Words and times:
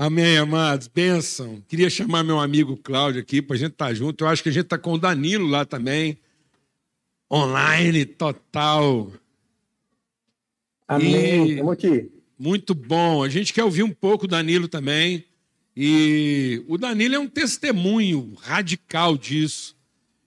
Amém, 0.00 0.38
amados. 0.38 0.86
Bênção. 0.86 1.60
Queria 1.66 1.90
chamar 1.90 2.22
meu 2.22 2.38
amigo 2.38 2.76
Cláudio 2.76 3.20
aqui 3.20 3.42
para 3.42 3.56
a 3.56 3.58
gente 3.58 3.72
estar 3.72 3.88
tá 3.88 3.94
junto. 3.94 4.22
Eu 4.22 4.28
acho 4.28 4.44
que 4.44 4.48
a 4.48 4.52
gente 4.52 4.62
está 4.62 4.78
com 4.78 4.92
o 4.92 4.98
Danilo 4.98 5.44
lá 5.48 5.64
também. 5.64 6.16
Online, 7.28 8.04
total. 8.04 9.12
Amém. 10.86 11.50
Estamos 11.50 11.72
aqui. 11.72 12.12
Muito 12.38 12.76
bom. 12.76 13.24
A 13.24 13.28
gente 13.28 13.52
quer 13.52 13.64
ouvir 13.64 13.82
um 13.82 13.90
pouco 13.90 14.26
o 14.26 14.28
Danilo 14.28 14.68
também. 14.68 15.24
E 15.76 16.62
o 16.68 16.78
Danilo 16.78 17.16
é 17.16 17.18
um 17.18 17.26
testemunho 17.26 18.34
radical 18.40 19.18
disso, 19.18 19.74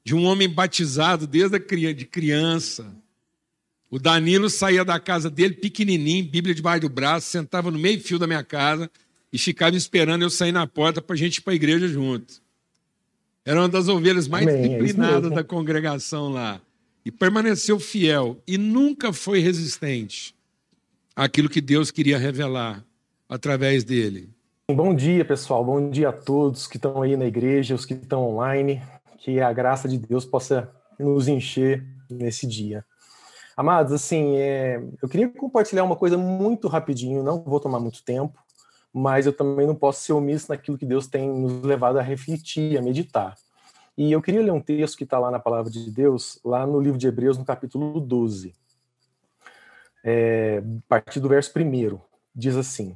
de 0.03 0.13
um 0.13 0.25
homem 0.25 0.49
batizado 0.49 1.25
desde 1.25 1.55
a 1.55 1.93
de 1.93 2.05
criança. 2.05 2.93
O 3.89 3.97
Danilo 3.97 4.49
saía 4.49 4.83
da 4.83 4.99
casa 4.99 5.29
dele 5.29 5.53
pequenininho, 5.53 6.29
Bíblia 6.29 6.53
debaixo 6.53 6.81
do 6.81 6.89
braço, 6.89 7.29
sentava 7.29 7.71
no 7.71 7.79
meio 7.79 8.01
fio 8.01 8.19
da 8.19 8.27
minha 8.27 8.43
casa 8.43 8.91
e 9.31 9.37
ficava 9.37 9.75
esperando 9.75 10.23
eu 10.23 10.29
sair 10.29 10.51
na 10.51 10.67
porta 10.67 11.01
para 11.01 11.13
a 11.13 11.17
gente 11.17 11.37
ir 11.37 11.41
para 11.41 11.53
a 11.53 11.55
igreja 11.55 11.87
junto. 11.87 12.41
Era 13.45 13.61
uma 13.61 13.69
das 13.69 13.87
ovelhas 13.87 14.27
mais 14.27 14.47
Amém, 14.47 14.75
é 14.75 14.79
disciplinadas 14.79 15.31
é 15.31 15.35
da 15.35 15.43
congregação 15.43 16.29
lá. 16.29 16.61
E 17.03 17.11
permaneceu 17.11 17.79
fiel 17.79 18.37
e 18.45 18.57
nunca 18.57 19.11
foi 19.11 19.39
resistente 19.39 20.35
àquilo 21.15 21.49
que 21.49 21.61
Deus 21.61 21.89
queria 21.89 22.17
revelar 22.17 22.85
através 23.27 23.83
dele. 23.83 24.29
Bom 24.69 24.93
dia, 24.93 25.25
pessoal. 25.25 25.65
Bom 25.65 25.89
dia 25.89 26.09
a 26.09 26.13
todos 26.13 26.67
que 26.67 26.77
estão 26.77 27.01
aí 27.01 27.17
na 27.17 27.25
igreja, 27.25 27.73
os 27.73 27.85
que 27.85 27.95
estão 27.95 28.29
online. 28.29 28.81
Que 29.17 29.39
a 29.39 29.51
graça 29.51 29.87
de 29.87 29.97
Deus 29.97 30.25
possa 30.25 30.69
nos 30.99 31.27
encher 31.27 31.83
nesse 32.09 32.45
dia. 32.45 32.85
Amados, 33.57 33.91
assim, 33.93 34.35
é... 34.37 34.81
eu 35.01 35.09
queria 35.09 35.29
compartilhar 35.29 35.83
uma 35.83 35.95
coisa 35.95 36.17
muito 36.17 36.67
rapidinho, 36.67 37.23
não 37.23 37.43
vou 37.43 37.59
tomar 37.59 37.79
muito 37.79 38.03
tempo 38.03 38.39
mas 38.93 39.25
eu 39.25 39.33
também 39.33 39.65
não 39.65 39.75
posso 39.75 40.03
ser 40.03 40.13
omisso 40.13 40.47
naquilo 40.49 40.77
que 40.77 40.85
Deus 40.85 41.07
tem 41.07 41.29
nos 41.29 41.61
levado 41.63 41.97
a 41.97 42.01
refletir, 42.01 42.77
a 42.77 42.81
meditar. 42.81 43.35
E 43.97 44.11
eu 44.11 44.21
queria 44.21 44.41
ler 44.41 44.51
um 44.51 44.61
texto 44.61 44.97
que 44.97 45.03
está 45.03 45.19
lá 45.19 45.29
na 45.29 45.39
palavra 45.39 45.69
de 45.69 45.91
Deus, 45.91 46.39
lá 46.43 46.65
no 46.65 46.79
livro 46.79 46.97
de 46.97 47.07
Hebreus, 47.07 47.37
no 47.37 47.45
capítulo 47.45 47.99
12, 47.99 48.53
é, 50.03 50.57
a 50.57 50.87
partir 50.87 51.19
do 51.19 51.29
verso 51.29 51.51
1, 51.57 51.99
diz 52.33 52.55
assim: 52.55 52.95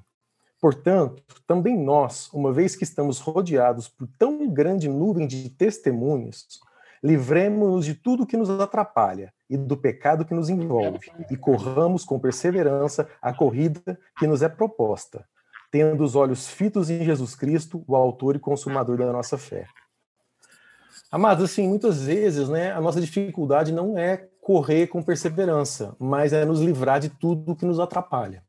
Portanto, 0.59 1.21
também 1.45 1.77
nós, 1.77 2.29
uma 2.33 2.51
vez 2.51 2.75
que 2.75 2.83
estamos 2.83 3.19
rodeados 3.19 3.87
por 3.87 4.07
tão 4.17 4.47
grande 4.49 4.89
nuvem 4.89 5.27
de 5.27 5.49
testemunhos, 5.49 6.59
livremos-nos 7.03 7.85
de 7.85 7.93
tudo 7.93 8.25
que 8.25 8.37
nos 8.37 8.49
atrapalha 8.49 9.31
e 9.47 9.57
do 9.57 9.77
pecado 9.77 10.25
que 10.25 10.33
nos 10.33 10.49
envolve, 10.49 11.11
e 11.29 11.37
corramos 11.37 12.03
com 12.03 12.19
perseverança 12.19 13.07
a 13.21 13.31
corrida 13.31 13.99
que 14.17 14.25
nos 14.25 14.41
é 14.41 14.49
proposta, 14.49 15.23
tendo 15.75 16.05
os 16.05 16.15
olhos 16.15 16.47
fitos 16.47 16.89
em 16.89 17.03
Jesus 17.03 17.35
Cristo, 17.35 17.83
o 17.85 17.97
autor 17.97 18.37
e 18.37 18.39
consumador 18.39 18.97
da 18.97 19.11
nossa 19.11 19.37
fé. 19.37 19.67
Amados, 21.11 21.43
assim, 21.43 21.67
muitas 21.67 22.03
vezes, 22.03 22.47
né, 22.47 22.71
a 22.71 22.79
nossa 22.79 23.01
dificuldade 23.01 23.73
não 23.73 23.97
é 23.97 24.25
correr 24.39 24.87
com 24.87 25.03
perseverança, 25.03 25.93
mas 25.99 26.31
é 26.31 26.45
nos 26.45 26.61
livrar 26.61 27.01
de 27.01 27.09
tudo 27.09 27.57
que 27.57 27.65
nos 27.65 27.77
atrapalha. 27.77 28.41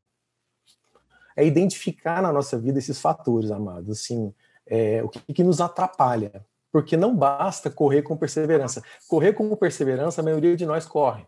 É 1.35 1.45
identificar 1.45 2.21
na 2.21 2.31
nossa 2.31 2.57
vida 2.57 2.79
esses 2.79 3.01
fatores, 3.01 3.51
amados, 3.51 3.89
assim, 3.89 4.33
é, 4.65 5.03
o 5.03 5.09
que, 5.09 5.19
que 5.33 5.43
nos 5.43 5.59
atrapalha. 5.59 6.45
Porque 6.71 6.95
não 6.95 7.13
basta 7.13 7.69
correr 7.69 8.03
com 8.03 8.15
perseverança. 8.15 8.81
Correr 9.05 9.33
com 9.33 9.53
perseverança, 9.57 10.21
a 10.21 10.23
maioria 10.23 10.55
de 10.55 10.65
nós 10.65 10.85
corre 10.85 11.25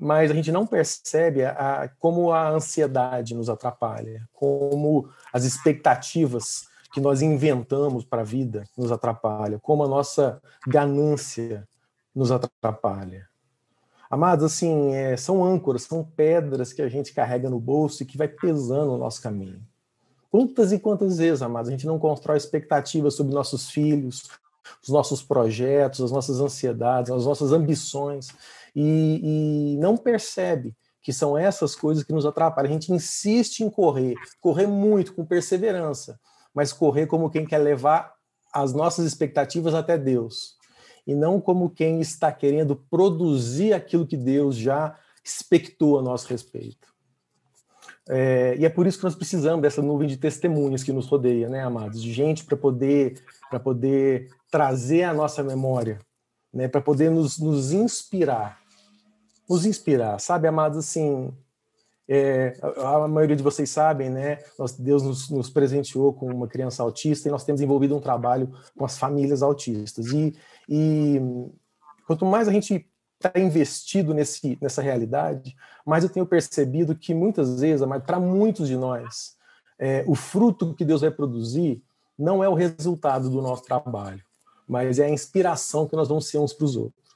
mas 0.00 0.30
a 0.30 0.34
gente 0.34 0.50
não 0.50 0.66
percebe 0.66 1.44
a, 1.44 1.82
a, 1.82 1.88
como 1.88 2.32
a 2.32 2.48
ansiedade 2.48 3.34
nos 3.34 3.50
atrapalha, 3.50 4.26
como 4.32 5.10
as 5.30 5.44
expectativas 5.44 6.68
que 6.92 7.00
nós 7.00 7.20
inventamos 7.20 8.02
para 8.02 8.22
a 8.22 8.24
vida 8.24 8.64
nos 8.76 8.90
atrapalha, 8.90 9.58
como 9.60 9.84
a 9.84 9.88
nossa 9.88 10.40
ganância 10.66 11.68
nos 12.14 12.32
atrapalha. 12.32 13.28
Amados, 14.10 14.44
assim, 14.46 14.94
é, 14.94 15.16
são 15.16 15.44
âncoras, 15.44 15.82
são 15.82 16.02
pedras 16.02 16.72
que 16.72 16.82
a 16.82 16.88
gente 16.88 17.12
carrega 17.12 17.48
no 17.50 17.60
bolso 17.60 18.02
e 18.02 18.06
que 18.06 18.18
vai 18.18 18.26
pesando 18.26 18.94
o 18.94 18.98
nosso 18.98 19.22
caminho. 19.22 19.60
Quantas 20.30 20.72
e 20.72 20.78
quantas 20.78 21.18
vezes, 21.18 21.42
amados, 21.42 21.68
a 21.68 21.72
gente 21.72 21.86
não 21.86 21.98
constrói 21.98 22.36
expectativas 22.36 23.14
sobre 23.14 23.34
nossos 23.34 23.70
filhos, 23.70 24.30
os 24.82 24.88
nossos 24.88 25.22
projetos, 25.22 26.00
as 26.00 26.10
nossas 26.10 26.40
ansiedades, 26.40 27.10
as 27.10 27.26
nossas 27.26 27.52
ambições, 27.52 28.28
e, 28.74 29.74
e 29.74 29.76
não 29.78 29.96
percebe 29.96 30.74
que 31.02 31.12
são 31.12 31.36
essas 31.36 31.74
coisas 31.74 32.04
que 32.04 32.12
nos 32.12 32.26
atrapalham. 32.26 32.70
A 32.70 32.72
gente 32.72 32.92
insiste 32.92 33.60
em 33.60 33.70
correr, 33.70 34.14
correr 34.40 34.66
muito, 34.66 35.14
com 35.14 35.24
perseverança, 35.24 36.18
mas 36.54 36.72
correr 36.72 37.06
como 37.06 37.30
quem 37.30 37.46
quer 37.46 37.58
levar 37.58 38.12
as 38.52 38.72
nossas 38.72 39.06
expectativas 39.06 39.74
até 39.74 39.96
Deus, 39.96 40.56
e 41.06 41.14
não 41.14 41.40
como 41.40 41.70
quem 41.70 42.00
está 42.00 42.32
querendo 42.32 42.76
produzir 42.90 43.72
aquilo 43.72 44.06
que 44.06 44.16
Deus 44.16 44.56
já 44.56 44.98
expectou 45.24 45.98
a 45.98 46.02
nosso 46.02 46.28
respeito. 46.28 46.88
É, 48.08 48.56
e 48.58 48.64
é 48.64 48.68
por 48.68 48.86
isso 48.86 48.98
que 48.98 49.04
nós 49.04 49.14
precisamos 49.14 49.62
dessa 49.62 49.80
nuvem 49.80 50.08
de 50.08 50.16
testemunhas 50.16 50.82
que 50.82 50.92
nos 50.92 51.06
rodeia, 51.06 51.48
né, 51.48 51.62
amados? 51.62 52.02
De 52.02 52.12
gente 52.12 52.44
para 52.44 52.56
poder, 52.56 53.22
poder 53.62 54.28
trazer 54.50 55.04
a 55.04 55.14
nossa 55.14 55.44
memória, 55.44 56.00
né, 56.52 56.66
para 56.66 56.80
poder 56.80 57.10
nos, 57.10 57.38
nos 57.38 57.72
inspirar 57.72 58.59
nos 59.50 59.66
inspirar, 59.66 60.20
sabe, 60.20 60.46
amados, 60.46 60.78
assim, 60.78 61.32
é, 62.08 62.56
a, 62.76 63.08
maioria 63.08 63.34
de 63.34 63.42
vocês 63.42 63.68
sabem, 63.68 64.08
né, 64.08 64.38
Deus 64.78 65.02
nos, 65.02 65.28
nos, 65.28 65.50
presenteou 65.50 66.12
com 66.12 66.26
uma 66.26 66.46
criança 66.46 66.84
autista 66.84 67.26
e 67.26 67.32
nós 67.32 67.42
temos 67.42 67.60
envolvido 67.60 67.96
um 67.96 68.00
trabalho 68.00 68.52
com 68.78 68.84
as 68.84 68.96
famílias 68.96 69.42
autistas, 69.42 70.06
e, 70.12 70.36
e 70.68 71.20
quanto 72.06 72.24
mais 72.24 72.46
a 72.46 72.52
gente 72.52 72.88
está 73.16 73.38
investido 73.40 74.14
nesse, 74.14 74.56
nessa 74.62 74.80
realidade, 74.80 75.56
mais 75.84 76.04
eu 76.04 76.10
tenho 76.10 76.24
percebido 76.24 76.94
que 76.94 77.12
muitas 77.12 77.60
vezes, 77.60 77.84
para 78.06 78.20
muitos 78.20 78.68
de 78.68 78.76
nós, 78.76 79.36
é, 79.78 80.04
o 80.06 80.14
fruto 80.14 80.74
que 80.74 80.84
Deus 80.84 81.00
vai 81.00 81.10
produzir 81.10 81.82
não 82.16 82.44
é 82.44 82.48
o 82.48 82.54
resultado 82.54 83.28
do 83.28 83.42
nosso 83.42 83.64
trabalho, 83.64 84.22
mas 84.68 85.00
é 85.00 85.06
a 85.06 85.10
inspiração 85.10 85.88
que 85.88 85.96
nós 85.96 86.06
vamos 86.06 86.28
ser 86.28 86.38
uns 86.38 86.52
para 86.52 86.64
os 86.64 86.76
outros. 86.76 87.09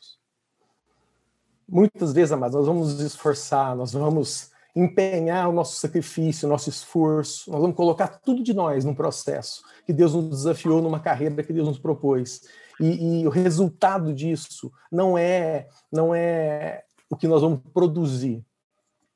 Muitas 1.68 2.12
vezes, 2.12 2.32
amados, 2.32 2.56
nós 2.56 2.66
vamos 2.66 2.94
nos 2.94 3.00
esforçar, 3.00 3.74
nós 3.74 3.92
vamos 3.92 4.50
empenhar 4.76 5.48
o 5.48 5.52
nosso 5.52 5.80
sacrifício, 5.80 6.46
o 6.46 6.50
nosso 6.50 6.68
esforço, 6.68 7.50
nós 7.50 7.60
vamos 7.60 7.76
colocar 7.76 8.08
tudo 8.08 8.42
de 8.42 8.52
nós 8.52 8.84
num 8.84 8.94
processo 8.94 9.62
que 9.86 9.92
Deus 9.92 10.14
nos 10.14 10.28
desafiou, 10.28 10.82
numa 10.82 11.00
carreira 11.00 11.42
que 11.42 11.52
Deus 11.52 11.68
nos 11.68 11.78
propôs. 11.78 12.42
E, 12.80 13.20
e 13.20 13.26
o 13.26 13.30
resultado 13.30 14.12
disso 14.12 14.72
não 14.90 15.16
é, 15.16 15.68
não 15.92 16.14
é 16.14 16.82
o 17.08 17.16
que 17.16 17.28
nós 17.28 17.40
vamos 17.40 17.60
produzir, 17.72 18.44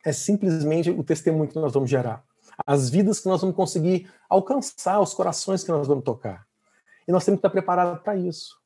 é 0.05 0.13
simplesmente 0.13 0.91
o 0.91 1.03
testemunho 1.03 1.49
que 1.49 1.59
nós 1.59 1.73
vamos 1.73 1.91
gerar, 1.91 2.25
as 2.65 2.89
vidas 2.89 3.19
que 3.21 3.29
nós 3.29 3.41
vamos 3.41 3.57
conseguir 3.57 4.09
alcançar, 4.29 5.01
os 5.01 5.13
corações 5.13 5.65
que 5.65 5.73
nós 5.73 5.87
vamos 5.87 6.05
tocar. 6.05 6.47
E 7.07 7.13
nós 7.13 7.25
temos 7.25 7.41
que 7.41 7.47
estar 7.47 7.51
preparados 7.51 8.01
para 8.03 8.17
isso. 8.17 8.57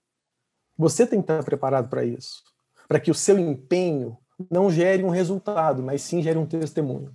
Você 0.76 1.06
tem 1.06 1.20
que 1.20 1.24
estar 1.24 1.42
preparado 1.42 1.88
para 1.88 2.04
isso 2.04 2.51
para 2.88 3.00
que 3.00 3.10
o 3.10 3.14
seu 3.14 3.38
empenho 3.38 4.16
não 4.50 4.70
gere 4.70 5.04
um 5.04 5.10
resultado, 5.10 5.82
mas 5.82 6.02
sim 6.02 6.22
gere 6.22 6.38
um 6.38 6.46
testemunho. 6.46 7.14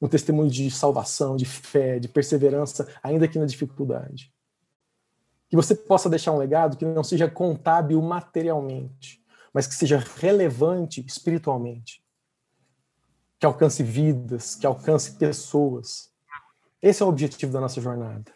Um 0.00 0.08
testemunho 0.08 0.50
de 0.50 0.70
salvação, 0.70 1.36
de 1.36 1.44
fé, 1.44 1.98
de 1.98 2.08
perseverança, 2.08 2.88
ainda 3.02 3.28
que 3.28 3.38
na 3.38 3.46
dificuldade. 3.46 4.32
Que 5.48 5.56
você 5.56 5.74
possa 5.74 6.10
deixar 6.10 6.32
um 6.32 6.38
legado 6.38 6.76
que 6.76 6.84
não 6.84 7.04
seja 7.04 7.30
contábil 7.30 8.00
materialmente, 8.02 9.22
mas 9.52 9.66
que 9.66 9.74
seja 9.74 9.98
relevante 10.16 11.04
espiritualmente. 11.06 12.02
Que 13.38 13.46
alcance 13.46 13.82
vidas, 13.82 14.54
que 14.54 14.66
alcance 14.66 15.12
pessoas. 15.12 16.10
Esse 16.82 17.02
é 17.02 17.06
o 17.06 17.08
objetivo 17.08 17.52
da 17.52 17.60
nossa 17.60 17.80
jornada. 17.80 18.32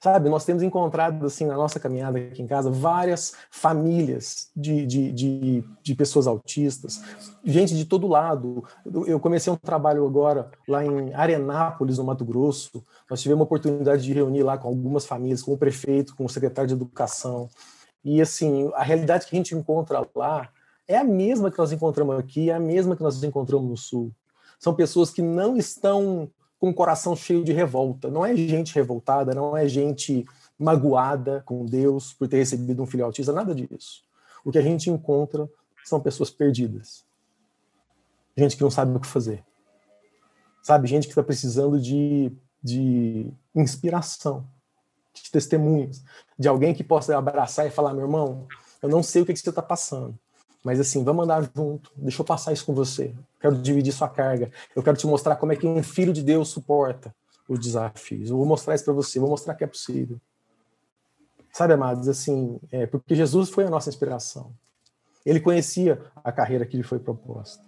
Sabe, 0.00 0.28
nós 0.28 0.44
temos 0.44 0.62
encontrado, 0.62 1.26
assim, 1.26 1.44
na 1.44 1.56
nossa 1.56 1.78
caminhada 1.78 2.18
aqui 2.18 2.42
em 2.42 2.46
casa, 2.46 2.70
várias 2.70 3.34
famílias 3.50 4.50
de, 4.56 4.86
de, 4.86 5.12
de, 5.12 5.64
de 5.82 5.94
pessoas 5.94 6.26
autistas, 6.26 7.02
gente 7.44 7.76
de 7.76 7.84
todo 7.84 8.06
lado. 8.06 8.64
Eu 9.06 9.20
comecei 9.20 9.52
um 9.52 9.56
trabalho 9.56 10.06
agora 10.06 10.50
lá 10.66 10.84
em 10.84 11.12
Arenápolis, 11.12 11.98
no 11.98 12.04
Mato 12.04 12.24
Grosso. 12.24 12.84
Nós 13.08 13.20
tivemos 13.20 13.42
a 13.42 13.44
oportunidade 13.44 14.02
de 14.02 14.12
reunir 14.12 14.42
lá 14.42 14.56
com 14.56 14.68
algumas 14.68 15.04
famílias, 15.04 15.42
com 15.42 15.52
o 15.52 15.58
prefeito, 15.58 16.16
com 16.16 16.24
o 16.24 16.28
secretário 16.28 16.68
de 16.68 16.74
educação. 16.74 17.48
E, 18.04 18.20
assim, 18.20 18.70
a 18.74 18.82
realidade 18.82 19.26
que 19.26 19.36
a 19.36 19.38
gente 19.38 19.54
encontra 19.54 20.06
lá 20.14 20.48
é 20.88 20.96
a 20.96 21.04
mesma 21.04 21.50
que 21.50 21.58
nós 21.58 21.72
encontramos 21.72 22.18
aqui, 22.18 22.50
é 22.50 22.54
a 22.54 22.60
mesma 22.60 22.96
que 22.96 23.02
nós 23.02 23.22
encontramos 23.22 23.68
no 23.68 23.76
Sul. 23.76 24.12
São 24.58 24.74
pessoas 24.74 25.10
que 25.10 25.22
não 25.22 25.56
estão 25.56 26.30
com 26.60 26.70
o 26.70 26.74
coração 26.74 27.16
cheio 27.16 27.42
de 27.42 27.52
revolta. 27.52 28.08
Não 28.08 28.24
é 28.24 28.36
gente 28.36 28.74
revoltada, 28.74 29.34
não 29.34 29.56
é 29.56 29.66
gente 29.66 30.24
magoada 30.56 31.42
com 31.44 31.64
Deus 31.64 32.12
por 32.12 32.28
ter 32.28 32.36
recebido 32.36 32.82
um 32.82 32.86
filho 32.86 33.04
autista, 33.04 33.32
nada 33.32 33.52
disso. 33.52 34.04
O 34.44 34.52
que 34.52 34.58
a 34.58 34.62
gente 34.62 34.88
encontra 34.88 35.50
são 35.84 35.98
pessoas 36.00 36.30
perdidas. 36.30 37.04
Gente 38.36 38.56
que 38.56 38.62
não 38.62 38.70
sabe 38.70 38.94
o 38.94 39.00
que 39.00 39.06
fazer. 39.06 39.42
Sabe, 40.62 40.86
gente 40.86 41.08
que 41.08 41.12
está 41.12 41.22
precisando 41.22 41.80
de 41.80 42.30
de 42.62 43.32
inspiração, 43.54 44.46
de 45.12 45.30
testemunhos, 45.30 46.02
de 46.38 46.46
alguém 46.46 46.74
que 46.74 46.84
possa 46.84 47.16
abraçar 47.16 47.66
e 47.66 47.70
falar: 47.70 47.94
meu 47.94 48.04
irmão, 48.04 48.46
eu 48.82 48.88
não 48.88 49.02
sei 49.02 49.22
o 49.22 49.26
que, 49.26 49.32
que 49.32 49.38
você 49.38 49.48
está 49.48 49.62
passando, 49.62 50.18
mas 50.62 50.78
assim, 50.78 51.02
vamos 51.02 51.24
andar 51.24 51.50
junto, 51.54 51.90
deixa 51.96 52.20
eu 52.20 52.24
passar 52.24 52.52
isso 52.52 52.66
com 52.66 52.74
você. 52.74 53.14
Quero 53.40 53.56
dividir 53.56 53.92
sua 53.92 54.08
carga. 54.08 54.50
Eu 54.76 54.82
quero 54.82 54.96
te 54.96 55.06
mostrar 55.06 55.36
como 55.36 55.52
é 55.52 55.56
que 55.56 55.66
um 55.66 55.82
filho 55.82 56.12
de 56.12 56.22
Deus 56.22 56.48
suporta 56.48 57.14
os 57.48 57.58
desafios. 57.58 58.30
Eu 58.30 58.36
vou 58.36 58.46
mostrar 58.46 58.74
isso 58.74 58.84
para 58.84 58.92
você, 58.92 59.18
vou 59.18 59.30
mostrar 59.30 59.54
que 59.54 59.64
é 59.64 59.66
possível. 59.66 60.20
Sabe, 61.52 61.72
amados, 61.72 62.08
assim, 62.08 62.60
é, 62.70 62.86
porque 62.86 63.14
Jesus 63.14 63.50
foi 63.50 63.64
a 63.64 63.70
nossa 63.70 63.88
inspiração. 63.88 64.52
Ele 65.24 65.40
conhecia 65.40 66.00
a 66.22 66.30
carreira 66.30 66.64
que 66.64 66.76
lhe 66.76 66.82
foi 66.82 66.98
proposta. 66.98 67.64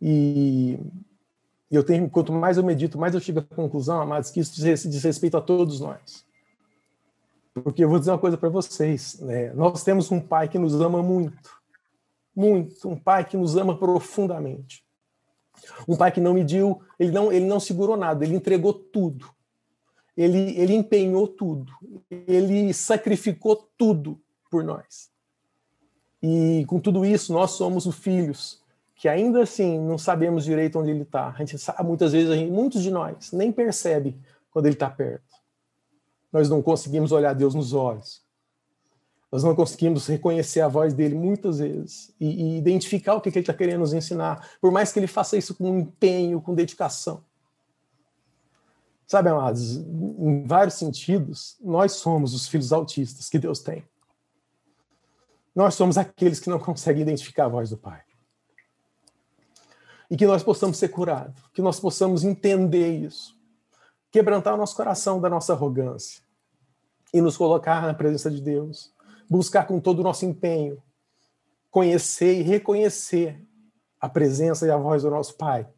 E 0.00 0.78
eu 1.70 1.82
tenho, 1.82 2.08
quanto 2.08 2.32
mais 2.32 2.56
eu 2.56 2.62
medito, 2.62 2.98
mais 2.98 3.14
eu 3.14 3.20
chego 3.20 3.40
à 3.40 3.42
conclusão, 3.42 4.00
amados, 4.00 4.30
que 4.30 4.40
isso 4.40 4.60
diz 4.60 5.02
respeito 5.02 5.36
a 5.36 5.40
todos 5.40 5.80
nós. 5.80 6.24
Porque 7.62 7.82
eu 7.82 7.88
vou 7.88 7.98
dizer 7.98 8.10
uma 8.10 8.18
coisa 8.18 8.36
para 8.36 8.48
vocês, 8.48 9.18
né? 9.20 9.52
nós 9.54 9.82
temos 9.82 10.10
um 10.12 10.20
pai 10.20 10.48
que 10.48 10.58
nos 10.58 10.74
ama 10.74 11.02
muito, 11.02 11.50
muito, 12.34 12.88
um 12.88 12.96
pai 12.96 13.24
que 13.24 13.36
nos 13.36 13.56
ama 13.56 13.78
profundamente. 13.78 14.84
Um 15.88 15.96
pai 15.96 16.12
que 16.12 16.20
não 16.20 16.34
mediu, 16.34 16.82
ele 16.98 17.10
não, 17.10 17.32
ele 17.32 17.46
não 17.46 17.58
segurou 17.58 17.96
nada, 17.96 18.24
ele 18.24 18.36
entregou 18.36 18.74
tudo. 18.74 19.30
Ele, 20.14 20.58
ele 20.58 20.74
empenhou 20.74 21.26
tudo. 21.26 21.72
Ele 22.10 22.72
sacrificou 22.74 23.68
tudo 23.76 24.20
por 24.50 24.62
nós. 24.62 25.10
E 26.22 26.64
com 26.66 26.78
tudo 26.78 27.04
isso, 27.04 27.32
nós 27.32 27.52
somos 27.52 27.86
os 27.86 27.96
filhos 27.96 28.62
que 28.94 29.08
ainda 29.08 29.42
assim 29.42 29.78
não 29.78 29.98
sabemos 29.98 30.44
direito 30.44 30.78
onde 30.78 30.90
ele 30.90 31.02
está. 31.02 31.28
A 31.28 31.38
gente 31.38 31.58
sabe, 31.58 31.82
muitas 31.84 32.12
vezes, 32.12 32.34
gente, 32.34 32.50
muitos 32.50 32.82
de 32.82 32.90
nós 32.90 33.32
nem 33.32 33.52
percebe 33.52 34.16
quando 34.50 34.66
ele 34.66 34.74
está 34.74 34.88
perto. 34.88 35.25
Nós 36.32 36.48
não 36.48 36.62
conseguimos 36.62 37.12
olhar 37.12 37.34
Deus 37.34 37.54
nos 37.54 37.72
olhos. 37.72 38.24
Nós 39.30 39.42
não 39.42 39.54
conseguimos 39.54 40.06
reconhecer 40.06 40.60
a 40.60 40.68
voz 40.68 40.94
dele 40.94 41.14
muitas 41.14 41.58
vezes 41.58 42.14
e, 42.20 42.26
e 42.26 42.58
identificar 42.58 43.14
o 43.14 43.20
que, 43.20 43.30
que 43.30 43.38
ele 43.38 43.42
está 43.42 43.52
querendo 43.52 43.80
nos 43.80 43.92
ensinar, 43.92 44.48
por 44.60 44.70
mais 44.70 44.92
que 44.92 44.98
ele 44.98 45.06
faça 45.06 45.36
isso 45.36 45.54
com 45.54 45.78
empenho, 45.78 46.40
com 46.40 46.54
dedicação. 46.54 47.24
Sabe, 49.06 49.28
amados, 49.28 49.76
em 49.76 50.44
vários 50.44 50.74
sentidos, 50.74 51.56
nós 51.60 51.92
somos 51.92 52.34
os 52.34 52.48
filhos 52.48 52.72
autistas 52.72 53.28
que 53.28 53.38
Deus 53.38 53.60
tem. 53.60 53.84
Nós 55.54 55.74
somos 55.74 55.96
aqueles 55.96 56.40
que 56.40 56.50
não 56.50 56.58
conseguem 56.58 57.02
identificar 57.02 57.44
a 57.44 57.48
voz 57.48 57.70
do 57.70 57.76
Pai. 57.76 58.02
E 60.10 60.16
que 60.16 60.26
nós 60.26 60.42
possamos 60.42 60.76
ser 60.76 60.88
curados, 60.88 61.40
que 61.52 61.62
nós 61.62 61.78
possamos 61.78 62.24
entender 62.24 62.98
isso, 62.98 63.35
quebrantar 64.10 64.54
o 64.54 64.56
nosso 64.56 64.76
coração 64.76 65.20
da 65.20 65.28
nossa 65.28 65.52
arrogância 65.52 66.22
e 67.12 67.20
nos 67.20 67.36
colocar 67.36 67.82
na 67.82 67.94
presença 67.94 68.30
de 68.30 68.40
Deus, 68.40 68.92
buscar 69.28 69.66
com 69.66 69.80
todo 69.80 70.00
o 70.00 70.02
nosso 70.02 70.24
empenho 70.24 70.82
conhecer 71.76 72.40
e 72.40 72.42
reconhecer 72.42 73.38
a 74.00 74.08
presença 74.08 74.66
e 74.66 74.70
a 74.70 74.78
voz 74.78 75.02
do 75.02 75.10
nosso 75.10 75.36
Pai, 75.36 75.68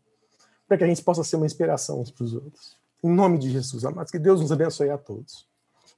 para 0.69 0.79
que 0.79 0.85
a 0.85 0.87
gente 0.87 1.03
possa 1.03 1.25
ser 1.25 1.35
uma 1.35 1.45
inspiração 1.45 2.01
uns 2.01 2.09
para 2.09 2.23
os 2.23 2.35
outros. 2.35 2.77
Em 3.03 3.13
nome 3.13 3.37
de 3.37 3.51
Jesus, 3.51 3.85
amados, 3.85 4.13
que 4.13 4.19
Deus 4.21 4.41
nos 4.41 4.53
abençoe 4.53 4.91
a 4.91 4.97
todos. 4.97 5.49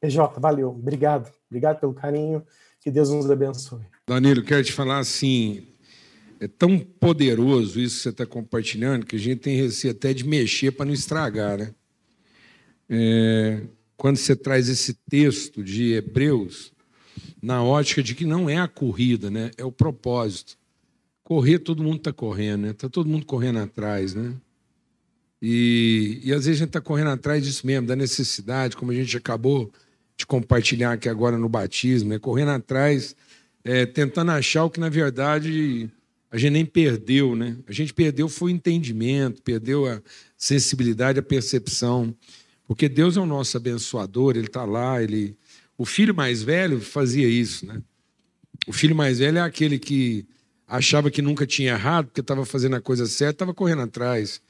EJ, 0.01 0.17
valeu, 0.39 0.71
obrigado, 0.71 1.31
obrigado 1.51 1.81
pelo 1.81 1.93
carinho 1.93 2.43
que 2.81 2.91
Deus 2.91 3.11
nos 3.11 3.31
abençoe. 3.31 3.85
Danilo, 4.09 4.43
quero 4.43 4.65
te 4.65 4.73
falar 4.73 5.01
assim, 5.01 5.69
é 6.41 6.49
tão 6.49 6.79
poderoso 6.79 7.79
isso 7.79 7.97
que 7.97 8.03
você 8.05 8.09
está 8.09 8.25
compartilhando 8.25 9.05
que 9.05 9.17
a 9.17 9.19
gente 9.19 9.41
tem 9.41 9.61
receio 9.61 9.93
até 9.93 10.15
de 10.15 10.27
mexer 10.27 10.71
para 10.71 10.87
não 10.87 10.95
estragar, 10.95 11.59
né? 11.59 11.75
É, 12.91 13.63
quando 13.97 14.17
você 14.17 14.35
traz 14.35 14.69
esse 14.69 14.95
texto 15.09 15.63
de 15.63 15.93
Hebreus, 15.93 16.73
na 17.41 17.63
ótica 17.63 18.03
de 18.03 18.15
que 18.15 18.25
não 18.25 18.51
é 18.51 18.59
a 18.59 18.67
corrida, 18.67 19.31
né? 19.31 19.53
É 19.57 19.65
o 19.65 19.71
propósito. 19.71 20.59
Correr, 21.23 21.61
todo 21.61 21.83
mundo 21.83 21.99
está 21.99 22.13
correndo, 22.13 22.63
né? 22.63 22.71
Está 22.71 22.89
todo 22.89 23.09
mundo 23.09 23.25
correndo 23.25 23.61
atrás, 23.61 24.15
né? 24.15 24.35
E, 25.41 26.21
e 26.25 26.33
às 26.33 26.45
vezes 26.45 26.59
a 26.61 26.65
gente 26.65 26.69
está 26.69 26.81
correndo 26.81 27.11
atrás 27.11 27.45
disso 27.45 27.67
mesmo, 27.67 27.87
da 27.87 27.97
necessidade, 27.97 28.77
como 28.77 28.91
a 28.91 28.95
gente 28.95 29.17
acabou 29.17 29.73
de 30.17 30.27
compartilhar 30.27 30.93
aqui 30.93 31.09
agora 31.09 31.39
no 31.39 31.49
batismo, 31.49 32.11
né? 32.11 32.19
correndo 32.19 32.51
atrás, 32.51 33.17
é, 33.65 33.87
tentando 33.87 34.33
achar 34.33 34.65
o 34.65 34.71
que 34.71 34.79
na 34.79 34.91
verdade 34.91 35.89
a 36.31 36.37
gente 36.37 36.53
nem 36.53 36.67
perdeu, 36.67 37.35
né? 37.35 37.57
A 37.67 37.73
gente 37.73 37.93
perdeu 37.95 38.29
foi 38.29 38.53
o 38.53 38.55
entendimento, 38.55 39.43
perdeu 39.43 39.87
a 39.87 40.01
sensibilidade, 40.37 41.19
a 41.19 41.23
percepção, 41.23 42.15
porque 42.71 42.89
Deus 42.89 43.17
é 43.17 43.21
o 43.21 43.27
nosso 43.27 43.57
abençoador, 43.57 44.37
Ele 44.37 44.47
está 44.47 44.65
lá, 44.65 45.03
Ele, 45.03 45.37
o 45.77 45.85
filho 45.85 46.15
mais 46.15 46.41
velho 46.41 46.81
fazia 46.81 47.27
isso, 47.27 47.67
né? 47.67 47.83
O 48.65 48.73
filho 48.73 48.95
mais 48.95 49.19
velho 49.19 49.39
é 49.39 49.41
aquele 49.41 49.77
que 49.77 50.25
achava 50.69 51.11
que 51.11 51.21
nunca 51.21 51.45
tinha 51.45 51.73
errado, 51.73 52.07
porque 52.07 52.21
estava 52.21 52.47
fazendo 52.47 52.77
a 52.77 52.81
coisa 52.81 53.07
certa, 53.07 53.33
estava 53.33 53.53
correndo 53.53 53.83
atrás 53.83 54.41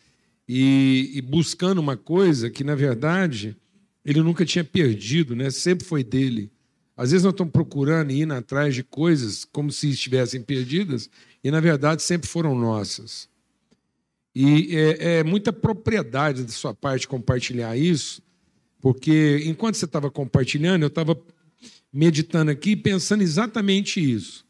e, 0.46 1.12
e 1.14 1.22
buscando 1.22 1.78
uma 1.78 1.96
coisa 1.96 2.50
que 2.50 2.62
na 2.62 2.74
verdade 2.74 3.56
ele 4.04 4.20
nunca 4.20 4.44
tinha 4.44 4.64
perdido, 4.64 5.34
né? 5.34 5.48
sempre 5.48 5.86
foi 5.86 6.04
dele. 6.04 6.52
Às 6.94 7.12
vezes 7.12 7.24
nós 7.24 7.32
estamos 7.32 7.54
procurando 7.54 8.10
e 8.10 8.20
indo 8.20 8.34
atrás 8.34 8.74
de 8.74 8.82
coisas 8.82 9.46
como 9.46 9.72
se 9.72 9.88
estivessem 9.88 10.42
perdidas, 10.42 11.08
e 11.42 11.50
na 11.50 11.58
verdade 11.58 12.02
sempre 12.02 12.28
foram 12.28 12.54
nossas. 12.54 13.29
E 14.34 14.76
é, 14.76 15.18
é 15.18 15.24
muita 15.24 15.52
propriedade 15.52 16.44
da 16.44 16.52
sua 16.52 16.72
parte 16.72 17.08
compartilhar 17.08 17.76
isso, 17.76 18.22
porque 18.80 19.42
enquanto 19.44 19.74
você 19.74 19.84
estava 19.84 20.10
compartilhando, 20.10 20.82
eu 20.82 20.88
estava 20.88 21.20
meditando 21.92 22.50
aqui, 22.50 22.76
pensando 22.76 23.22
exatamente 23.22 24.00
isso, 24.00 24.46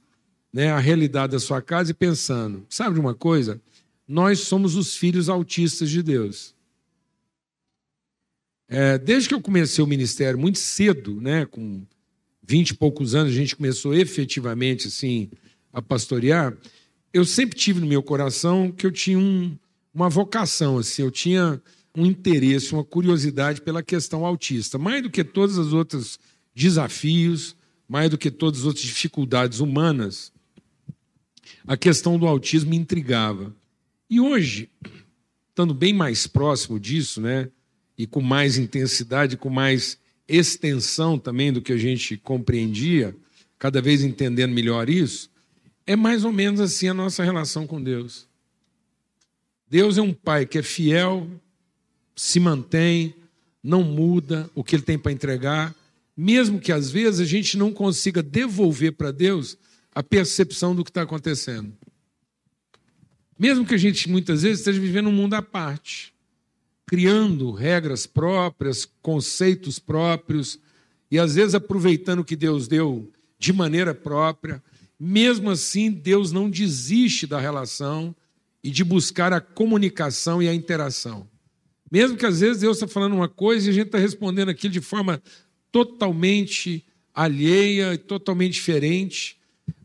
né? 0.52 0.70
a 0.70 0.78
realidade 0.78 1.32
da 1.32 1.40
sua 1.40 1.62
casa 1.62 1.90
e 1.90 1.94
pensando, 1.94 2.66
sabe 2.68 2.94
de 2.94 3.00
uma 3.00 3.14
coisa? 3.14 3.60
Nós 4.06 4.40
somos 4.40 4.76
os 4.76 4.96
filhos 4.96 5.28
autistas 5.28 5.88
de 5.88 6.02
Deus. 6.02 6.54
É, 8.68 8.98
desde 8.98 9.28
que 9.28 9.34
eu 9.34 9.40
comecei 9.40 9.82
o 9.82 9.86
ministério 9.86 10.38
muito 10.38 10.58
cedo, 10.58 11.20
né, 11.20 11.44
com 11.44 11.82
vinte 12.42 12.70
e 12.70 12.74
poucos 12.74 13.14
anos, 13.14 13.32
a 13.32 13.36
gente 13.36 13.56
começou 13.56 13.94
efetivamente 13.94 14.86
assim 14.86 15.28
a 15.72 15.80
pastorear. 15.82 16.56
Eu 17.12 17.24
sempre 17.24 17.58
tive 17.58 17.80
no 17.80 17.86
meu 17.86 18.02
coração 18.02 18.70
que 18.70 18.86
eu 18.86 18.92
tinha 18.92 19.18
um, 19.18 19.56
uma 19.92 20.08
vocação, 20.08 20.78
assim, 20.78 21.02
eu 21.02 21.10
tinha 21.10 21.60
um 21.96 22.06
interesse, 22.06 22.72
uma 22.72 22.84
curiosidade 22.84 23.60
pela 23.60 23.82
questão 23.82 24.24
autista, 24.24 24.78
mais 24.78 25.02
do 25.02 25.10
que 25.10 25.24
todos 25.24 25.58
os 25.58 25.72
outros 25.72 26.18
desafios, 26.54 27.56
mais 27.88 28.08
do 28.10 28.18
que 28.18 28.30
todas 28.30 28.60
as 28.60 28.66
outras 28.66 28.84
dificuldades 28.84 29.60
humanas. 29.60 30.32
A 31.66 31.76
questão 31.76 32.18
do 32.18 32.26
autismo 32.26 32.70
me 32.70 32.76
intrigava. 32.76 33.54
E 34.08 34.20
hoje, 34.20 34.70
estando 35.48 35.74
bem 35.74 35.92
mais 35.92 36.26
próximo 36.26 36.78
disso, 36.78 37.20
né? 37.20 37.50
e 38.00 38.06
com 38.06 38.22
mais 38.22 38.56
intensidade, 38.56 39.36
com 39.36 39.50
mais 39.50 39.98
extensão 40.26 41.18
também 41.18 41.52
do 41.52 41.60
que 41.60 41.70
a 41.70 41.76
gente 41.76 42.16
compreendia, 42.16 43.14
cada 43.58 43.82
vez 43.82 44.02
entendendo 44.02 44.54
melhor 44.54 44.88
isso, 44.88 45.30
é 45.86 45.94
mais 45.94 46.24
ou 46.24 46.32
menos 46.32 46.60
assim 46.60 46.88
a 46.88 46.94
nossa 46.94 47.22
relação 47.22 47.66
com 47.66 47.82
Deus. 47.82 48.26
Deus 49.70 49.96
é 49.96 50.02
um 50.02 50.12
pai 50.12 50.44
que 50.44 50.58
é 50.58 50.62
fiel, 50.62 51.30
se 52.16 52.40
mantém, 52.40 53.14
não 53.62 53.82
muda 53.82 54.50
o 54.54 54.64
que 54.64 54.74
ele 54.74 54.82
tem 54.82 54.98
para 54.98 55.12
entregar, 55.12 55.74
mesmo 56.16 56.60
que 56.60 56.72
às 56.72 56.90
vezes 56.90 57.20
a 57.20 57.24
gente 57.24 57.56
não 57.56 57.72
consiga 57.72 58.22
devolver 58.22 58.92
para 58.92 59.12
Deus 59.12 59.56
a 59.94 60.02
percepção 60.02 60.74
do 60.74 60.84
que 60.84 60.90
está 60.90 61.02
acontecendo. 61.02 61.72
Mesmo 63.38 63.64
que 63.64 63.74
a 63.74 63.78
gente 63.78 64.10
muitas 64.10 64.42
vezes 64.42 64.58
esteja 64.58 64.80
vivendo 64.80 65.08
um 65.08 65.12
mundo 65.12 65.34
à 65.34 65.40
parte 65.40 66.12
criando 66.90 67.52
regras 67.52 68.04
próprias, 68.04 68.84
conceitos 69.00 69.78
próprios, 69.78 70.58
e 71.08 71.20
às 71.20 71.36
vezes 71.36 71.54
aproveitando 71.54 72.18
o 72.18 72.24
que 72.24 72.34
Deus 72.34 72.66
deu 72.66 73.08
de 73.38 73.52
maneira 73.52 73.94
própria. 73.94 74.60
Mesmo 74.98 75.50
assim, 75.50 75.88
Deus 75.88 76.32
não 76.32 76.50
desiste 76.50 77.28
da 77.28 77.38
relação 77.38 78.12
e 78.62 78.70
de 78.70 78.84
buscar 78.84 79.32
a 79.32 79.40
comunicação 79.40 80.42
e 80.42 80.48
a 80.48 80.54
interação. 80.54 81.28
Mesmo 81.90 82.16
que 82.16 82.26
às 82.26 82.40
vezes 82.40 82.60
Deus 82.60 82.76
está 82.76 82.86
falando 82.86 83.14
uma 83.14 83.28
coisa 83.28 83.66
e 83.66 83.70
a 83.70 83.72
gente 83.72 83.86
está 83.86 83.98
respondendo 83.98 84.48
aquilo 84.48 84.72
de 84.72 84.80
forma 84.80 85.22
totalmente 85.72 86.84
alheia 87.14 87.98
totalmente 87.98 88.54
diferente, 88.54 89.38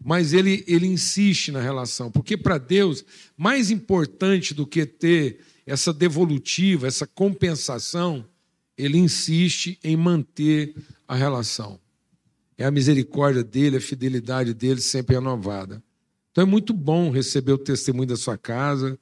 mas 0.03 0.33
ele, 0.33 0.63
ele 0.67 0.85
insiste 0.85 1.51
na 1.51 1.61
relação, 1.61 2.11
porque 2.11 2.37
para 2.37 2.57
Deus, 2.57 3.03
mais 3.35 3.71
importante 3.71 4.53
do 4.53 4.65
que 4.65 4.85
ter 4.85 5.39
essa 5.65 5.91
devolutiva, 5.91 6.87
essa 6.87 7.07
compensação, 7.07 8.25
ele 8.77 8.97
insiste 8.97 9.79
em 9.83 9.97
manter 9.97 10.75
a 11.07 11.15
relação. 11.15 11.79
É 12.57 12.65
a 12.65 12.71
misericórdia 12.71 13.43
dele, 13.43 13.77
a 13.77 13.81
fidelidade 13.81 14.53
dele 14.53 14.79
sempre 14.79 15.15
renovada. 15.15 15.83
Então 16.35 16.43
é 16.43 16.45
muito 16.45 16.73
bom 16.73 17.11
receber 17.11 17.53
o 17.53 17.57
testemunho 17.57 18.09
da 18.09 18.17
sua 18.17 18.37
casa. 18.37 18.99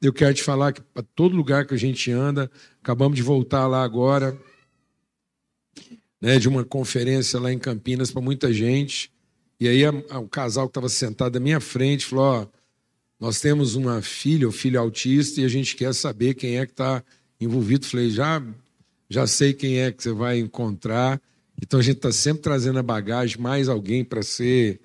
eu 0.00 0.14
quero 0.14 0.32
te 0.32 0.42
falar 0.42 0.72
que 0.72 0.80
para 0.80 1.02
todo 1.14 1.36
lugar 1.36 1.66
que 1.66 1.74
a 1.74 1.76
gente 1.76 2.10
anda, 2.10 2.50
acabamos 2.82 3.16
de 3.16 3.22
voltar 3.22 3.66
lá 3.66 3.84
agora, 3.84 4.34
né, 6.18 6.38
de 6.38 6.48
uma 6.48 6.64
conferência 6.64 7.38
lá 7.38 7.52
em 7.52 7.58
Campinas 7.58 8.10
para 8.10 8.22
muita 8.22 8.50
gente. 8.50 9.12
E 9.60 9.68
aí 9.68 9.86
o 9.86 10.26
casal 10.26 10.68
que 10.68 10.70
estava 10.70 10.88
sentado 10.88 11.36
à 11.36 11.40
minha 11.40 11.60
frente 11.60 12.06
falou: 12.06 12.24
ó, 12.24 12.46
nós 13.20 13.38
temos 13.38 13.74
uma 13.74 14.00
filha 14.00 14.46
ou 14.46 14.52
filho 14.52 14.80
autista 14.80 15.42
e 15.42 15.44
a 15.44 15.48
gente 15.48 15.76
quer 15.76 15.92
saber 15.92 16.32
quem 16.32 16.56
é 16.56 16.64
que 16.64 16.72
está 16.72 17.04
envolvido. 17.38 17.84
Falei, 17.84 18.08
já, 18.08 18.42
já 19.06 19.26
sei 19.26 19.52
quem 19.52 19.80
é 19.80 19.92
que 19.92 20.02
você 20.02 20.12
vai 20.12 20.38
encontrar. 20.38 21.20
Então 21.60 21.78
a 21.78 21.82
gente 21.82 21.98
está 21.98 22.10
sempre 22.10 22.42
trazendo 22.42 22.78
a 22.78 22.82
bagagem, 22.82 23.38
mais 23.38 23.68
alguém 23.68 24.02
para 24.02 24.22
ser 24.22 24.80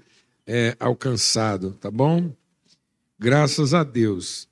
é, 0.45 0.75
alcançado, 0.79 1.71
tá 1.73 1.89
bom? 1.89 2.35
Graças 3.17 3.73
a 3.73 3.83
Deus. 3.83 4.47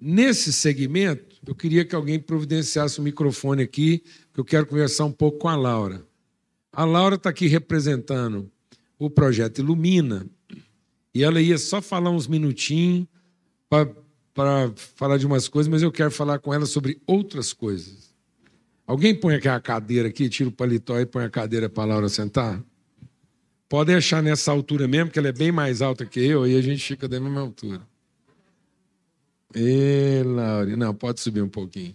Nesse 0.00 0.52
segmento, 0.52 1.36
eu 1.46 1.54
queria 1.54 1.84
que 1.84 1.94
alguém 1.94 2.18
providenciasse 2.18 2.98
o 2.98 3.02
microfone 3.02 3.62
aqui, 3.62 4.02
que 4.32 4.40
eu 4.40 4.44
quero 4.44 4.66
conversar 4.66 5.04
um 5.04 5.12
pouco 5.12 5.38
com 5.38 5.48
a 5.48 5.56
Laura. 5.56 6.06
A 6.72 6.84
Laura 6.84 7.14
está 7.16 7.30
aqui 7.30 7.46
representando 7.46 8.50
o 8.98 9.08
projeto 9.08 9.58
Ilumina, 9.58 10.26
e 11.14 11.22
ela 11.22 11.40
ia 11.40 11.58
só 11.58 11.80
falar 11.80 12.10
uns 12.10 12.26
minutinhos 12.26 13.06
para 13.68 14.72
falar 14.96 15.16
de 15.16 15.26
umas 15.26 15.46
coisas, 15.46 15.70
mas 15.70 15.82
eu 15.82 15.92
quero 15.92 16.10
falar 16.10 16.38
com 16.40 16.52
ela 16.52 16.66
sobre 16.66 17.00
outras 17.06 17.52
coisas. 17.52 18.12
Alguém 18.86 19.14
põe 19.14 19.36
aqui 19.36 19.48
a 19.48 19.60
cadeira 19.60 20.08
aqui, 20.08 20.28
tira 20.28 20.48
o 20.48 20.52
paletó 20.52 20.98
e 20.98 21.06
põe 21.06 21.24
a 21.24 21.30
cadeira 21.30 21.68
para 21.68 21.84
a 21.84 21.86
Laura 21.86 22.08
sentar? 22.08 22.62
Pode 23.68 23.92
deixar 23.92 24.22
nessa 24.22 24.52
altura 24.52 24.86
mesmo, 24.86 25.10
que 25.10 25.18
ela 25.18 25.28
é 25.28 25.32
bem 25.32 25.50
mais 25.50 25.82
alta 25.82 26.04
que 26.04 26.20
eu, 26.20 26.46
e 26.46 26.56
a 26.56 26.62
gente 26.62 26.84
fica 26.84 27.08
da 27.08 27.18
mesma 27.18 27.40
altura. 27.40 27.82
Ê, 29.54 30.22
Laura, 30.24 30.76
não, 30.76 30.94
pode 30.94 31.20
subir 31.20 31.42
um 31.42 31.48
pouquinho. 31.48 31.94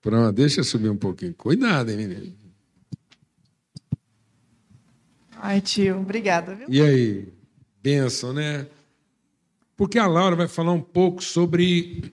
Pronto, 0.00 0.32
deixa 0.32 0.60
eu 0.60 0.64
subir 0.64 0.90
um 0.90 0.96
pouquinho. 0.96 1.32
Cuidado, 1.34 1.90
hein, 1.90 1.96
menino. 1.96 2.34
Ai, 5.36 5.60
tio, 5.60 6.00
obrigada, 6.00 6.54
viu? 6.54 6.66
E 6.68 6.80
aí? 6.82 7.28
Benção, 7.80 8.32
né? 8.32 8.66
Porque 9.76 9.98
a 9.98 10.06
Laura 10.06 10.34
vai 10.34 10.48
falar 10.48 10.72
um 10.72 10.80
pouco 10.80 11.22
sobre 11.22 12.12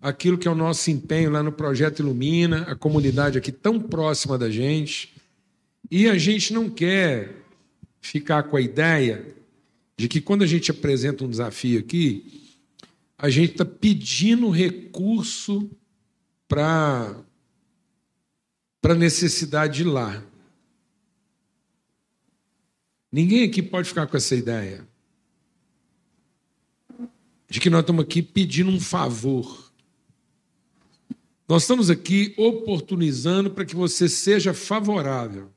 aquilo 0.00 0.38
que 0.38 0.46
é 0.46 0.50
o 0.50 0.54
nosso 0.54 0.88
empenho 0.90 1.30
lá 1.30 1.42
no 1.42 1.50
Projeto 1.50 2.00
Ilumina, 2.00 2.62
a 2.62 2.76
comunidade 2.76 3.36
aqui 3.36 3.50
tão 3.50 3.80
próxima 3.80 4.38
da 4.38 4.48
gente. 4.48 5.15
E 5.90 6.08
a 6.08 6.18
gente 6.18 6.52
não 6.52 6.68
quer 6.68 7.44
ficar 8.00 8.44
com 8.44 8.56
a 8.56 8.60
ideia 8.60 9.34
de 9.96 10.08
que 10.08 10.20
quando 10.20 10.42
a 10.42 10.46
gente 10.46 10.70
apresenta 10.70 11.24
um 11.24 11.30
desafio 11.30 11.80
aqui, 11.80 12.54
a 13.16 13.30
gente 13.30 13.52
está 13.52 13.64
pedindo 13.64 14.50
recurso 14.50 15.70
para 16.48 17.16
a 18.82 18.94
necessidade 18.94 19.78
de 19.78 19.84
lá. 19.84 20.22
Ninguém 23.10 23.44
aqui 23.44 23.62
pode 23.62 23.88
ficar 23.88 24.06
com 24.06 24.16
essa 24.16 24.34
ideia 24.34 24.86
de 27.48 27.60
que 27.60 27.70
nós 27.70 27.80
estamos 27.80 28.04
aqui 28.04 28.20
pedindo 28.20 28.70
um 28.70 28.80
favor. 28.80 29.72
Nós 31.48 31.62
estamos 31.62 31.88
aqui 31.88 32.34
oportunizando 32.36 33.50
para 33.52 33.64
que 33.64 33.76
você 33.76 34.08
seja 34.08 34.52
favorável 34.52 35.55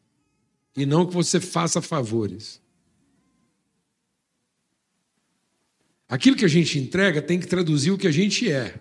e 0.75 0.85
não 0.85 1.05
que 1.05 1.13
você 1.13 1.39
faça 1.39 1.81
favores. 1.81 2.61
Aquilo 6.07 6.35
que 6.35 6.45
a 6.45 6.49
gente 6.49 6.79
entrega 6.79 7.21
tem 7.21 7.39
que 7.39 7.47
traduzir 7.47 7.91
o 7.91 7.97
que 7.97 8.07
a 8.07 8.11
gente 8.11 8.51
é 8.51 8.79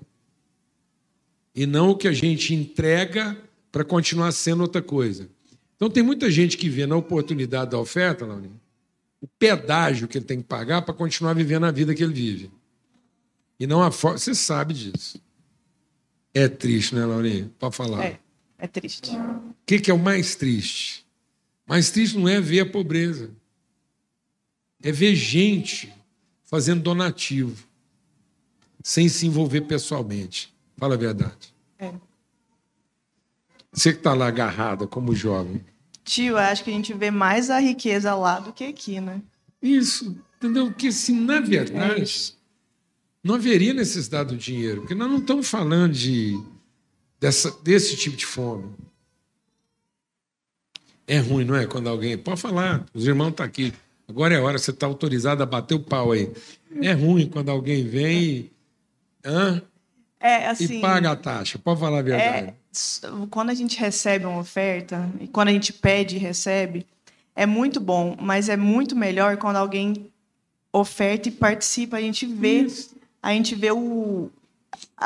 e 1.54 1.66
não 1.66 1.90
o 1.90 1.96
que 1.96 2.08
a 2.08 2.12
gente 2.12 2.54
entrega 2.54 3.36
para 3.70 3.84
continuar 3.84 4.32
sendo 4.32 4.62
outra 4.62 4.80
coisa. 4.80 5.28
Então 5.76 5.90
tem 5.90 6.02
muita 6.02 6.30
gente 6.30 6.56
que 6.56 6.68
vê 6.68 6.86
na 6.86 6.96
oportunidade 6.96 7.72
da 7.72 7.78
oferta, 7.78 8.24
Laurinha, 8.24 8.60
o 9.20 9.26
pedágio 9.26 10.08
que 10.08 10.18
ele 10.18 10.24
tem 10.24 10.38
que 10.38 10.46
pagar 10.46 10.82
para 10.82 10.94
continuar 10.94 11.34
vivendo 11.34 11.66
a 11.66 11.70
vida 11.70 11.94
que 11.94 12.02
ele 12.02 12.14
vive. 12.14 12.50
E 13.58 13.66
não 13.66 13.82
a 13.82 13.90
forma. 13.90 14.18
Você 14.18 14.34
sabe 14.34 14.72
disso. 14.72 15.20
É 16.32 16.48
triste, 16.48 16.94
né, 16.94 17.04
Laurinha? 17.04 17.50
Pode 17.58 17.74
falar. 17.74 18.04
É, 18.04 18.20
é 18.58 18.66
triste. 18.66 19.16
O 19.16 19.54
que, 19.66 19.80
que 19.80 19.90
é 19.90 19.94
o 19.94 19.98
mais 19.98 20.36
triste? 20.36 21.04
Mais 21.68 21.90
triste 21.90 22.16
não 22.16 22.28
é 22.28 22.40
ver 22.40 22.60
a 22.60 22.66
pobreza. 22.66 23.30
É 24.82 24.90
ver 24.90 25.14
gente 25.14 25.92
fazendo 26.44 26.82
donativo, 26.82 27.66
sem 28.82 29.08
se 29.08 29.26
envolver 29.26 29.62
pessoalmente. 29.62 30.52
Fala 30.78 30.94
a 30.94 30.98
verdade. 30.98 31.52
É. 31.78 31.92
Você 33.70 33.92
que 33.92 33.98
está 33.98 34.14
lá 34.14 34.28
agarrada 34.28 34.86
como 34.86 35.14
jovem. 35.14 35.62
Tio, 36.04 36.38
acho 36.38 36.64
que 36.64 36.70
a 36.70 36.72
gente 36.72 36.94
vê 36.94 37.10
mais 37.10 37.50
a 37.50 37.58
riqueza 37.58 38.14
lá 38.14 38.40
do 38.40 38.52
que 38.52 38.64
aqui, 38.64 38.98
né? 38.98 39.20
Isso, 39.60 40.16
entendeu? 40.38 40.68
Porque 40.68 40.90
se 40.90 41.12
na 41.12 41.40
verdade 41.40 42.34
não 43.22 43.34
haveria 43.34 43.74
necessidade 43.74 44.30
do 44.30 44.38
dinheiro, 44.38 44.80
porque 44.80 44.94
nós 44.94 45.10
não 45.10 45.18
estamos 45.18 45.48
falando 45.48 45.92
de, 45.92 46.40
dessa, 47.20 47.50
desse 47.62 47.94
tipo 47.94 48.16
de 48.16 48.24
fome. 48.24 48.72
É 51.08 51.18
ruim, 51.18 51.44
não 51.44 51.56
é? 51.56 51.66
Quando 51.66 51.88
alguém. 51.88 52.18
Pode 52.18 52.40
falar, 52.40 52.84
os 52.92 53.06
irmãos 53.06 53.30
estão 53.30 53.44
aqui. 53.46 53.72
Agora 54.06 54.34
é 54.34 54.38
a 54.38 54.42
hora, 54.42 54.58
você 54.58 54.70
está 54.70 54.86
autorizado 54.86 55.42
a 55.42 55.46
bater 55.46 55.74
o 55.74 55.80
pau 55.80 56.12
aí. 56.12 56.30
É 56.82 56.92
ruim 56.92 57.28
quando 57.28 57.50
alguém 57.50 57.84
vem 57.84 58.22
e, 58.22 58.52
hã? 59.24 59.62
É, 60.20 60.48
assim. 60.48 60.78
e 60.78 60.80
paga 60.80 61.12
a 61.12 61.16
taxa. 61.16 61.58
Pode 61.58 61.80
falar 61.80 62.00
a 62.00 62.02
verdade. 62.02 62.48
É, 62.48 62.54
quando 63.30 63.50
a 63.50 63.54
gente 63.54 63.78
recebe 63.78 64.26
uma 64.26 64.38
oferta, 64.38 65.08
e 65.20 65.26
quando 65.26 65.48
a 65.48 65.52
gente 65.52 65.72
pede 65.72 66.16
e 66.16 66.18
recebe, 66.18 66.86
é 67.34 67.46
muito 67.46 67.80
bom, 67.80 68.16
mas 68.20 68.48
é 68.48 68.56
muito 68.56 68.94
melhor 68.94 69.36
quando 69.36 69.56
alguém 69.56 70.10
oferta 70.72 71.28
e 71.28 71.32
participa, 71.32 71.96
a 71.96 72.00
gente 72.00 72.26
vê, 72.26 72.66
a 73.22 73.32
gente 73.32 73.54
vê 73.54 73.70
o, 73.70 74.30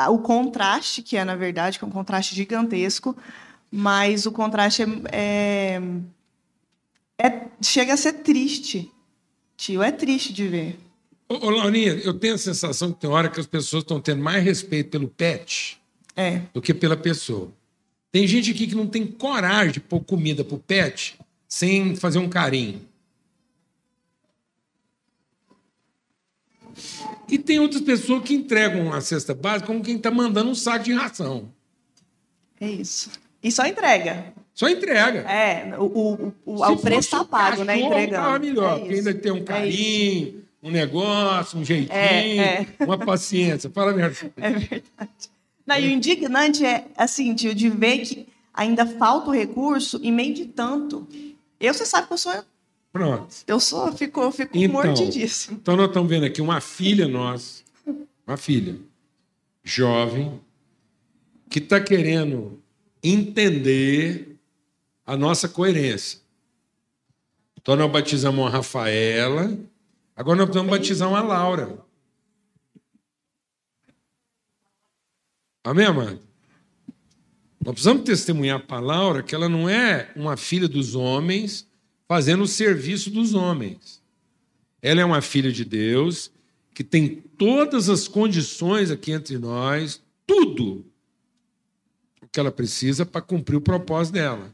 o 0.09 0.17
contraste, 0.19 1.01
que 1.01 1.15
é, 1.15 1.23
na 1.23 1.35
verdade, 1.35 1.77
que 1.77 1.85
é 1.85 1.87
um 1.87 1.91
contraste 1.91 2.35
gigantesco, 2.35 3.15
mas 3.75 4.27
o 4.27 4.31
contraste 4.31 4.83
é, 4.83 4.85
é, 7.17 7.27
é- 7.27 7.47
chega 7.59 7.95
a 7.95 7.97
ser 7.97 8.13
triste. 8.13 8.91
Tio, 9.57 9.81
é 9.81 9.91
triste 9.91 10.31
de 10.31 10.47
ver. 10.47 10.79
Ô, 11.27 11.47
ô, 11.47 11.49
Laurinha, 11.49 11.93
eu 11.93 12.13
tenho 12.13 12.35
a 12.35 12.37
sensação 12.37 12.91
que 12.93 12.99
tem 13.01 13.09
hora 13.09 13.29
que 13.29 13.39
as 13.39 13.47
pessoas 13.47 13.81
estão 13.81 13.99
tendo 13.99 14.21
mais 14.21 14.43
respeito 14.43 14.91
pelo 14.91 15.07
pet 15.07 15.81
É, 16.15 16.41
do 16.53 16.61
que 16.61 16.71
pela 16.71 16.95
pessoa. 16.95 17.51
Tem 18.11 18.27
gente 18.27 18.51
aqui 18.51 18.67
que 18.67 18.75
não 18.75 18.85
tem 18.85 19.07
coragem 19.07 19.71
de 19.73 19.79
pôr 19.79 20.01
comida 20.01 20.43
pro 20.43 20.59
pet 20.59 21.17
sem 21.47 21.95
fazer 21.95 22.19
um 22.19 22.29
carinho. 22.29 22.79
E 27.27 27.39
tem 27.39 27.59
outras 27.59 27.81
pessoas 27.81 28.23
que 28.23 28.35
entregam 28.35 28.93
a 28.93 29.01
cesta 29.01 29.33
básica 29.33 29.65
como 29.65 29.83
quem 29.83 29.95
está 29.95 30.11
mandando 30.11 30.51
um 30.51 30.55
saco 30.55 30.85
de 30.85 30.93
ração. 30.93 31.51
é 32.61 32.69
isso. 32.69 33.22
E 33.43 33.51
só 33.51 33.65
entrega. 33.65 34.33
Só 34.53 34.69
entrega. 34.69 35.19
É, 35.21 35.75
o, 35.77 35.83
o, 35.83 36.33
o, 36.45 36.63
o 36.65 36.77
preço 36.77 36.99
está 37.01 37.25
pago, 37.25 37.63
né? 37.63 37.79
Entregando. 37.79 38.11
tava 38.23 38.39
melhor, 38.39 38.77
É 38.77 38.79
porque 38.79 38.93
ainda 38.95 39.13
tem 39.13 39.31
um 39.31 39.37
É 39.37 39.41
carinho, 39.41 40.43
um 40.61 40.71
negócio, 40.71 41.59
um 41.59 41.65
jeitinho, 41.65 41.91
É, 41.97 42.37
é. 42.61 42.67
uma 42.79 42.97
paciência. 42.97 43.69
Fala 43.69 43.91
a 43.91 43.93
verdade. 43.93 44.31
É 44.37 44.49
verdade. 44.51 45.33
Não, 45.65 45.77
e 45.77 45.87
o 45.87 45.91
indignante 45.91 46.65
é, 46.65 46.85
assim, 46.97 47.33
tio, 47.33 47.55
de 47.55 47.69
ver 47.69 47.99
que 47.99 48.27
ainda 48.53 48.85
falta 48.85 49.29
o 49.29 49.33
recurso 49.33 49.99
em 50.03 50.11
meio 50.11 50.33
de 50.33 50.45
tanto. 50.45 51.07
Eu, 51.59 51.73
você 51.73 51.85
sabe 51.85 52.07
que 52.07 52.13
eu 52.13 52.17
sou. 52.17 52.33
Pronto. 52.91 53.33
Eu 53.47 53.59
sou, 53.59 53.87
eu 53.87 53.93
fico, 53.93 54.21
eu 54.21 54.31
fico 54.31 54.55
Então, 54.55 54.71
mordidíssimo. 54.73 55.57
Então 55.59 55.75
nós 55.75 55.87
estamos 55.87 56.07
vendo 56.09 56.25
aqui 56.25 56.41
uma 56.41 56.61
filha 56.61 57.07
nossa, 57.07 57.63
uma 58.27 58.37
filha 58.37 58.75
jovem, 59.63 60.39
que 61.49 61.59
está 61.59 61.79
querendo 61.79 62.61
entender 63.03 64.37
a 65.05 65.17
nossa 65.17 65.49
coerência. 65.49 66.19
Então 67.59 67.75
nós 67.75 67.91
batizamos 67.91 68.39
uma 68.39 68.49
Rafaela, 68.49 69.57
agora 70.15 70.37
nós 70.37 70.45
precisamos 70.45 70.71
batizar 70.71 71.09
uma 71.09 71.21
Laura. 71.21 71.77
Amém, 75.63 75.85
amado? 75.85 76.19
Nós 77.63 77.73
precisamos 77.73 78.03
testemunhar 78.03 78.65
para 78.65 78.77
a 78.77 78.81
Laura 78.81 79.23
que 79.23 79.33
ela 79.33 79.47
não 79.47 79.69
é 79.69 80.11
uma 80.15 80.35
filha 80.35 80.67
dos 80.67 80.95
homens 80.95 81.67
fazendo 82.07 82.43
o 82.43 82.47
serviço 82.47 83.09
dos 83.09 83.33
homens. 83.33 84.01
Ela 84.81 85.01
é 85.01 85.05
uma 85.05 85.21
filha 85.21 85.51
de 85.51 85.63
Deus 85.63 86.29
que 86.73 86.83
tem 86.83 87.23
todas 87.37 87.87
as 87.87 88.07
condições 88.07 88.91
aqui 88.91 89.11
entre 89.11 89.37
nós, 89.37 90.01
tudo 90.27 90.85
que 92.33 92.39
ela 92.39 92.51
precisa 92.51 93.05
para 93.05 93.21
cumprir 93.21 93.55
o 93.57 93.61
propósito 93.61 94.15
dela. 94.15 94.51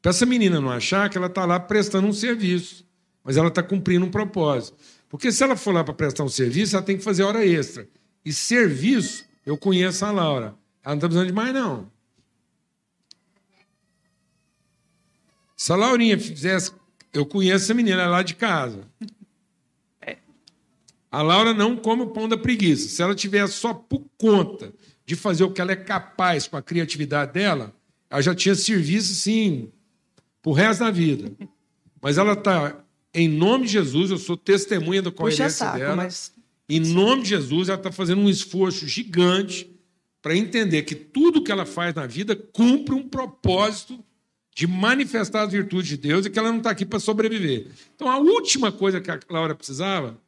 Para 0.00 0.10
essa 0.10 0.24
menina 0.24 0.58
não 0.60 0.70
achar 0.70 1.10
que 1.10 1.18
ela 1.18 1.26
está 1.26 1.44
lá 1.44 1.60
prestando 1.60 2.08
um 2.08 2.12
serviço, 2.12 2.86
mas 3.22 3.36
ela 3.36 3.48
está 3.48 3.62
cumprindo 3.62 4.06
um 4.06 4.10
propósito. 4.10 4.78
Porque 5.10 5.30
se 5.30 5.44
ela 5.44 5.54
for 5.54 5.74
lá 5.74 5.84
para 5.84 5.92
prestar 5.92 6.24
um 6.24 6.28
serviço, 6.28 6.74
ela 6.74 6.84
tem 6.84 6.96
que 6.96 7.04
fazer 7.04 7.24
hora 7.24 7.44
extra. 7.44 7.86
E 8.24 8.32
serviço, 8.32 9.26
eu 9.44 9.58
conheço 9.58 10.06
a 10.06 10.10
Laura. 10.10 10.54
Ela 10.82 10.94
não 10.94 10.94
está 10.94 11.06
precisando 11.06 11.26
de 11.26 11.34
mais, 11.34 11.52
não. 11.52 11.90
Se 15.54 15.70
a 15.70 15.76
Laurinha 15.76 16.18
fizesse. 16.18 16.72
Eu 17.12 17.26
conheço 17.26 17.64
essa 17.64 17.74
menina, 17.74 18.02
ela 18.02 18.04
é 18.04 18.08
lá 18.08 18.22
de 18.22 18.34
casa. 18.34 18.86
A 21.10 21.22
Laura 21.22 21.54
não 21.54 21.76
come 21.76 22.02
o 22.02 22.08
pão 22.08 22.28
da 22.28 22.36
preguiça. 22.36 22.88
Se 22.88 23.02
ela 23.02 23.14
tiver 23.14 23.46
só 23.48 23.72
por 23.74 24.04
conta 24.16 24.72
de 25.08 25.16
fazer 25.16 25.42
o 25.42 25.50
que 25.50 25.58
ela 25.58 25.72
é 25.72 25.76
capaz 25.76 26.46
com 26.46 26.58
a 26.58 26.60
criatividade 26.60 27.32
dela, 27.32 27.74
ela 28.10 28.20
já 28.20 28.34
tinha 28.34 28.54
serviço, 28.54 29.14
sim, 29.14 29.70
pro 30.42 30.52
resto 30.52 30.80
da 30.80 30.90
vida. 30.90 31.32
Mas 31.98 32.18
ela 32.18 32.34
está, 32.34 32.84
em 33.14 33.26
nome 33.26 33.64
de 33.64 33.72
Jesus, 33.72 34.10
eu 34.10 34.18
sou 34.18 34.36
testemunha 34.36 35.00
da 35.00 35.10
coerência 35.10 35.48
saco, 35.48 35.78
dela. 35.78 35.96
mas 35.96 36.30
Em 36.68 36.78
nome 36.80 37.22
de 37.22 37.30
Jesus, 37.30 37.70
ela 37.70 37.78
está 37.78 37.90
fazendo 37.90 38.20
um 38.20 38.28
esforço 38.28 38.86
gigante 38.86 39.74
para 40.20 40.36
entender 40.36 40.82
que 40.82 40.94
tudo 40.94 41.42
que 41.42 41.50
ela 41.50 41.64
faz 41.64 41.94
na 41.94 42.06
vida 42.06 42.36
cumpre 42.36 42.94
um 42.94 43.08
propósito 43.08 44.04
de 44.54 44.66
manifestar 44.66 45.44
as 45.44 45.52
virtudes 45.52 45.88
de 45.88 45.96
Deus 45.96 46.26
e 46.26 46.30
que 46.30 46.38
ela 46.38 46.50
não 46.50 46.58
está 46.58 46.68
aqui 46.68 46.84
para 46.84 47.00
sobreviver. 47.00 47.68
Então, 47.94 48.10
a 48.10 48.18
última 48.18 48.70
coisa 48.70 49.00
que 49.00 49.10
a 49.10 49.18
Laura 49.30 49.54
precisava 49.54 50.20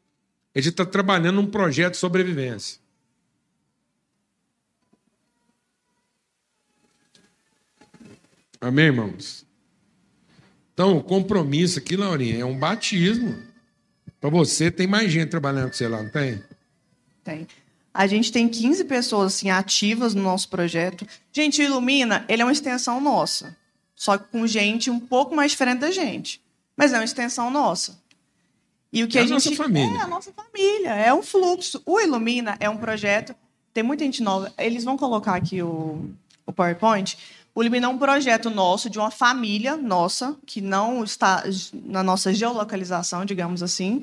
é 0.54 0.60
de 0.62 0.70
estar 0.70 0.86
trabalhando 0.86 1.36
num 1.36 1.46
projeto 1.46 1.92
de 1.92 1.98
sobrevivência. 1.98 2.79
Amém, 8.60 8.86
irmãos? 8.86 9.46
Então, 10.74 10.96
o 10.96 11.02
compromisso 11.02 11.78
aqui, 11.78 11.96
Laurinha, 11.96 12.40
é 12.40 12.44
um 12.44 12.58
batismo. 12.58 13.36
Para 14.20 14.30
você, 14.30 14.70
tem 14.70 14.86
mais 14.86 15.10
gente 15.10 15.28
trabalhando 15.30 15.68
com 15.70 15.72
você 15.76 15.88
lá, 15.88 16.02
não 16.02 16.10
tem? 16.10 16.42
Tem. 17.24 17.46
A 17.92 18.06
gente 18.06 18.30
tem 18.30 18.48
15 18.48 18.84
pessoas 18.84 19.34
assim, 19.34 19.50
ativas 19.50 20.14
no 20.14 20.22
nosso 20.22 20.48
projeto. 20.48 21.06
Gente, 21.32 21.60
o 21.60 21.64
Ilumina, 21.64 22.24
ele 22.28 22.42
é 22.42 22.44
uma 22.44 22.52
extensão 22.52 23.00
nossa. 23.00 23.56
Só 23.96 24.16
que 24.16 24.28
com 24.30 24.46
gente 24.46 24.90
um 24.90 25.00
pouco 25.00 25.34
mais 25.34 25.50
diferente 25.50 25.80
da 25.80 25.90
gente. 25.90 26.40
Mas 26.76 26.92
é 26.92 26.98
uma 26.98 27.04
extensão 27.04 27.50
nossa. 27.50 27.98
E 28.92 29.02
o 29.04 29.08
que 29.08 29.18
É 29.18 29.22
a, 29.22 29.24
a 29.24 29.26
gente 29.26 29.50
nossa 29.50 29.56
família. 29.56 29.98
é 29.98 30.02
a 30.02 30.06
nossa 30.06 30.32
família, 30.32 30.90
é 30.94 31.12
um 31.12 31.22
fluxo. 31.22 31.82
O 31.84 32.00
Ilumina 32.00 32.56
é 32.60 32.70
um 32.70 32.76
projeto, 32.76 33.34
tem 33.74 33.82
muita 33.82 34.04
gente 34.04 34.22
nova. 34.22 34.52
Eles 34.56 34.84
vão 34.84 34.96
colocar 34.96 35.34
aqui 35.34 35.62
o, 35.62 36.10
o 36.46 36.52
PowerPoint. 36.52 37.18
O 37.54 37.62
Ilumina 37.62 37.86
é 37.86 37.88
um 37.88 37.98
projeto 37.98 38.48
nosso, 38.48 38.88
de 38.88 38.98
uma 38.98 39.10
família 39.10 39.76
nossa, 39.76 40.36
que 40.46 40.60
não 40.60 41.02
está 41.02 41.42
na 41.72 42.02
nossa 42.02 42.32
geolocalização, 42.32 43.24
digamos 43.24 43.62
assim, 43.62 44.02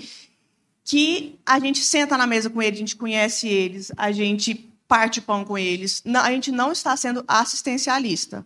que 0.83 1.39
a 1.45 1.59
gente 1.59 1.79
senta 1.79 2.17
na 2.17 2.27
mesa 2.27 2.49
com 2.49 2.61
eles, 2.61 2.77
a 2.77 2.79
gente 2.79 2.95
conhece 2.95 3.47
eles, 3.47 3.91
a 3.97 4.11
gente 4.11 4.67
parte 4.87 5.19
pão 5.19 5.43
com 5.43 5.57
eles. 5.57 6.01
A 6.23 6.31
gente 6.31 6.51
não 6.51 6.71
está 6.71 6.95
sendo 6.95 7.23
assistencialista. 7.27 8.45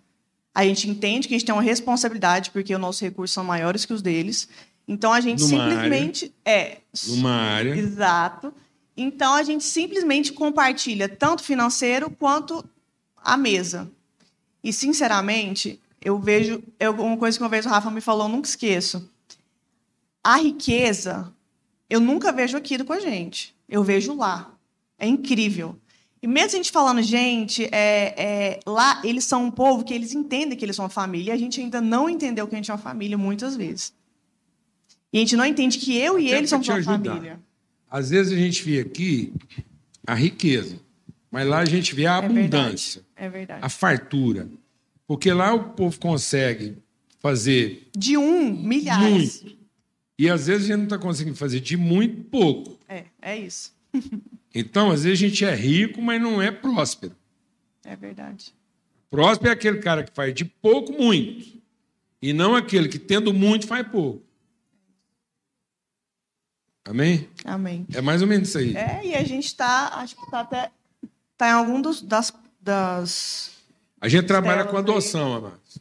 A 0.54 0.66
gente 0.66 0.90
entende 0.90 1.28
que 1.28 1.34
a 1.34 1.38
gente 1.38 1.46
tem 1.46 1.56
uma 1.56 1.62
responsabilidade, 1.62 2.52
porque 2.52 2.74
os 2.74 2.82
nossos 2.82 3.02
recursos 3.02 3.34
são 3.34 3.44
maiores 3.44 3.86
que 3.86 3.94
os 3.94 4.02
deles. 4.02 4.50
Então 4.88 5.14
a 5.14 5.22
gente 5.22 5.40
Numa 5.44 5.50
simplesmente. 5.50 6.34
É. 6.44 6.80
Numa 7.08 7.32
área. 7.32 7.76
Exato. 7.76 8.54
Então 8.98 9.34
a 9.34 9.44
gente 9.44 9.64
simplesmente 9.64 10.34
compartilha 10.34 11.08
tanto 11.08 11.44
financeiro 11.44 12.10
quanto 12.10 12.66
a 13.24 13.38
mesa. 13.38 13.90
E 14.64 14.72
sinceramente, 14.72 15.80
eu 16.02 16.20
vejo, 16.20 16.62
eu, 16.80 16.92
uma 16.94 17.18
coisa 17.18 17.38
que 17.38 17.44
uma 17.44 17.50
vez 17.50 17.66
o 17.66 17.70
Rafa 17.70 17.90
me 17.92 18.02
falou, 18.02 18.26
eu 18.26 18.30
nunca 18.30 18.48
esqueço. 18.48 19.10
A 20.24 20.38
riqueza, 20.38 21.32
eu 21.90 22.00
nunca 22.00 22.32
vejo 22.32 22.56
aqui 22.58 22.82
com 22.84 22.94
a 22.94 23.00
gente. 23.00 23.56
Eu 23.68 23.84
vejo 23.84 24.16
lá. 24.16 24.54
É 25.00 25.08
incrível. 25.08 25.76
E 26.22 26.28
mesmo 26.28 26.50
a 26.54 26.58
gente 26.58 26.72
falando, 26.72 27.02
gente, 27.02 27.66
é, 27.72 28.14
é, 28.16 28.60
lá 28.68 29.02
eles 29.04 29.24
são 29.26 29.46
um 29.46 29.50
povo 29.52 29.84
que 29.84 29.92
eles 29.94 30.14
entendem 30.14 30.56
que 30.56 30.64
eles 30.64 30.76
são 30.76 30.86
uma 30.86 30.90
família, 30.90 31.32
e 31.32 31.34
a 31.34 31.38
gente 31.38 31.60
ainda 31.60 31.82
não 31.82 32.08
entendeu 32.08 32.48
que 32.48 32.54
a 32.54 32.58
gente 32.58 32.70
é 32.70 32.74
uma 32.76 32.80
família 32.80 33.18
muitas 33.18 33.56
vezes. 33.56 33.92
E 35.12 35.18
a 35.18 35.20
gente 35.22 35.36
não 35.36 35.44
entende 35.46 35.80
que 35.80 35.98
eu 35.98 36.20
e 36.20 36.28
Até 36.28 36.38
eles 36.38 36.50
somos 36.52 36.68
uma 36.68 36.78
ajudar. 36.78 37.12
família. 37.16 37.40
Às 37.90 38.12
vezes 38.12 38.32
a 38.32 38.36
gente 38.36 38.64
vê 38.64 38.80
aqui 38.80 39.34
a 40.06 40.14
riqueza, 40.14 40.80
mas 41.32 41.48
lá 41.48 41.58
a 41.58 41.66
gente 41.66 41.96
vê 41.96 42.06
a 42.06 42.14
É 42.14 42.18
abundância, 42.18 43.02
verdade. 43.02 43.26
É 43.26 43.30
verdade. 43.30 43.66
a 43.66 43.70
fartura. 43.70 44.48
Porque 45.12 45.34
lá 45.34 45.54
o 45.54 45.72
povo 45.74 46.00
consegue 46.00 46.78
fazer 47.20 47.90
De 47.94 48.16
um, 48.16 48.50
milhares. 48.50 49.44
muito. 49.44 49.58
E 50.18 50.30
às 50.30 50.48
vezes 50.48 50.64
a 50.64 50.68
gente 50.68 50.78
não 50.78 50.84
está 50.86 50.98
conseguindo 50.98 51.36
fazer 51.36 51.60
de 51.60 51.76
muito 51.76 52.24
pouco. 52.30 52.80
É, 52.88 53.04
é 53.22 53.38
isso. 53.38 53.74
Então, 54.54 54.92
às 54.92 55.04
vezes 55.04 55.18
a 55.20 55.28
gente 55.28 55.46
é 55.46 55.56
rico, 55.56 56.02
mas 56.02 56.22
não 56.22 56.42
é 56.42 56.52
próspero. 56.52 57.16
É 57.86 57.96
verdade. 57.96 58.54
Próspero 59.10 59.50
é 59.50 59.54
aquele 59.54 59.80
cara 59.80 60.04
que 60.04 60.14
faz 60.14 60.34
de 60.34 60.44
pouco 60.44 60.92
muito. 60.92 61.58
E 62.22 62.34
não 62.34 62.54
aquele 62.54 62.90
que, 62.90 63.00
tendo 63.00 63.34
muito, 63.34 63.66
faz 63.66 63.88
pouco. 63.88 64.22
Amém? 66.86 67.30
Amém. 67.46 67.86
É 67.94 68.02
mais 68.02 68.22
ou 68.22 68.28
menos 68.28 68.50
isso 68.50 68.58
aí. 68.58 68.76
É, 68.76 69.06
e 69.06 69.16
a 69.16 69.24
gente 69.24 69.46
está, 69.46 69.96
acho 69.96 70.16
que 70.18 70.24
está 70.24 70.42
até. 70.42 70.72
Está 71.34 71.48
em 71.50 71.54
algum 71.54 71.82
dos, 71.82 72.02
das, 72.02 72.34
das. 72.62 73.61
A 74.02 74.10
gente 74.10 74.26
trabalha 74.26 74.66
com 74.66 74.76
adoção, 74.76 75.36
amados. 75.36 75.80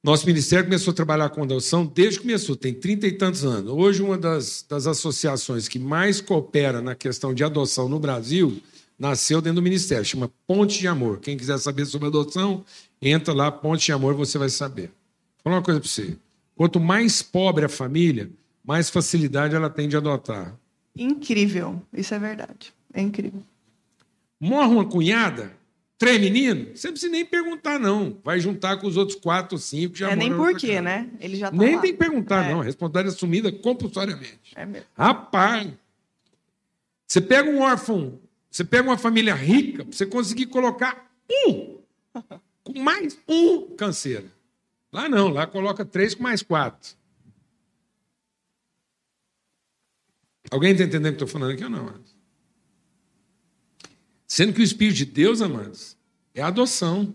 Nosso 0.00 0.24
ministério 0.24 0.66
começou 0.66 0.92
a 0.92 0.94
trabalhar 0.94 1.30
com 1.30 1.42
adoção 1.42 1.84
desde 1.84 2.20
que 2.20 2.26
começou, 2.26 2.54
tem 2.54 2.72
trinta 2.72 3.06
e 3.08 3.12
tantos 3.12 3.44
anos. 3.44 3.72
Hoje, 3.72 4.02
uma 4.02 4.16
das, 4.16 4.64
das 4.68 4.86
associações 4.86 5.66
que 5.66 5.78
mais 5.78 6.20
coopera 6.20 6.80
na 6.80 6.94
questão 6.94 7.34
de 7.34 7.42
adoção 7.42 7.88
no 7.88 7.98
Brasil 7.98 8.62
nasceu 8.98 9.40
dentro 9.40 9.56
do 9.56 9.62
ministério, 9.62 10.04
chama 10.04 10.30
Ponte 10.46 10.78
de 10.78 10.86
Amor. 10.86 11.18
Quem 11.18 11.36
quiser 11.36 11.58
saber 11.58 11.86
sobre 11.86 12.06
adoção, 12.06 12.64
entra 13.02 13.34
lá, 13.34 13.50
Ponte 13.50 13.86
de 13.86 13.92
Amor, 13.92 14.14
você 14.14 14.38
vai 14.38 14.50
saber. 14.50 14.88
Vou 14.88 15.44
falar 15.44 15.56
uma 15.56 15.62
coisa 15.62 15.80
para 15.80 15.88
você. 15.88 16.16
Quanto 16.54 16.78
mais 16.78 17.20
pobre 17.20 17.64
a 17.64 17.68
família, 17.68 18.30
mais 18.64 18.90
facilidade 18.90 19.56
ela 19.56 19.68
tem 19.68 19.88
de 19.88 19.96
adotar. 19.96 20.54
Incrível. 20.94 21.82
Isso 21.92 22.14
é 22.14 22.18
verdade. 22.18 22.72
É 22.92 23.00
incrível. 23.00 23.42
Morre 24.38 24.74
uma 24.74 24.84
cunhada, 24.84 25.50
três 25.98 26.20
meninos, 26.20 26.80
você 26.80 26.88
não 26.88 26.92
precisa 26.92 27.12
nem 27.12 27.24
perguntar, 27.24 27.78
não. 27.78 28.18
Vai 28.24 28.38
juntar 28.40 28.76
com 28.78 28.86
os 28.86 28.96
outros 28.96 29.18
quatro, 29.18 29.56
cinco, 29.58 29.94
já 29.96 30.10
é 30.10 30.16
nem 30.16 30.28
moram 30.30 30.30
na 30.30 30.36
por 30.48 30.52
outra 30.54 30.60
quê, 30.68 30.74
casa. 30.74 30.82
né? 30.82 31.10
Ele 31.20 31.36
já 31.36 31.50
tá 31.50 31.56
Nem 31.56 31.76
lá. 31.76 31.80
tem 31.82 31.92
que 31.92 31.98
perguntar, 31.98 32.44
É. 32.46 32.52
não. 32.52 32.60
A 32.60 32.64
responsabilidade 32.64 33.08
é 33.08 33.16
assumida 33.16 33.52
compulsoriamente. 33.52 34.52
É 34.54 34.66
mesmo. 34.66 34.86
Rapaz, 34.96 35.70
você 37.06 37.20
pega 37.20 37.48
um 37.50 37.60
órfão, 37.60 38.18
você 38.50 38.64
pega 38.64 38.88
uma 38.88 38.98
família 38.98 39.34
rica, 39.34 39.84
você 39.84 40.04
conseguir 40.06 40.46
colocar 40.46 41.10
um, 41.48 41.78
com 42.62 42.78
mais 42.80 43.18
um 43.28 43.74
canseira. 43.76 44.26
Lá 44.92 45.08
não, 45.08 45.28
lá 45.28 45.46
coloca 45.46 45.84
três 45.84 46.14
com 46.14 46.22
mais 46.22 46.42
quatro. 46.42 46.94
Alguém 50.50 50.72
está 50.72 50.84
entendendo 50.84 51.14
o 51.14 51.16
que 51.16 51.22
eu 51.22 51.26
estou 51.26 51.40
falando 51.40 51.52
aqui 51.54 51.64
ou 51.64 51.70
não? 51.70 51.92
Sendo 54.34 54.52
que 54.52 54.60
o 54.60 54.64
Espírito 54.64 54.96
de 54.96 55.04
Deus, 55.04 55.40
amados, 55.40 55.96
é 56.34 56.42
a 56.42 56.48
adoção. 56.48 57.14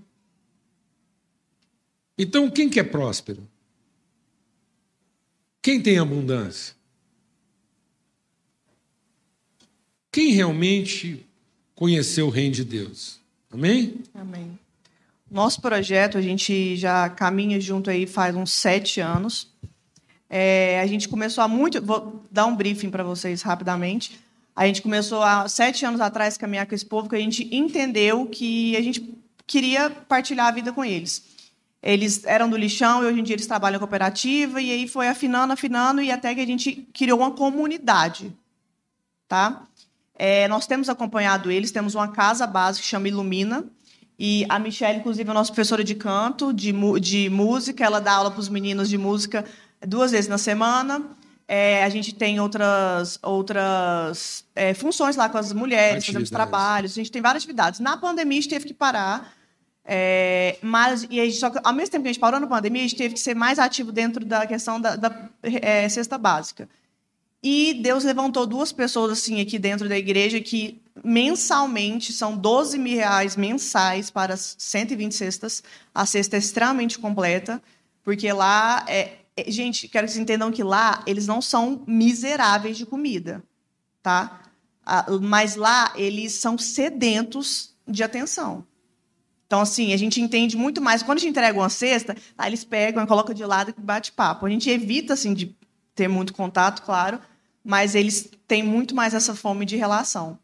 Então, 2.18 2.50
quem 2.50 2.70
que 2.70 2.80
é 2.80 2.84
próspero? 2.84 3.46
Quem 5.62 5.82
tem 5.82 6.00
abundância? 6.00 6.74
Quem 10.10 10.32
realmente 10.32 11.28
conheceu 11.76 12.28
o 12.28 12.30
reino 12.30 12.56
de 12.56 12.64
Deus? 12.64 13.20
Amém? 13.52 14.02
Amém. 14.16 14.58
Nosso 15.30 15.60
projeto, 15.60 16.18
a 16.18 16.22
gente 16.22 16.78
já 16.78 17.10
caminha 17.10 17.60
junto 17.60 17.90
aí 17.90 18.08
faz 18.08 18.34
uns 18.34 18.54
sete 18.54 19.02
anos. 19.02 19.52
É, 20.30 20.80
a 20.80 20.88
gente 20.88 21.10
começou 21.10 21.44
há 21.44 21.50
muito. 21.50 21.82
Vou 21.82 22.26
dar 22.32 22.46
um 22.46 22.56
briefing 22.56 22.90
para 22.90 23.04
vocês 23.04 23.42
rapidamente. 23.42 24.18
A 24.56 24.68
gente 24.68 24.82
começou 24.82 25.24
há 25.24 25.48
sete 25.48 25.86
anos 25.86 26.02
atrás 26.02 26.36
a 26.36 26.40
caminhar 26.40 26.66
com 26.66 26.76
esse 26.76 26.86
povo, 26.86 27.08
que 27.08 27.16
a 27.16 27.20
gente 27.20 27.48
entendeu 27.56 28.26
que 28.26 28.76
a 28.76 28.82
gente 28.82 29.18
queria 29.48 29.90
partilhar 29.90 30.48
a 30.48 30.52
vida 30.52 30.72
com 30.72 30.84
eles. 30.84 31.24
Eles 31.82 32.26
eram 32.26 32.50
do 32.50 32.58
lixão 32.58 33.04
e 33.04 33.08
hoje 33.08 33.20
em 33.20 33.24
dia 33.24 33.36
eles 33.36 33.48
trabalham 33.48 33.78
em 33.78 33.80
cooperativa, 33.80 34.62
e 34.62 34.72
aí 34.72 34.88
foi 34.88 35.08
afinando, 35.08 35.54
afinando, 35.54 36.02
e 36.02 36.12
até 36.12 36.36
que 36.36 36.42
a 36.42 36.46
gente 36.46 36.88
criou 36.94 37.20
uma 37.20 37.32
comunidade. 37.32 38.36
Tá? 39.28 39.64
É, 40.16 40.48
nós 40.50 40.68
temos 40.68 40.90
acompanhado 40.90 41.50
eles, 41.50 41.72
temos 41.72 41.96
uma 41.96 42.10
casa 42.10 42.46
base 42.46 42.82
que 42.82 42.86
chama 42.86 43.08
Ilumina, 43.08 43.66
e 44.22 44.46
a 44.50 44.60
Michelle, 44.60 45.00
inclusive, 45.00 45.30
é 45.30 45.34
nossa 45.34 45.54
professora 45.54 45.82
de 45.82 45.96
canto, 45.96 46.52
de, 46.52 46.74
de 47.00 47.30
música, 47.30 47.86
ela 47.86 48.02
dá 48.02 48.16
aula 48.16 48.30
para 48.30 48.42
os 48.42 48.50
meninos 48.50 48.90
de 48.90 48.98
música 48.98 49.46
duas 49.88 50.12
vezes 50.12 50.28
na 50.28 50.38
semana. 50.38 51.02
É, 51.52 51.84
a 51.84 51.90
gente 51.90 52.14
tem 52.14 52.40
outras, 52.40 53.18
outras 53.24 54.46
é, 54.56 54.76
funções 54.76 55.16
lá 55.16 55.28
com 55.28 55.40
as 55.40 55.52
mulheres, 55.52 56.06
fazemos 56.06 56.28
Atividades. 56.28 56.30
trabalhos, 56.30 56.92
a 56.92 56.96
gente 56.96 57.12
tem 57.12 57.24
várias 57.24 57.42
atividades. 57.42 57.80
Na 57.80 57.98
pandemia, 57.98 58.38
a 58.38 58.42
gente 58.42 58.52
teve 58.52 58.66
que 58.66 58.74
parar, 58.74 59.34
é, 59.84 60.58
mas 60.62 61.08
e 61.10 61.20
a 61.20 61.26
gente, 61.26 61.38
só 61.38 61.50
que, 61.50 61.60
ao 61.64 61.74
mesmo 61.74 61.90
tempo 61.90 62.04
que 62.04 62.10
a 62.10 62.14
gente 62.14 62.22
parou 62.22 62.40
na 62.40 62.46
pandemia, 62.46 62.84
a 62.84 62.88
gente 62.88 62.96
teve 62.96 63.16
que 63.16 63.20
ser 63.20 63.34
mais 63.34 63.58
ativo 63.58 63.92
dentro 63.92 64.24
da 64.24 64.46
questão 64.46 64.80
da, 64.80 64.96
da 64.96 65.30
é, 65.42 65.90
cesta 65.90 66.20
básica. 66.20 66.70
E 67.42 67.80
Deus 67.82 68.04
levantou 68.04 68.46
duas 68.46 68.72
pessoas 68.72 69.12
assim 69.14 69.42
aqui 69.42 69.58
dentro 69.58 69.90
da 69.90 69.98
igreja 69.98 70.40
que 70.40 70.80
mensalmente 71.04 72.14
são 72.14 72.38
12 72.38 72.78
mil 72.78 72.96
reais 72.96 73.36
mensais 73.36 74.12
para 74.12 74.38
120 74.38 75.16
cestas. 75.16 75.64
A 75.96 76.06
cesta 76.06 76.36
é 76.36 76.40
extremamente 76.40 77.00
completa, 77.00 77.60
porque 78.04 78.32
lá 78.32 78.86
é, 78.88 79.00
é, 79.00 79.19
gente, 79.48 79.88
quero 79.88 80.08
que 80.08 80.14
vocês 80.14 80.22
entendam 80.22 80.52
que 80.52 80.64
lá 80.64 81.04
eles 81.06 81.28
não 81.28 81.42
são 81.42 81.84
miseráveis 81.88 82.78
de 82.78 82.86
comida, 82.86 83.44
tá? 84.02 84.42
Mas 85.22 85.56
lá 85.56 85.94
eles 85.96 86.34
são 86.34 86.58
sedentos 86.58 87.76
de 87.88 88.04
atenção. 88.04 88.66
Então, 89.46 89.62
assim, 89.62 89.94
a 89.94 89.98
gente 89.98 90.22
entende 90.22 90.56
muito 90.56 90.80
mais. 90.80 91.02
Quando 91.02 91.18
a 91.18 91.22
gente 91.22 91.32
entrega 91.32 91.58
uma 91.58 91.70
cesta, 91.70 92.16
aí 92.38 92.50
eles 92.50 92.64
pegam 92.64 93.06
colocam 93.08 93.34
de 93.34 93.44
lado 93.44 93.74
e 93.76 93.82
bate 93.82 94.12
papo. 94.12 94.46
A 94.46 94.50
gente 94.50 94.70
evita, 94.70 95.14
assim, 95.14 95.34
de 95.34 95.56
ter 95.96 96.08
muito 96.08 96.34
contato, 96.34 96.84
claro, 96.84 97.20
mas 97.64 97.96
eles 97.96 98.30
têm 98.48 98.62
muito 98.62 98.96
mais 98.96 99.14
essa 99.14 99.36
fome 99.36 99.66
de 99.66 99.76
relação. 99.76 100.38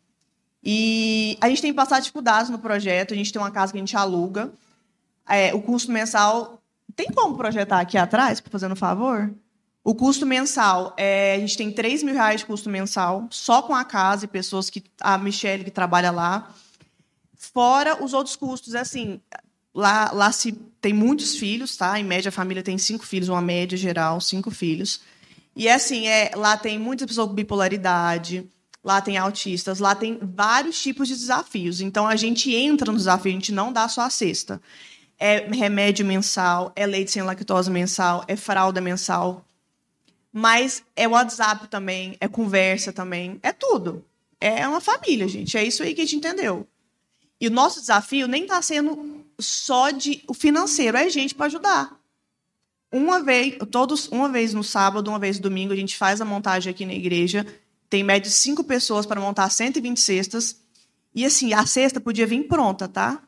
E 0.63 1.38
a 1.39 1.47
gente 1.47 1.62
tem 1.62 1.71
passado 1.71 2.01
dificuldades 2.01 2.49
no 2.49 2.58
projeto, 2.58 3.13
a 3.13 3.17
gente 3.17 3.31
tem 3.31 3.39
uma 3.39 3.51
casa 3.51 3.71
que 3.71 3.77
a 3.77 3.81
gente 3.81 3.95
aluga. 3.95 4.51
É, 5.29 5.53
o 5.53 5.62
custo 5.62 5.91
mensal. 5.91 6.60
Tem 6.95 7.08
como 7.08 7.36
projetar 7.36 7.79
aqui 7.79 7.97
atrás, 7.97 8.41
fazendo 8.49 8.73
um 8.73 8.77
favor? 8.77 9.34
O 9.84 9.93
custo 9.93 10.25
mensal, 10.25 10.95
é, 10.97 11.36
a 11.36 11.39
gente 11.39 11.58
tem 11.58 11.71
3 11.71 12.01
mil 12.01 12.15
reais 12.15 12.39
de 12.41 12.47
custo 12.47 12.69
mensal, 12.69 13.27
só 13.29 13.62
com 13.62 13.75
a 13.75 13.84
casa 13.84 14.25
e 14.25 14.27
pessoas 14.27 14.69
que. 14.69 14.84
A 14.99 15.17
Michelle, 15.17 15.63
que 15.63 15.71
trabalha 15.71 16.10
lá. 16.10 16.51
Fora 17.38 18.03
os 18.03 18.13
outros 18.13 18.36
custos, 18.36 18.73
é 18.73 18.79
assim, 18.79 19.21
lá, 19.73 20.12
lá 20.12 20.31
se 20.31 20.53
tem 20.81 20.93
muitos 20.93 21.36
filhos, 21.36 21.77
tá? 21.77 21.99
Em 21.99 22.03
média, 22.03 22.29
a 22.29 22.31
família 22.31 22.63
tem 22.63 22.77
cinco 22.77 23.05
filhos, 23.05 23.29
uma 23.29 23.41
média 23.41 23.77
geral, 23.77 24.19
cinco 24.21 24.49
filhos. 24.49 25.01
E 25.55 25.67
é 25.67 25.73
assim, 25.73 26.08
é, 26.08 26.31
lá 26.36 26.58
tem 26.58 26.79
muitas 26.79 27.08
pessoas 27.08 27.27
com 27.27 27.34
bipolaridade, 27.34 28.49
lá 28.84 29.01
tem 29.01 29.17
autistas, 29.17 29.79
lá 29.79 29.93
tem 29.93 30.19
vários 30.21 30.81
tipos 30.81 31.08
de 31.08 31.15
desafios. 31.15 31.81
Então 31.81 32.08
a 32.08 32.15
gente 32.15 32.53
entra 32.53 32.91
no 32.91 32.97
desafio, 32.97 33.31
a 33.31 33.36
gente 33.36 33.51
não 33.51 33.71
dá 33.71 33.88
só 33.88 34.01
a 34.01 34.10
cesta. 34.10 34.62
É 35.17 35.47
remédio 35.47 36.06
mensal, 36.06 36.71
é 36.75 36.86
leite 36.86 37.12
sem 37.12 37.23
lactose 37.23 37.71
mensal, 37.71 38.23
é 38.28 38.36
fralda 38.36 38.82
mensal, 38.82 39.45
mas 40.32 40.84
é 40.95 41.08
WhatsApp 41.08 41.69
também, 41.69 42.17
é 42.19 42.28
conversa 42.28 42.91
também, 42.91 43.39
é 43.41 43.54
tudo. 43.54 44.04
É 44.39 44.67
uma 44.67 44.82
família, 44.82 45.28
gente. 45.28 45.58
É 45.58 45.63
isso 45.63 45.82
aí 45.82 45.95
que 45.95 46.01
a 46.01 46.04
gente 46.04 46.17
entendeu. 46.17 46.67
E 47.39 47.47
o 47.47 47.51
nosso 47.51 47.80
desafio 47.80 48.28
nem 48.28 48.43
está 48.43 48.62
sendo 48.62 49.25
só 49.39 49.91
de 49.91 50.23
o 50.28 50.34
financeiro, 50.34 50.97
é 50.97 51.10
gente 51.10 51.34
para 51.34 51.45
ajudar. 51.45 51.99
Uma 52.91 53.21
vez, 53.23 53.58
todos, 53.71 54.08
uma 54.08 54.30
vez 54.30 54.54
no 54.54 54.63
sábado, 54.63 55.10
uma 55.10 55.19
vez 55.19 55.38
no 55.38 55.43
domingo, 55.43 55.73
a 55.73 55.75
gente 55.75 55.97
faz 55.97 56.21
a 56.21 56.25
montagem 56.25 56.71
aqui 56.71 56.86
na 56.86 56.93
igreja. 56.93 57.45
Tem 57.89 58.04
média 58.04 58.30
de 58.30 58.36
cinco 58.36 58.63
pessoas 58.63 59.06
para 59.06 59.19
montar 59.19 59.49
120 59.49 59.99
cestas. 59.99 60.62
E 61.13 61.25
assim, 61.25 61.54
a 61.54 61.65
cesta 61.65 61.99
podia 61.99 62.28
vir 62.28 62.47
pronta, 62.47 62.88
tá? 62.88 63.21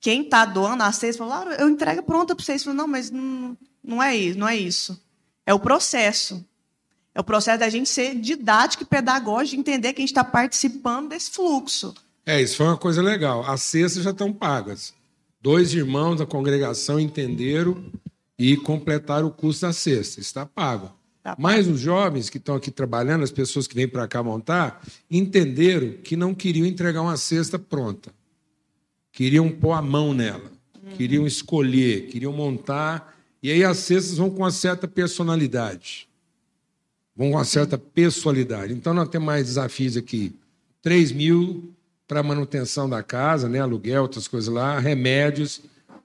Quem 0.00 0.22
está 0.22 0.46
doando 0.46 0.82
a 0.82 0.92
cesta 0.92 1.24
falou, 1.24 1.52
eu 1.52 1.68
entrego 1.68 2.02
pronta 2.02 2.34
para 2.34 2.44
vocês. 2.44 2.64
Falou, 2.64 2.76
não, 2.76 2.86
mas 2.88 3.10
não, 3.10 3.56
não 3.84 4.02
é 4.02 4.16
isso, 4.16 4.38
não 4.38 4.48
é 4.48 4.56
isso. 4.56 5.00
É 5.44 5.52
o 5.52 5.60
processo. 5.60 6.44
É 7.14 7.20
o 7.20 7.24
processo 7.24 7.58
da 7.60 7.68
gente 7.68 7.88
ser 7.88 8.14
didático 8.14 8.82
e 8.82 8.86
pedagógico, 8.86 9.60
entender 9.60 9.92
que 9.92 10.00
a 10.00 10.02
gente 10.02 10.10
está 10.10 10.24
participando 10.24 11.10
desse 11.10 11.30
fluxo. 11.30 11.94
É, 12.24 12.40
isso 12.40 12.56
foi 12.56 12.66
uma 12.66 12.76
coisa 12.76 13.02
legal. 13.02 13.44
As 13.44 13.62
cestas 13.62 14.04
já 14.04 14.10
estão 14.10 14.32
pagas. 14.32 14.94
Dois 15.42 15.74
irmãos 15.74 16.16
da 16.16 16.26
congregação 16.26 16.98
entenderam 16.98 17.84
e 18.38 18.56
completaram 18.56 19.26
o 19.26 19.30
custo 19.30 19.66
da 19.66 19.72
cesta. 19.72 20.20
Está 20.20 20.46
pago. 20.46 20.92
Tá 21.22 21.36
Mas 21.38 21.66
os 21.66 21.80
jovens 21.80 22.30
que 22.30 22.38
estão 22.38 22.54
aqui 22.54 22.70
trabalhando, 22.70 23.24
as 23.24 23.30
pessoas 23.30 23.66
que 23.66 23.74
vêm 23.74 23.88
para 23.88 24.08
cá 24.08 24.22
montar, 24.22 24.82
entenderam 25.10 25.94
que 26.02 26.16
não 26.16 26.34
queriam 26.34 26.66
entregar 26.66 27.02
uma 27.02 27.16
cesta 27.16 27.58
pronta. 27.58 28.10
Queriam 29.20 29.50
pôr 29.50 29.72
a 29.72 29.82
mão 29.82 30.14
nela. 30.14 30.50
Uhum. 30.82 30.96
Queriam 30.96 31.26
escolher, 31.26 32.06
queriam 32.06 32.32
montar 32.32 33.14
e 33.42 33.50
aí 33.50 33.62
as 33.62 33.76
cestas 33.76 34.16
vão 34.16 34.30
com 34.30 34.38
uma 34.38 34.50
certa 34.50 34.88
personalidade. 34.88 36.08
Vão 37.14 37.28
com 37.32 37.36
uma 37.36 37.44
certa 37.44 37.76
pessoalidade. 37.76 38.72
Então 38.72 38.94
nós 38.94 39.10
temos 39.10 39.26
mais 39.26 39.44
desafios 39.44 39.94
aqui. 39.94 40.34
3 40.80 41.12
mil 41.12 41.70
para 42.08 42.22
manutenção 42.22 42.88
da 42.88 43.02
casa, 43.02 43.46
né? 43.46 43.60
aluguel, 43.60 44.00
outras 44.00 44.26
coisas 44.26 44.48
lá, 44.48 44.78
remédios. 44.78 45.60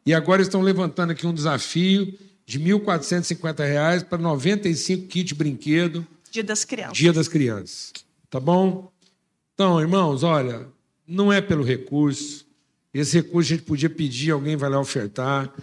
E 0.06 0.14
agora 0.14 0.42
estão 0.42 0.60
levantando 0.62 1.12
aqui 1.12 1.26
um 1.26 1.34
desafio 1.34 2.20
de 2.46 2.58
R$ 2.58 2.74
1.450 2.80 4.04
para 4.10 4.18
95 4.18 5.08
kits 5.08 5.30
de 5.30 5.36
brinquedo. 5.36 6.06
Dia 6.30 6.44
das 6.44 6.66
Crianças. 6.66 6.98
Dia 6.98 7.14
das 7.14 7.30
Crianças. 7.30 7.94
Tá 8.30 8.42
bom? 8.42 8.92
Então, 9.54 9.80
irmãos, 9.80 10.22
olha, 10.22 10.68
não 11.08 11.32
é 11.32 11.40
pelo 11.40 11.64
recurso. 11.64 12.45
Esse 12.98 13.18
recurso 13.18 13.52
a 13.52 13.58
gente 13.58 13.66
podia 13.66 13.90
pedir, 13.90 14.32
alguém 14.32 14.56
vai 14.56 14.70
lá 14.70 14.80
ofertar. 14.80 15.54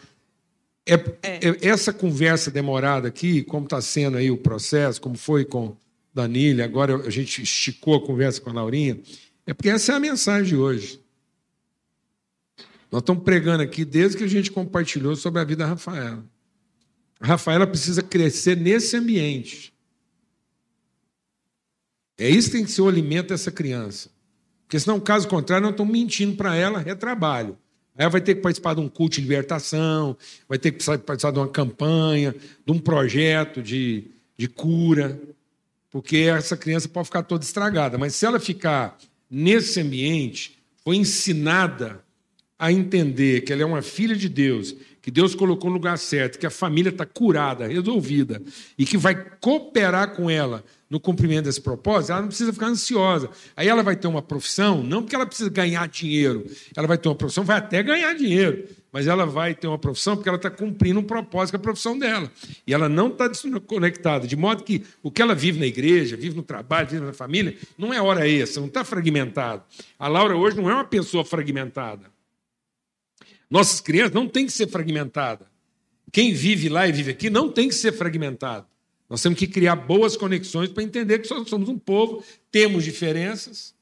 É, 0.84 0.94
é. 1.22 1.48
é 1.48 1.66
essa 1.66 1.90
conversa 1.90 2.50
demorada 2.50 3.08
aqui, 3.08 3.42
como 3.42 3.64
está 3.64 3.80
sendo 3.80 4.18
aí 4.18 4.30
o 4.30 4.36
processo, 4.36 5.00
como 5.00 5.16
foi 5.16 5.42
com 5.42 5.74
Danilo, 6.12 6.62
agora 6.62 6.94
a 6.94 7.08
gente 7.08 7.42
esticou 7.42 7.94
a 7.94 8.06
conversa 8.06 8.38
com 8.38 8.50
a 8.50 8.52
Laurinha, 8.52 9.00
é 9.46 9.54
porque 9.54 9.70
essa 9.70 9.92
é 9.92 9.94
a 9.94 10.00
mensagem 10.00 10.48
de 10.48 10.56
hoje. 10.56 11.00
Nós 12.90 13.00
estamos 13.00 13.24
pregando 13.24 13.62
aqui 13.62 13.86
desde 13.86 14.18
que 14.18 14.24
a 14.24 14.28
gente 14.28 14.50
compartilhou 14.50 15.16
sobre 15.16 15.40
a 15.40 15.44
vida 15.44 15.64
da 15.64 15.70
Rafaela. 15.70 16.22
A 17.18 17.26
Rafaela 17.26 17.66
precisa 17.66 18.02
crescer 18.02 18.58
nesse 18.58 18.94
ambiente. 18.94 19.72
É 22.18 22.28
isso 22.28 22.50
que 22.50 22.58
tem 22.58 22.64
que 22.66 22.70
ser 22.70 22.82
o 22.82 22.88
alimento 22.88 23.28
dessa 23.28 23.50
criança. 23.50 24.10
Porque 24.72 24.80
senão, 24.80 24.98
caso 24.98 25.28
contrário, 25.28 25.64
nós 25.64 25.72
estamos 25.72 25.92
mentindo 25.92 26.34
para 26.34 26.56
ela, 26.56 26.78
retrabalho. 26.78 27.58
Aí 27.94 28.04
ela 28.04 28.08
vai 28.08 28.22
ter 28.22 28.36
que 28.36 28.40
participar 28.40 28.72
de 28.72 28.80
um 28.80 28.88
culto 28.88 29.16
de 29.16 29.20
libertação, 29.20 30.16
vai 30.48 30.58
ter 30.58 30.72
que 30.72 30.82
participar 30.82 31.30
de 31.30 31.38
uma 31.38 31.48
campanha, 31.48 32.34
de 32.64 32.72
um 32.72 32.78
projeto 32.78 33.62
de, 33.62 34.06
de 34.34 34.48
cura, 34.48 35.20
porque 35.90 36.16
essa 36.16 36.56
criança 36.56 36.88
pode 36.88 37.04
ficar 37.04 37.22
toda 37.22 37.44
estragada. 37.44 37.98
Mas 37.98 38.14
se 38.14 38.24
ela 38.24 38.40
ficar 38.40 38.96
nesse 39.30 39.78
ambiente, 39.78 40.58
foi 40.82 40.96
ensinada 40.96 42.02
a 42.58 42.72
entender 42.72 43.42
que 43.42 43.52
ela 43.52 43.60
é 43.60 43.66
uma 43.66 43.82
filha 43.82 44.16
de 44.16 44.26
Deus, 44.30 44.74
que 45.02 45.10
Deus 45.10 45.34
colocou 45.34 45.68
no 45.68 45.76
lugar 45.76 45.98
certo, 45.98 46.38
que 46.38 46.46
a 46.46 46.50
família 46.50 46.88
está 46.88 47.04
curada, 47.04 47.66
resolvida, 47.66 48.40
e 48.78 48.86
que 48.86 48.96
vai 48.96 49.14
cooperar 49.38 50.14
com 50.14 50.30
ela 50.30 50.64
no 50.92 51.00
cumprimento 51.00 51.46
desse 51.46 51.62
propósito, 51.62 52.12
ela 52.12 52.20
não 52.20 52.28
precisa 52.28 52.52
ficar 52.52 52.66
ansiosa. 52.66 53.30
Aí 53.56 53.66
ela 53.66 53.82
vai 53.82 53.96
ter 53.96 54.06
uma 54.08 54.20
profissão, 54.20 54.82
não 54.82 55.00
porque 55.00 55.16
ela 55.16 55.24
precisa 55.24 55.48
ganhar 55.48 55.88
dinheiro, 55.88 56.44
ela 56.76 56.86
vai 56.86 56.98
ter 56.98 57.08
uma 57.08 57.14
profissão, 57.14 57.42
vai 57.42 57.56
até 57.56 57.82
ganhar 57.82 58.12
dinheiro, 58.12 58.68
mas 58.92 59.06
ela 59.06 59.24
vai 59.24 59.54
ter 59.54 59.66
uma 59.66 59.78
profissão 59.78 60.16
porque 60.16 60.28
ela 60.28 60.36
está 60.36 60.50
cumprindo 60.50 61.00
um 61.00 61.02
propósito 61.02 61.52
com 61.52 61.56
a 61.56 61.60
profissão 61.60 61.98
dela. 61.98 62.30
E 62.66 62.74
ela 62.74 62.90
não 62.90 63.08
está 63.08 63.26
desconectada, 63.26 64.26
de 64.26 64.36
modo 64.36 64.64
que 64.64 64.84
o 65.02 65.10
que 65.10 65.22
ela 65.22 65.34
vive 65.34 65.58
na 65.58 65.64
igreja, 65.64 66.14
vive 66.14 66.36
no 66.36 66.42
trabalho, 66.42 66.86
vive 66.86 67.06
na 67.06 67.14
família, 67.14 67.56
não 67.78 67.94
é 67.94 67.98
hora 67.98 68.28
extra, 68.28 68.60
não 68.60 68.68
está 68.68 68.84
fragmentado. 68.84 69.62
A 69.98 70.08
Laura 70.08 70.36
hoje 70.36 70.58
não 70.58 70.68
é 70.68 70.74
uma 70.74 70.84
pessoa 70.84 71.24
fragmentada. 71.24 72.04
Nossas 73.48 73.80
crianças 73.80 74.12
não 74.12 74.28
têm 74.28 74.44
que 74.44 74.52
ser 74.52 74.66
fragmentadas. 74.66 75.48
Quem 76.12 76.34
vive 76.34 76.68
lá 76.68 76.86
e 76.86 76.92
vive 76.92 77.12
aqui 77.12 77.30
não 77.30 77.50
tem 77.50 77.66
que 77.66 77.74
ser 77.74 77.92
fragmentado. 77.92 78.66
Nós 79.12 79.20
temos 79.20 79.38
que 79.38 79.46
criar 79.46 79.76
boas 79.76 80.16
conexões 80.16 80.70
para 80.70 80.82
entender 80.82 81.18
que 81.18 81.28
somos 81.28 81.68
um 81.68 81.78
povo, 81.78 82.24
temos 82.50 82.82
diferenças, 82.82 83.74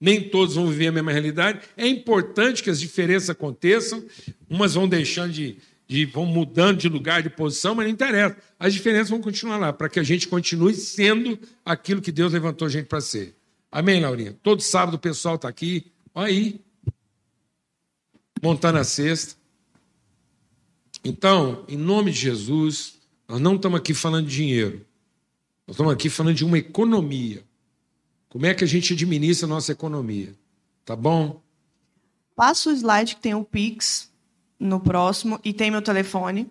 nem 0.00 0.28
todos 0.28 0.54
vão 0.54 0.68
viver 0.68 0.86
a 0.86 0.92
mesma 0.92 1.10
realidade. 1.10 1.58
É 1.76 1.88
importante 1.88 2.62
que 2.62 2.70
as 2.70 2.78
diferenças 2.78 3.28
aconteçam, 3.28 4.04
umas 4.48 4.74
vão 4.74 4.86
deixando 4.86 5.32
de, 5.32 5.56
de 5.88 6.04
vão 6.04 6.24
mudando 6.24 6.78
de 6.78 6.88
lugar, 6.88 7.20
de 7.20 7.28
posição, 7.28 7.74
mas 7.74 7.86
não 7.86 7.92
interessa. 7.92 8.36
As 8.60 8.72
diferenças 8.72 9.10
vão 9.10 9.20
continuar 9.20 9.56
lá, 9.56 9.72
para 9.72 9.88
que 9.88 9.98
a 9.98 10.04
gente 10.04 10.28
continue 10.28 10.74
sendo 10.74 11.36
aquilo 11.64 12.00
que 12.00 12.12
Deus 12.12 12.32
levantou 12.32 12.66
a 12.66 12.70
gente 12.70 12.86
para 12.86 13.00
ser. 13.00 13.34
Amém, 13.72 14.00
Laurinha? 14.00 14.38
Todo 14.40 14.62
sábado 14.62 14.94
o 14.94 15.00
pessoal 15.00 15.34
está 15.34 15.48
aqui, 15.48 15.90
olha 16.14 16.28
aí, 16.28 16.60
montando 18.40 18.78
a 18.78 18.84
cesta. 18.84 19.34
Então, 21.04 21.64
em 21.66 21.76
nome 21.76 22.12
de 22.12 22.20
Jesus, 22.20 22.95
nós 23.28 23.40
não 23.40 23.56
estamos 23.56 23.78
aqui 23.78 23.94
falando 23.94 24.26
de 24.26 24.34
dinheiro. 24.34 24.86
Nós 25.66 25.74
estamos 25.74 25.92
aqui 25.92 26.08
falando 26.08 26.34
de 26.34 26.44
uma 26.44 26.58
economia. 26.58 27.42
Como 28.28 28.46
é 28.46 28.54
que 28.54 28.64
a 28.64 28.66
gente 28.66 28.92
administra 28.92 29.46
a 29.46 29.48
nossa 29.48 29.72
economia? 29.72 30.32
Tá 30.84 30.94
bom? 30.94 31.40
Passa 32.36 32.70
o 32.70 32.72
slide 32.72 33.16
que 33.16 33.22
tem 33.22 33.34
o 33.34 33.44
Pix 33.44 34.08
no 34.60 34.78
próximo 34.78 35.40
e 35.44 35.52
tem 35.52 35.68
meu 35.70 35.82
telefone. 35.82 36.48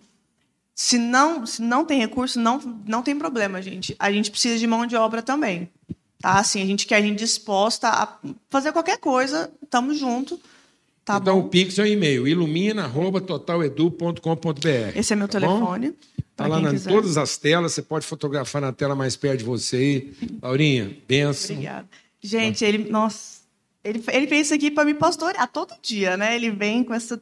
Se 0.74 0.98
não, 0.98 1.46
se 1.46 1.62
não 1.62 1.86
tem 1.86 1.98
recurso, 1.98 2.38
não, 2.38 2.60
não 2.86 3.02
tem 3.02 3.18
problema, 3.18 3.62
gente. 3.62 3.96
A 3.98 4.12
gente 4.12 4.30
precisa 4.30 4.58
de 4.58 4.66
mão 4.66 4.84
de 4.84 4.94
obra 4.96 5.22
também. 5.22 5.70
Tá? 6.20 6.38
Assim, 6.38 6.60
a 6.60 6.66
gente 6.66 6.86
quer 6.86 6.96
a 6.96 7.00
gente 7.00 7.18
disposta 7.18 7.88
a 7.88 8.18
fazer 8.50 8.72
qualquer 8.72 8.98
coisa, 8.98 9.50
estamos 9.62 9.98
juntos. 9.98 10.38
Tá 11.04 11.16
então 11.16 11.40
bom? 11.40 11.46
o 11.46 11.48
Pix 11.48 11.78
é 11.78 11.84
o 11.84 11.86
e-mail, 11.86 12.26
ilumina.totaledu.com.br. 12.26 14.96
Esse 14.96 15.12
é 15.12 15.16
meu 15.16 15.28
tá 15.28 15.40
telefone. 15.40 15.92
Bom? 15.92 16.15
Está 16.36 16.46
lá 16.46 16.60
em 16.60 16.78
todas 16.78 17.16
as 17.16 17.38
telas, 17.38 17.72
você 17.72 17.80
pode 17.80 18.06
fotografar 18.06 18.60
na 18.60 18.70
tela 18.70 18.94
mais 18.94 19.16
perto 19.16 19.38
de 19.38 19.44
você. 19.44 20.08
Laurinha, 20.42 20.94
benção. 21.08 21.56
Obrigada. 21.56 21.88
Gente, 22.20 22.62
ele, 22.62 22.90
nossa, 22.90 23.40
ele, 23.82 24.04
ele 24.12 24.26
fez 24.26 24.46
isso 24.46 24.54
aqui 24.54 24.70
para 24.70 24.84
me 24.84 24.92
pastorear 24.92 25.48
todo 25.50 25.74
dia, 25.80 26.14
né? 26.14 26.36
Ele 26.36 26.50
vem 26.50 26.84
com 26.84 26.92
essa 26.92 27.18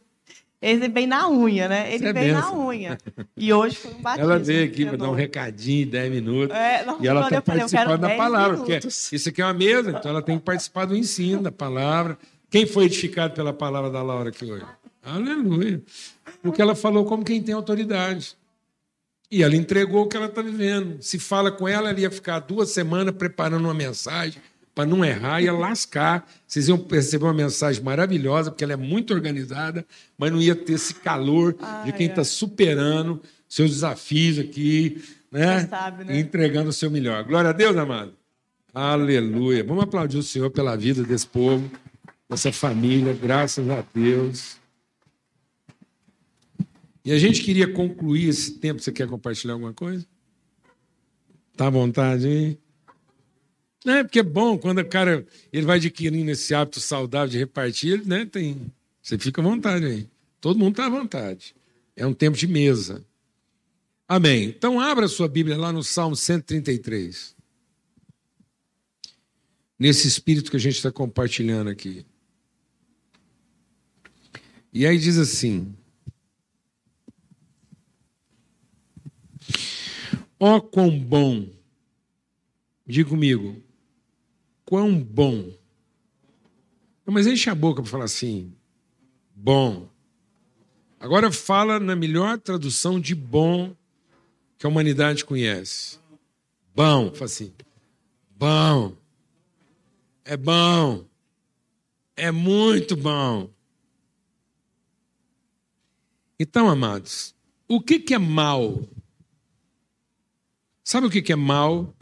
ele 0.61 0.89
vem 0.89 1.07
na 1.07 1.29
unha, 1.29 1.69
né? 1.69 1.95
Ele 1.95 2.09
é 2.09 2.13
vem 2.13 2.33
benção. 2.33 2.57
na 2.57 2.67
unha. 2.67 2.99
E 3.37 3.53
hoje 3.53 3.77
foi 3.77 3.93
um 3.93 4.01
batismo. 4.03 4.31
Ela 4.31 4.39
veio 4.39 4.65
aqui 4.65 4.87
para 4.87 4.97
dar 4.97 5.11
um 5.11 5.15
recadinho, 5.15 5.87
10 5.87 6.11
minutos. 6.11 6.57
É, 6.57 6.85
não, 6.87 7.01
e 7.01 7.07
ela 7.07 7.25
está 7.25 7.43
participando 7.43 8.01
da 8.01 8.17
palavra. 8.17 8.57
Porque 8.57 8.79
isso 8.89 9.29
aqui 9.29 9.43
é 9.43 9.45
uma 9.45 9.53
mesa, 9.53 9.91
então 9.91 10.11
ela 10.11 10.23
tem 10.23 10.39
que 10.39 10.45
participar 10.45 10.87
do 10.87 10.97
ensino, 10.97 11.43
da 11.43 11.53
palavra. 11.53 12.19
Quem 12.51 12.67
foi 12.67 12.87
edificado 12.87 13.35
pela 13.35 13.53
palavra 13.53 13.91
da 13.91 14.03
Laura 14.03 14.31
aqui 14.31 14.51
hoje? 14.51 14.65
Aleluia. 15.05 15.83
Porque 16.43 16.63
ela 16.63 16.75
falou 16.75 17.05
como 17.05 17.23
quem 17.23 17.43
tem 17.43 17.55
autoridade. 17.55 18.35
E 19.35 19.43
ela 19.43 19.57
entregou 19.57 20.05
o 20.05 20.07
que 20.07 20.17
ela 20.17 20.27
está 20.27 20.41
vivendo. 20.41 21.03
Se 21.03 21.19
fala 21.19 21.51
com 21.51 21.67
ela, 21.67 21.91
ela 21.91 21.99
ia 21.99 22.09
ficar 22.09 22.39
duas 22.39 22.71
semanas 22.71 23.13
preparando 23.17 23.65
uma 23.65 23.75
mensagem 23.75 24.41
para 24.73 24.87
não 24.87 25.05
errar, 25.05 25.43
ia 25.43 25.53
lascar. 25.53 26.25
Vocês 26.47 26.69
iam 26.69 26.87
receber 26.89 27.25
uma 27.25 27.35
mensagem 27.35 27.83
maravilhosa, 27.83 28.53
porque 28.53 28.63
ela 28.63 28.75
é 28.75 28.77
muito 28.77 29.13
organizada, 29.13 29.85
mas 30.17 30.31
não 30.31 30.41
ia 30.41 30.55
ter 30.55 30.75
esse 30.75 30.95
calor 30.95 31.57
ah, 31.61 31.83
de 31.85 31.93
quem 31.93 32.07
está 32.07 32.21
é. 32.21 32.25
superando 32.25 33.21
seus 33.49 33.73
desafios 33.73 34.39
aqui, 34.39 35.03
né? 35.33 35.67
Sabe, 35.67 36.05
né? 36.05 36.21
Entregando 36.21 36.71
o 36.71 36.73
seu 36.73 36.89
melhor. 36.89 37.25
Glória 37.25 37.51
a 37.51 37.53
Deus, 37.53 37.77
amado. 37.77 38.13
Aleluia. 38.73 39.65
Vamos 39.65 39.83
aplaudir 39.83 40.19
o 40.19 40.23
Senhor 40.23 40.49
pela 40.53 40.77
vida 40.77 41.03
desse 41.03 41.27
povo, 41.27 41.69
dessa 42.31 42.53
família, 42.53 43.13
graças 43.21 43.69
a 43.69 43.83
Deus. 43.93 44.63
E 47.05 47.13
a 47.13 47.19
gente 47.19 47.43
queria 47.43 47.71
concluir 47.71 48.29
esse 48.29 48.55
tempo. 48.55 48.81
Você 48.81 48.91
quer 48.91 49.07
compartilhar 49.07 49.53
alguma 49.55 49.75
coisa? 49.75 50.07
Tá 51.57 51.67
à 51.67 51.71
vontade, 51.71 52.27
hein? 52.27 52.59
É, 53.87 54.03
porque 54.03 54.21
é 54.21 54.23
bom 54.23 54.57
quando 54.57 54.79
o 54.79 54.89
cara 54.89 55.27
ele 55.53 55.67
vai 55.67 55.77
adquirindo 55.77 56.31
esse 56.31 56.55
hábito 56.55 56.81
saudável 56.81 57.29
de 57.29 57.39
repartir, 57.39 58.05
né? 58.07 58.25
Tem, 58.25 58.73
você 59.03 59.19
fica 59.19 59.43
à 59.43 59.45
vontade 59.45 59.85
aí. 59.85 60.09
Todo 60.41 60.59
mundo 60.59 60.71
está 60.71 60.87
à 60.87 60.89
vontade. 60.89 61.55
É 61.95 62.07
um 62.07 62.15
tempo 62.15 62.37
de 62.37 62.47
mesa. 62.47 63.05
Amém. 64.09 64.45
Então 64.45 64.81
abra 64.81 65.07
sua 65.07 65.29
Bíblia 65.29 65.59
lá 65.59 65.71
no 65.71 65.83
Salmo 65.83 66.17
133. 66.17 67.37
Nesse 69.79 70.09
espírito 70.09 70.51
que 70.51 70.57
a 70.57 70.61
gente 70.61 70.77
está 70.77 70.91
compartilhando 70.91 71.69
aqui. 71.69 72.07
E 74.73 74.87
aí 74.87 74.99
diz 74.99 75.19
assim: 75.19 75.75
Ó 80.47 80.57
oh, 80.57 80.61
quão 80.61 80.91
bom, 81.01 81.49
diga 82.87 83.09
comigo, 83.09 83.63
quão 84.67 84.95
bom. 85.03 85.51
Mas 87.07 87.27
enche 87.27 87.49
a 87.49 87.55
boca 87.55 87.81
para 87.81 87.91
falar 87.91 88.05
assim, 88.05 88.53
bom. 89.35 89.89
Agora 91.01 91.33
fala 91.33 91.81
na 91.81 91.97
melhor 91.97 92.39
tradução 92.39 93.01
de 93.01 93.15
bom 93.15 93.75
que 94.59 94.67
a 94.67 94.69
humanidade 94.69 95.25
conhece. 95.25 95.99
Bom, 96.77 97.11
fala 97.15 97.25
assim, 97.25 97.51
bom. 98.37 98.95
É 100.27 100.37
bom. 100.37 101.07
É 102.15 102.31
muito 102.31 102.95
bom. 102.95 103.49
Então, 106.39 106.69
amados, 106.69 107.35
o 107.67 107.81
que, 107.81 107.99
que 107.99 108.13
é 108.13 108.19
mal? 108.19 108.87
Sabe 110.85 111.07
o 111.07 111.11
que, 111.11 111.33
é 111.33 111.37
mal? 111.37 111.97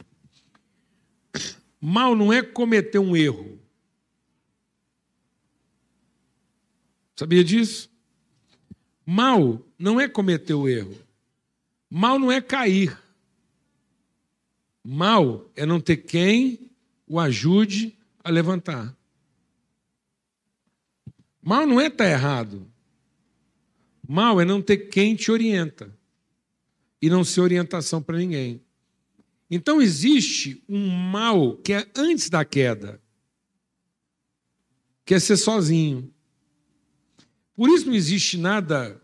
Mal 1.79 2.15
não 2.15 2.33
é 2.33 2.43
cometer 2.43 2.99
um 2.99 3.15
erro. 3.15 3.57
Sabia 7.15 7.43
disso? 7.43 7.89
Mal 9.05 9.65
não 9.79 10.01
é 10.01 10.09
cometer 10.09 10.53
o 10.53 10.67
erro. 10.67 10.97
Mal 11.89 12.19
não 12.19 12.29
é 12.29 12.41
cair. 12.41 13.01
Mal 14.83 15.49
é 15.55 15.65
não 15.65 15.79
ter 15.79 15.97
quem 15.97 16.69
o 17.07 17.19
ajude 17.19 17.97
a 18.21 18.29
levantar. 18.29 18.93
Mal 21.41 21.65
não 21.65 21.79
é 21.79 21.87
estar 21.87 22.03
tá 22.03 22.09
errado. 22.09 22.67
Mal 24.05 24.41
é 24.41 24.45
não 24.45 24.61
ter 24.61 24.89
quem 24.89 25.15
te 25.15 25.31
orienta 25.31 25.97
e 27.01 27.09
não 27.09 27.23
ser 27.23 27.41
orientação 27.41 28.01
para 28.01 28.17
ninguém. 28.17 28.62
Então 29.55 29.79
existe 29.79 30.63
um 30.67 30.89
mal 30.89 31.55
que 31.57 31.73
é 31.73 31.87
antes 31.95 32.27
da 32.27 32.43
queda, 32.43 32.99
que 35.05 35.13
é 35.13 35.19
ser 35.19 35.37
sozinho. 35.37 36.11
Por 37.55 37.69
isso 37.69 37.85
não 37.85 37.93
existe 37.93 38.35
nada 38.35 38.99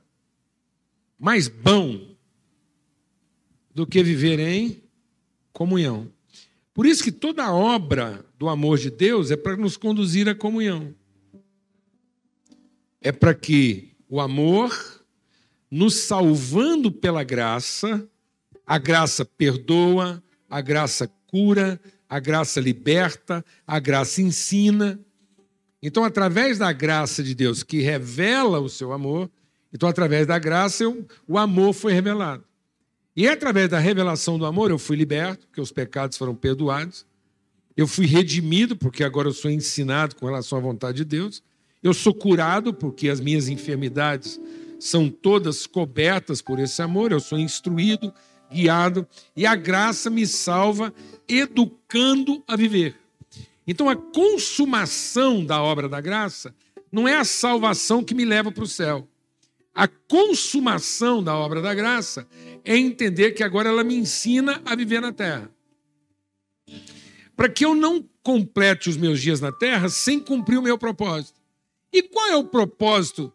mais 1.19 1.47
bom 1.47 2.15
do 3.75 3.85
que 3.85 4.01
viver 4.01 4.39
em 4.39 4.81
comunhão. 5.53 6.11
Por 6.73 6.87
isso 6.87 7.03
que 7.03 7.11
toda 7.11 7.53
obra 7.53 8.25
do 8.35 8.49
amor 8.49 8.79
de 8.79 8.89
Deus 8.89 9.29
é 9.29 9.37
para 9.37 9.55
nos 9.55 9.77
conduzir 9.77 10.27
à 10.27 10.33
comunhão. 10.33 10.95
É 12.99 13.11
para 13.11 13.35
que 13.35 13.91
o 14.09 14.19
amor, 14.19 15.05
nos 15.69 15.93
salvando 15.93 16.91
pela 16.91 17.23
graça, 17.23 18.09
a 18.65 18.79
graça 18.79 19.23
perdoa, 19.23 20.23
a 20.49 20.61
graça 20.61 21.09
cura, 21.27 21.79
a 22.09 22.19
graça 22.19 22.59
liberta, 22.59 23.45
a 23.67 23.79
graça 23.79 24.21
ensina. 24.21 24.99
Então, 25.81 26.03
através 26.03 26.57
da 26.57 26.71
graça 26.71 27.23
de 27.23 27.35
Deus 27.35 27.63
que 27.63 27.81
revela 27.81 28.59
o 28.59 28.69
seu 28.69 28.91
amor, 28.91 29.29
então, 29.73 29.87
através 29.87 30.25
da 30.25 30.39
graça, 30.39 30.83
eu, 30.83 31.05
o 31.27 31.37
amor 31.37 31.73
foi 31.73 31.93
revelado. 31.93 32.43
E 33.15 33.27
através 33.27 33.69
da 33.69 33.79
revelação 33.79 34.39
do 34.39 34.45
amor, 34.45 34.71
eu 34.71 34.79
fui 34.79 34.95
liberto, 34.95 35.45
porque 35.47 35.61
os 35.61 35.71
pecados 35.71 36.17
foram 36.17 36.33
perdoados. 36.33 37.05
Eu 37.75 37.87
fui 37.87 38.05
redimido, 38.05 38.75
porque 38.75 39.03
agora 39.03 39.27
eu 39.27 39.33
sou 39.33 39.51
ensinado 39.51 40.15
com 40.15 40.25
relação 40.25 40.57
à 40.57 40.61
vontade 40.61 40.97
de 40.97 41.05
Deus. 41.05 41.43
Eu 41.83 41.93
sou 41.93 42.13
curado, 42.13 42.73
porque 42.73 43.09
as 43.09 43.19
minhas 43.19 43.47
enfermidades 43.47 44.39
são 44.79 45.09
todas 45.09 45.67
cobertas 45.67 46.41
por 46.41 46.59
esse 46.59 46.81
amor. 46.81 47.11
Eu 47.11 47.19
sou 47.19 47.37
instruído, 47.37 48.13
guiado, 48.51 49.07
e 49.35 49.45
a 49.45 49.55
graça 49.55 50.09
me 50.09 50.25
salva, 50.25 50.93
educando 51.27 52.43
a 52.47 52.55
viver. 52.55 52.95
Então, 53.67 53.89
a 53.89 53.95
consumação 53.95 55.45
da 55.45 55.61
obra 55.61 55.87
da 55.87 56.01
graça 56.01 56.53
não 56.91 57.07
é 57.07 57.15
a 57.15 57.23
salvação 57.23 58.03
que 58.03 58.15
me 58.15 58.25
leva 58.25 58.51
para 58.51 58.63
o 58.63 58.67
céu. 58.67 59.07
A 59.73 59.87
consumação 59.87 61.23
da 61.23 61.35
obra 61.35 61.61
da 61.61 61.73
graça 61.73 62.27
é 62.65 62.75
entender 62.75 63.31
que 63.31 63.43
agora 63.43 63.69
ela 63.69 63.83
me 63.83 63.95
ensina 63.95 64.61
a 64.65 64.75
viver 64.75 64.99
na 64.99 65.13
terra. 65.13 65.49
Para 67.35 67.47
que 67.47 67.63
eu 67.63 67.73
não 67.75 68.03
complete 68.21 68.89
os 68.89 68.97
meus 68.97 69.21
dias 69.21 69.39
na 69.39 69.51
terra 69.51 69.87
sem 69.87 70.19
cumprir 70.19 70.57
o 70.57 70.61
meu 70.61 70.77
propósito. 70.77 71.39
E 71.93 72.03
qual 72.03 72.27
é 72.27 72.35
o 72.35 72.43
propósito 72.43 73.31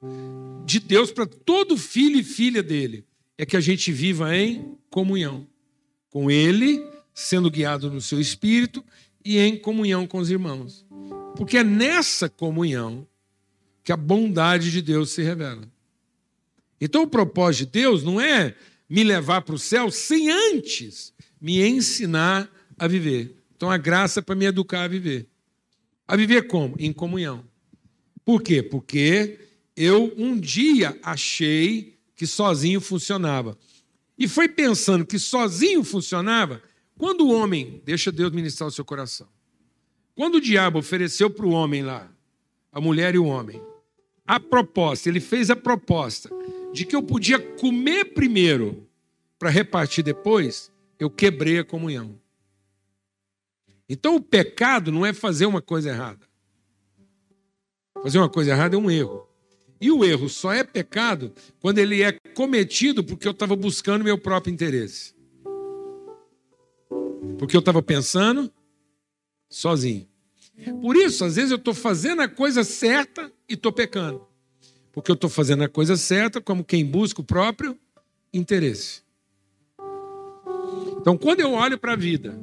de 0.65 0.79
Deus 0.79 1.11
para 1.11 1.27
todo 1.27 1.77
filho 1.77 2.19
e 2.19 2.25
filha 2.25 2.63
dele? 2.63 3.05
É 3.37 3.45
que 3.45 3.57
a 3.57 3.61
gente 3.61 3.91
viva 3.91 4.37
em 4.37 4.77
comunhão 4.91 5.47
com 6.11 6.31
Ele, 6.31 6.85
sendo 7.13 7.51
guiado 7.51 7.91
no 7.91 8.01
seu 8.01 8.21
espírito 8.21 8.85
e 9.25 9.39
em 9.39 9.59
comunhão 9.59 10.07
com 10.07 10.19
os 10.19 10.31
irmãos. 10.31 10.87
Porque 11.37 11.59
é 11.59 11.65
nessa 11.65 12.29
comunhão 12.29 13.07
que 13.83 13.93
a 13.93 13.97
bondade 13.97 14.71
de 14.71 14.81
Deus 14.81 15.11
se 15.11 15.23
revela. 15.23 15.63
Então, 16.81 17.03
o 17.03 17.07
propósito 17.07 17.67
de 17.67 17.81
Deus 17.81 18.03
não 18.03 18.21
é 18.21 18.55
me 18.89 19.03
levar 19.03 19.43
para 19.43 19.55
o 19.55 19.59
céu 19.59 19.91
sem 19.91 20.31
antes 20.31 21.13
me 21.41 21.67
ensinar 21.67 22.51
a 22.79 22.87
viver. 22.87 23.37
Então, 23.57 23.71
a 23.71 23.77
graça 23.77 24.21
é 24.21 24.23
para 24.23 24.35
me 24.35 24.45
educar 24.45 24.85
a 24.85 24.89
viver. 24.89 25.27
A 26.07 26.17
viver 26.17 26.47
como? 26.47 26.75
Em 26.79 26.93
comunhão. 26.93 27.45
Por 28.25 28.43
quê? 28.43 28.63
Porque 28.63 29.39
eu 29.77 30.13
um 30.17 30.39
dia 30.39 30.99
achei 31.03 31.94
que 32.15 32.27
sozinho 32.27 32.81
funcionava. 32.81 33.57
E 34.17 34.29
foi 34.29 34.49
pensando 34.49 35.05
que 35.05 35.19
sozinho 35.19 35.83
funcionava 35.83 36.63
quando 36.97 37.23
o 37.23 37.33
homem, 37.33 37.83
deixa 37.85 38.13
Deus 38.13 38.31
ministrar 38.31 38.69
o 38.69 38.73
seu 38.73 38.85
coração. 38.85 39.29
Quando 40.15 40.37
o 40.37 40.41
diabo 40.41 40.79
ofereceu 40.79 41.29
para 41.29 41.45
o 41.45 41.51
homem 41.51 41.83
lá, 41.83 42.09
a 42.71 42.81
mulher 42.81 43.15
e 43.15 43.19
o 43.19 43.27
homem, 43.27 43.61
a 44.27 44.39
proposta, 44.39 45.09
ele 45.09 45.21
fez 45.21 45.51
a 45.51 45.57
proposta 45.57 46.31
de 46.73 46.85
que 46.85 46.95
eu 46.95 47.03
podia 47.03 47.39
comer 47.39 48.07
primeiro 48.07 48.89
para 49.39 49.51
repartir 49.51 50.05
depois, 50.05 50.73
eu 50.99 51.11
quebrei 51.11 51.59
a 51.59 51.65
comunhão. 51.65 52.19
Então 53.89 54.17
o 54.17 54.23
pecado 54.23 54.91
não 54.91 55.05
é 55.05 55.13
fazer 55.13 55.47
uma 55.47 55.61
coisa 55.61 55.91
errada. 55.91 56.27
Fazer 58.03 58.19
uma 58.19 58.29
coisa 58.29 58.53
errada 58.53 58.77
é 58.77 58.79
um 58.79 58.91
erro. 58.91 59.29
E 59.85 59.93
o 59.93 60.03
erro 60.03 60.31
só 60.31 60.51
é 60.51 60.65
pecado 60.65 61.31
quando 61.61 61.77
ele 61.77 62.03
é 62.03 62.13
cometido 62.35 63.05
porque 63.05 63.29
eu 63.29 63.33
estava 63.33 63.55
buscando 63.55 64.03
meu 64.03 64.17
próprio 64.17 64.51
interesse. 64.51 65.15
Porque 67.39 67.55
eu 67.55 67.61
estava 67.61 67.83
pensando 67.83 68.51
sozinho. 69.47 70.09
Por 70.81 70.97
isso, 70.97 71.23
às 71.23 71.37
vezes 71.37 71.51
eu 71.51 71.59
estou 71.59 71.75
fazendo 71.75 72.23
a 72.23 72.29
coisa 72.29 72.65
certa 72.65 73.31
e 73.47 73.53
estou 73.53 73.71
pecando. 73.71 74.27
Porque 74.91 75.11
eu 75.11 75.15
estou 75.17 75.29
fazendo 75.29 75.65
a 75.65 75.69
coisa 75.69 75.99
certa 75.99 76.41
como 76.41 76.65
quem 76.65 76.83
busca 76.83 77.21
o 77.21 77.25
próprio 77.25 77.79
interesse. 78.33 79.03
Então, 80.99 81.15
quando 81.19 81.41
eu 81.41 81.53
olho 81.53 81.77
para 81.77 81.93
a 81.93 81.97
vida 81.97 82.43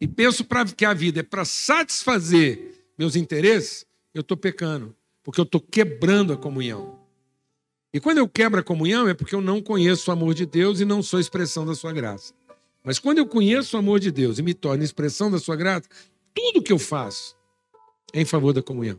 e 0.00 0.08
penso 0.08 0.44
pra, 0.44 0.64
que 0.64 0.84
a 0.84 0.92
vida 0.92 1.20
é 1.20 1.22
para 1.22 1.44
satisfazer 1.44 2.84
meus 2.98 3.14
interesses, 3.14 3.86
eu 4.12 4.22
estou 4.22 4.36
pecando, 4.36 4.92
porque 5.22 5.40
eu 5.40 5.44
estou 5.44 5.60
quebrando 5.60 6.32
a 6.32 6.36
comunhão. 6.36 6.98
E 7.92 7.98
quando 7.98 8.18
eu 8.18 8.28
quebro 8.28 8.60
a 8.60 8.62
comunhão 8.62 9.08
é 9.08 9.14
porque 9.14 9.34
eu 9.34 9.40
não 9.40 9.60
conheço 9.60 10.10
o 10.10 10.12
amor 10.12 10.34
de 10.34 10.46
Deus 10.46 10.80
e 10.80 10.84
não 10.84 11.02
sou 11.02 11.18
expressão 11.18 11.66
da 11.66 11.74
sua 11.74 11.92
graça. 11.92 12.32
Mas 12.84 12.98
quando 12.98 13.18
eu 13.18 13.26
conheço 13.26 13.76
o 13.76 13.78
amor 13.78 14.00
de 14.00 14.10
Deus 14.10 14.38
e 14.38 14.42
me 14.42 14.54
torno 14.54 14.82
expressão 14.82 15.30
da 15.30 15.38
sua 15.38 15.56
graça, 15.56 15.88
tudo 16.34 16.62
que 16.62 16.72
eu 16.72 16.78
faço 16.78 17.36
é 18.12 18.20
em 18.20 18.24
favor 18.24 18.52
da 18.52 18.62
comunhão. 18.62 18.98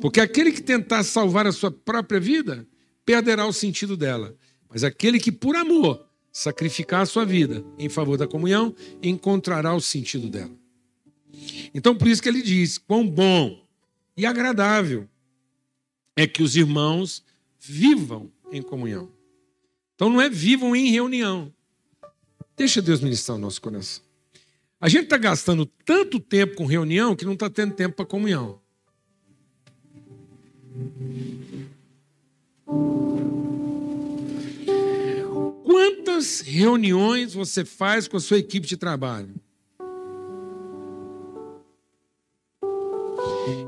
Porque 0.00 0.20
aquele 0.20 0.52
que 0.52 0.62
tentar 0.62 1.02
salvar 1.04 1.46
a 1.46 1.52
sua 1.52 1.70
própria 1.70 2.18
vida 2.18 2.66
perderá 3.04 3.46
o 3.46 3.52
sentido 3.52 3.96
dela. 3.96 4.34
Mas 4.68 4.82
aquele 4.82 5.20
que, 5.20 5.30
por 5.30 5.54
amor, 5.54 6.04
sacrificar 6.32 7.02
a 7.02 7.06
sua 7.06 7.24
vida 7.24 7.64
em 7.78 7.88
favor 7.88 8.16
da 8.16 8.26
comunhão, 8.26 8.74
encontrará 9.02 9.74
o 9.74 9.80
sentido 9.80 10.28
dela. 10.28 10.50
Então, 11.74 11.94
por 11.94 12.08
isso 12.08 12.22
que 12.22 12.28
ele 12.28 12.42
diz: 12.42 12.78
quão 12.78 13.06
bom 13.06 13.62
e 14.16 14.26
agradável 14.26 15.08
é 16.16 16.26
que 16.26 16.42
os 16.42 16.56
irmãos 16.56 17.24
vivam 17.58 18.30
em 18.50 18.60
comunhão. 18.60 19.10
Então, 19.94 20.10
não 20.10 20.20
é 20.20 20.28
vivam 20.28 20.74
em 20.74 20.90
reunião. 20.90 21.52
Deixa 22.56 22.82
Deus 22.82 23.00
ministrar 23.00 23.36
o 23.36 23.40
nosso 23.40 23.60
coração. 23.60 24.02
A 24.80 24.88
gente 24.88 25.04
está 25.04 25.16
gastando 25.16 25.64
tanto 25.64 26.18
tempo 26.18 26.56
com 26.56 26.66
reunião 26.66 27.14
que 27.14 27.24
não 27.24 27.34
está 27.34 27.48
tendo 27.48 27.74
tempo 27.74 27.96
para 27.96 28.04
comunhão. 28.04 28.60
Quantas 35.64 36.40
reuniões 36.40 37.32
você 37.32 37.64
faz 37.64 38.08
com 38.08 38.16
a 38.16 38.20
sua 38.20 38.38
equipe 38.38 38.66
de 38.66 38.76
trabalho? 38.76 39.34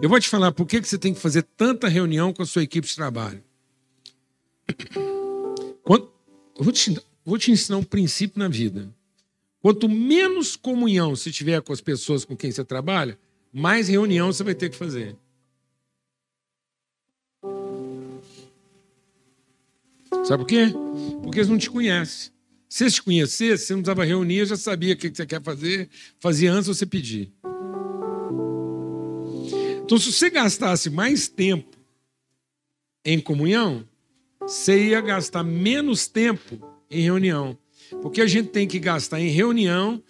Eu 0.03 0.09
vou 0.09 0.21
te 0.21 0.29
falar 0.29 0.53
por 0.53 0.67
que 0.67 0.83
você 0.83 0.99
tem 0.99 1.15
que 1.15 1.21
fazer 1.21 1.43
tanta 1.43 1.89
reunião 1.89 2.33
com 2.33 2.43
a 2.43 2.47
sua 2.47 2.63
equipe 2.63 2.87
de 2.87 2.95
trabalho. 2.95 3.43
Eu 6.57 6.63
vou 6.63 6.73
te, 6.73 6.97
vou 7.25 7.37
te 7.37 7.51
ensinar 7.51 7.79
um 7.79 7.83
princípio 7.83 8.39
na 8.39 8.49
vida. 8.49 8.89
Quanto 9.61 9.89
menos 9.89 10.57
comunhão 10.57 11.17
você 11.17 11.33
tiver 11.33 11.61
com 11.63 11.73
as 11.73 11.81
pessoas 11.81 12.25
com 12.25 12.37
quem 12.37 12.53
você 12.53 12.65
trabalha, 12.65 13.19
mais 13.53 13.89
reunião 13.89 14.33
você 14.33 14.45
vai 14.45 14.55
ter 14.55 14.71
que 14.71 14.77
fazer. 14.77 15.17
Sabe 20.25 20.45
por 20.45 20.47
quê? 20.47 20.67
Porque 21.23 21.39
eles 21.39 21.49
não 21.49 21.59
te 21.59 21.69
conhecem. 21.69 22.33
Se 22.69 22.85
eles 22.85 22.95
te 22.95 23.03
conhecessem, 23.03 23.57
você 23.67 23.73
não 23.75 23.83
precisava 23.83 24.05
reunir, 24.05 24.47
já 24.47 24.57
sabia 24.57 24.95
o 24.95 24.97
que 24.97 25.09
você 25.09 25.27
quer 25.27 25.43
fazer, 25.43 25.89
fazia 26.21 26.53
antes 26.53 26.69
você 26.69 26.87
pedir. 26.87 27.33
Então, 29.85 29.99
se 29.99 30.11
você 30.11 30.31
gastasse 30.31 30.89
mais 30.89 31.29
tempo 31.29 31.77
em 33.05 33.21
comunhão, 33.21 33.87
você 34.41 34.89
ia 34.89 35.01
gastar 35.03 35.45
menos 35.45 36.07
tempo 36.07 36.59
em 36.91 37.03
reunião. 37.03 37.59
Porque 38.01 38.23
a 38.23 38.27
gente 38.27 38.49
tem 38.49 38.67
que 38.67 38.79
gastar 38.79 39.21
em 39.21 39.29
reunião 39.29 40.03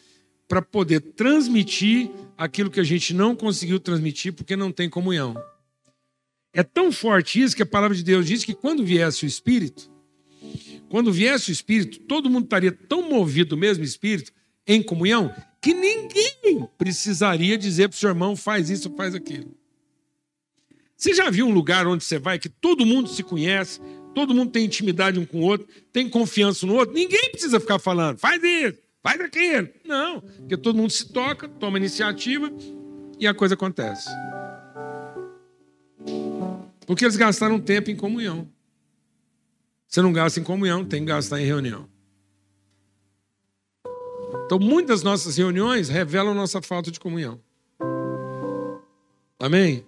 para 0.46 0.62
poder 0.62 1.00
transmitir 1.00 2.08
aquilo 2.38 2.70
que 2.70 2.78
a 2.78 2.84
gente 2.84 3.12
não 3.12 3.34
conseguiu 3.34 3.80
transmitir 3.80 4.32
porque 4.32 4.54
não 4.54 4.70
tem 4.70 4.88
comunhão. 4.88 5.34
É 6.52 6.62
tão 6.62 6.92
forte 6.92 7.42
isso 7.42 7.56
que 7.56 7.62
a 7.64 7.66
palavra 7.66 7.96
de 7.96 8.04
Deus 8.04 8.26
diz 8.26 8.44
que 8.44 8.54
quando 8.54 8.84
viesse 8.84 9.24
o 9.24 9.26
Espírito, 9.26 9.90
quando 10.88 11.12
viesse 11.12 11.50
o 11.50 11.52
Espírito, 11.52 11.98
todo 11.98 12.30
mundo 12.30 12.44
estaria 12.44 12.70
tão 12.70 13.10
movido 13.10 13.50
do 13.50 13.56
mesmo 13.56 13.82
Espírito, 13.82 14.32
em 14.68 14.80
comunhão, 14.80 15.34
que 15.60 15.74
ninguém 15.74 16.68
precisaria 16.78 17.58
dizer 17.58 17.88
para 17.88 17.96
o 17.96 17.98
seu 17.98 18.10
irmão: 18.10 18.36
faz 18.36 18.70
isso, 18.70 18.88
faz 18.96 19.16
aquilo. 19.16 19.63
Você 21.04 21.12
já 21.12 21.28
viu 21.28 21.46
um 21.46 21.52
lugar 21.52 21.86
onde 21.86 22.02
você 22.02 22.18
vai 22.18 22.38
que 22.38 22.48
todo 22.48 22.86
mundo 22.86 23.10
se 23.10 23.22
conhece, 23.22 23.78
todo 24.14 24.32
mundo 24.32 24.50
tem 24.50 24.64
intimidade 24.64 25.20
um 25.20 25.26
com 25.26 25.40
o 25.40 25.42
outro, 25.42 25.68
tem 25.92 26.08
confiança 26.08 26.66
no 26.66 26.76
outro? 26.76 26.94
Ninguém 26.94 27.30
precisa 27.30 27.60
ficar 27.60 27.78
falando: 27.78 28.16
faz 28.16 28.42
isso, 28.42 28.78
faz 29.02 29.20
aquilo. 29.20 29.68
Não, 29.84 30.22
porque 30.22 30.56
todo 30.56 30.78
mundo 30.78 30.90
se 30.90 31.12
toca, 31.12 31.46
toma 31.46 31.76
iniciativa 31.76 32.50
e 33.20 33.26
a 33.26 33.34
coisa 33.34 33.52
acontece. 33.52 34.08
Porque 36.86 37.04
eles 37.04 37.16
gastaram 37.16 37.60
tempo 37.60 37.90
em 37.90 37.96
comunhão. 37.96 38.48
Você 39.86 40.00
não 40.00 40.10
gasta 40.10 40.40
em 40.40 40.42
comunhão, 40.42 40.86
tem 40.86 41.00
que 41.00 41.08
gastar 41.08 41.38
em 41.38 41.44
reunião. 41.44 41.86
Então, 44.46 44.58
muitas 44.58 45.02
nossas 45.02 45.36
reuniões 45.36 45.90
revelam 45.90 46.32
nossa 46.32 46.62
falta 46.62 46.90
de 46.90 46.98
comunhão. 46.98 47.38
Amém? 49.38 49.84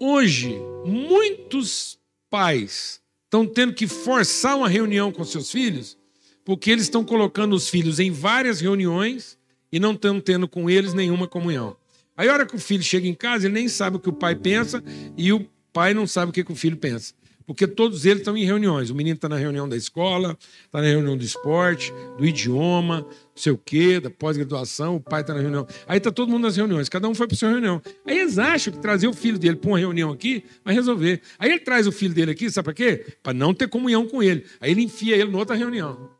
Hoje, 0.00 0.56
muitos 0.84 1.98
pais 2.30 3.00
estão 3.24 3.44
tendo 3.44 3.74
que 3.74 3.88
forçar 3.88 4.56
uma 4.56 4.68
reunião 4.68 5.10
com 5.10 5.24
seus 5.24 5.50
filhos, 5.50 5.98
porque 6.44 6.70
eles 6.70 6.84
estão 6.84 7.04
colocando 7.04 7.56
os 7.56 7.68
filhos 7.68 7.98
em 7.98 8.12
várias 8.12 8.60
reuniões 8.60 9.36
e 9.72 9.80
não 9.80 9.94
estão 9.94 10.20
tendo 10.20 10.46
com 10.46 10.70
eles 10.70 10.94
nenhuma 10.94 11.26
comunhão. 11.26 11.76
Aí, 12.16 12.28
a 12.28 12.32
hora 12.32 12.46
que 12.46 12.54
o 12.54 12.60
filho 12.60 12.82
chega 12.84 13.08
em 13.08 13.14
casa, 13.14 13.46
ele 13.46 13.54
nem 13.54 13.68
sabe 13.68 13.96
o 13.96 14.00
que 14.00 14.08
o 14.08 14.12
pai 14.12 14.36
pensa 14.36 14.82
e 15.16 15.32
o 15.32 15.44
pai 15.72 15.92
não 15.92 16.06
sabe 16.06 16.30
o 16.30 16.32
que 16.32 16.52
o 16.52 16.54
filho 16.56 16.76
pensa 16.76 17.12
porque 17.48 17.66
todos 17.66 18.04
eles 18.04 18.18
estão 18.18 18.36
em 18.36 18.44
reuniões. 18.44 18.90
O 18.90 18.94
menino 18.94 19.16
está 19.16 19.26
na 19.26 19.38
reunião 19.38 19.66
da 19.66 19.74
escola, 19.74 20.36
está 20.66 20.82
na 20.82 20.86
reunião 20.86 21.16
do 21.16 21.24
esporte, 21.24 21.90
do 22.18 22.26
idioma, 22.26 23.00
não 23.00 23.08
sei 23.34 23.50
o 23.50 23.56
quê, 23.56 23.98
da 23.98 24.10
pós-graduação, 24.10 24.96
o 24.96 25.00
pai 25.00 25.22
está 25.22 25.32
na 25.32 25.40
reunião. 25.40 25.66
Aí 25.86 25.96
está 25.96 26.12
todo 26.12 26.30
mundo 26.30 26.42
nas 26.42 26.58
reuniões, 26.58 26.90
cada 26.90 27.08
um 27.08 27.14
foi 27.14 27.26
para 27.26 27.38
sua 27.38 27.48
reunião. 27.48 27.80
Aí 28.04 28.18
eles 28.18 28.38
acham 28.38 28.70
que 28.70 28.78
trazer 28.78 29.08
o 29.08 29.14
filho 29.14 29.38
dele 29.38 29.56
para 29.56 29.70
uma 29.70 29.78
reunião 29.78 30.12
aqui 30.12 30.44
vai 30.62 30.74
resolver. 30.74 31.22
Aí 31.38 31.50
ele 31.50 31.60
traz 31.60 31.86
o 31.86 31.92
filho 31.92 32.12
dele 32.12 32.32
aqui, 32.32 32.50
sabe 32.50 32.64
para 32.64 32.74
quê? 32.74 33.16
Para 33.22 33.32
não 33.32 33.54
ter 33.54 33.66
comunhão 33.66 34.06
com 34.06 34.22
ele. 34.22 34.44
Aí 34.60 34.72
ele 34.72 34.82
enfia 34.82 35.16
ele 35.16 35.30
em 35.30 35.34
outra 35.34 35.56
reunião. 35.56 36.10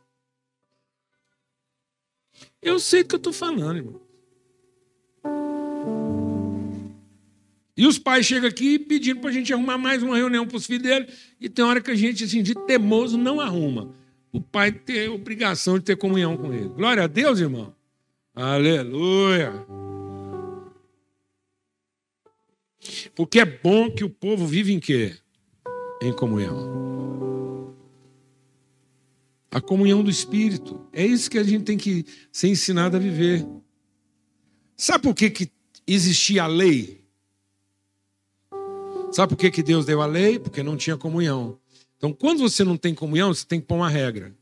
Eu 2.63 2.81
sei 2.81 3.03
do 3.03 3.11
que 3.11 3.17
eu 3.17 3.19
estou 3.19 3.35
falando, 3.35 3.77
irmão. 3.77 4.08
E 7.79 7.87
os 7.87 7.97
pais 7.97 8.27
chegam 8.27 8.49
aqui 8.49 8.77
pedindo 8.77 9.21
para 9.21 9.31
a 9.31 9.33
gente 9.33 9.53
arrumar 9.53 9.79
mais 9.79 10.03
uma 10.03 10.17
reunião 10.17 10.45
para 10.45 10.57
os 10.57 10.67
filhos 10.67 10.83
dele. 10.83 11.07
E 11.41 11.49
tem 11.49 11.65
hora 11.65 11.81
que 11.81 11.93
a 11.93 11.95
gente, 11.95 12.25
assim, 12.25 12.43
de 12.43 12.53
teimoso, 12.53 13.17
não 13.17 13.41
arruma. 13.41 13.95
O 14.33 14.41
pai 14.41 14.73
tem 14.73 15.09
obrigação 15.09 15.79
de 15.79 15.85
ter 15.85 15.97
comunhão 15.97 16.37
com 16.37 16.53
ele. 16.53 16.71
Glória 16.71 17.05
a 17.05 17.07
Deus, 17.07 17.39
irmão. 17.39 17.73
Aleluia. 18.35 19.65
Porque 23.15 23.39
é 23.39 23.45
bom 23.45 23.89
que 23.89 24.03
o 24.03 24.11
povo 24.11 24.45
vive 24.45 24.73
em 24.73 24.81
quê? 24.81 25.17
Em 26.03 26.13
comunhão. 26.13 27.77
A 29.53 29.61
comunhão 29.61 30.03
do 30.03 30.11
Espírito. 30.11 30.85
É 30.93 31.07
isso 31.07 31.31
que 31.31 31.39
a 31.39 31.45
gente 31.45 31.63
tem 31.63 31.79
que 31.79 32.05
ser 32.33 32.49
ensinado 32.49 32.97
a 32.97 33.01
viver. 33.01 33.47
Sabe 34.77 35.05
por 35.05 35.15
que, 35.15 35.31
que 35.31 35.49
existia 35.87 36.43
a 36.43 36.49
lei? 36.49 36.98
Sabe 39.11 39.31
por 39.31 39.39
que, 39.39 39.51
que 39.51 39.63
Deus 39.63 39.87
deu 39.87 40.03
a 40.03 40.07
lei? 40.07 40.39
Porque 40.39 40.63
não 40.63 40.77
tinha 40.77 40.97
comunhão. 40.97 41.59
Então, 41.97 42.13
quando 42.13 42.41
você 42.41 42.63
não 42.63 42.77
tem 42.77 42.95
comunhão, 42.95 43.33
você 43.33 43.45
tem 43.45 43.61
que 43.61 43.67
pôr 43.67 43.77
uma 43.77 43.89
regra. 43.89 44.35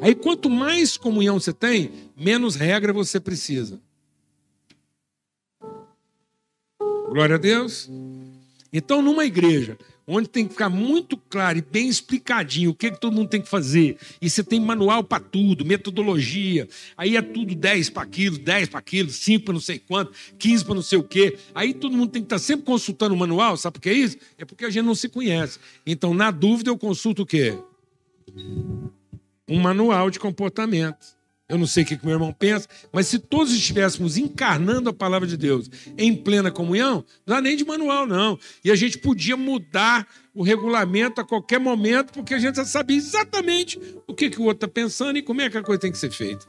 Aí, 0.00 0.14
quanto 0.14 0.48
mais 0.48 0.96
comunhão 0.96 1.38
você 1.38 1.52
tem, 1.52 1.90
menos 2.16 2.54
regra 2.54 2.92
você 2.92 3.18
precisa. 3.18 3.80
Glória 7.08 7.34
a 7.34 7.38
Deus. 7.38 7.90
Então, 8.72 9.02
numa 9.02 9.24
igreja 9.24 9.76
onde 10.10 10.28
tem 10.28 10.44
que 10.44 10.52
ficar 10.52 10.68
muito 10.68 11.16
claro 11.16 11.58
e 11.58 11.62
bem 11.62 11.88
explicadinho 11.88 12.70
o 12.70 12.74
que, 12.74 12.90
que 12.90 13.00
todo 13.00 13.14
mundo 13.14 13.28
tem 13.28 13.40
que 13.40 13.48
fazer. 13.48 13.96
E 14.20 14.28
você 14.28 14.42
tem 14.42 14.60
manual 14.60 15.04
para 15.04 15.22
tudo, 15.22 15.64
metodologia. 15.64 16.68
Aí 16.96 17.16
é 17.16 17.22
tudo 17.22 17.54
10 17.54 17.90
para 17.90 18.02
aquilo, 18.02 18.36
10 18.36 18.68
para 18.68 18.80
aquilo, 18.80 19.08
5 19.08 19.44
para 19.44 19.54
não 19.54 19.60
sei 19.60 19.78
quanto, 19.78 20.12
15 20.36 20.64
para 20.64 20.74
não 20.74 20.82
sei 20.82 20.98
o 20.98 21.04
quê. 21.04 21.38
Aí 21.54 21.72
todo 21.72 21.96
mundo 21.96 22.10
tem 22.10 22.22
que 22.22 22.26
estar 22.26 22.36
tá 22.36 22.40
sempre 22.40 22.66
consultando 22.66 23.14
o 23.14 23.18
manual. 23.18 23.56
Sabe 23.56 23.74
por 23.74 23.82
que 23.82 23.88
é 23.88 23.94
isso? 23.94 24.16
É 24.36 24.44
porque 24.44 24.64
a 24.64 24.70
gente 24.70 24.84
não 24.84 24.96
se 24.96 25.08
conhece. 25.08 25.60
Então, 25.86 26.12
na 26.12 26.32
dúvida, 26.32 26.70
eu 26.70 26.76
consulto 26.76 27.22
o 27.22 27.26
quê? 27.26 27.56
Um 29.48 29.60
manual 29.60 30.10
de 30.10 30.18
comportamento. 30.18 31.19
Eu 31.50 31.58
não 31.58 31.66
sei 31.66 31.82
o 31.82 31.86
que, 31.86 31.98
meu 32.04 32.14
irmão 32.14 32.32
pensa, 32.32 32.68
mas 32.92 33.08
se 33.08 33.18
todos 33.18 33.52
estivéssemos 33.52 34.16
encarnando 34.16 34.88
a 34.88 34.92
palavra 34.92 35.26
de 35.26 35.36
Deus 35.36 35.68
em 35.98 36.14
plena 36.14 36.48
comunhão, 36.48 37.04
não 37.26 37.34
dá 37.34 37.40
nem 37.40 37.56
de 37.56 37.64
manual, 37.64 38.06
não. 38.06 38.38
E 38.64 38.70
a 38.70 38.76
gente 38.76 38.98
podia 38.98 39.36
mudar 39.36 40.06
o 40.32 40.44
regulamento 40.44 41.20
a 41.20 41.24
qualquer 41.24 41.58
momento, 41.58 42.12
porque 42.12 42.34
a 42.34 42.38
gente 42.38 42.54
já 42.54 42.64
sabia 42.64 42.96
exatamente 42.96 43.80
o 44.06 44.14
que, 44.14 44.30
que 44.30 44.40
o 44.40 44.44
outro 44.44 44.64
está 44.64 44.68
pensando 44.68 45.18
e 45.18 45.22
como 45.22 45.40
é 45.40 45.50
que 45.50 45.58
a 45.58 45.62
coisa 45.62 45.80
tem 45.80 45.90
que 45.90 45.98
ser 45.98 46.12
feita. 46.12 46.46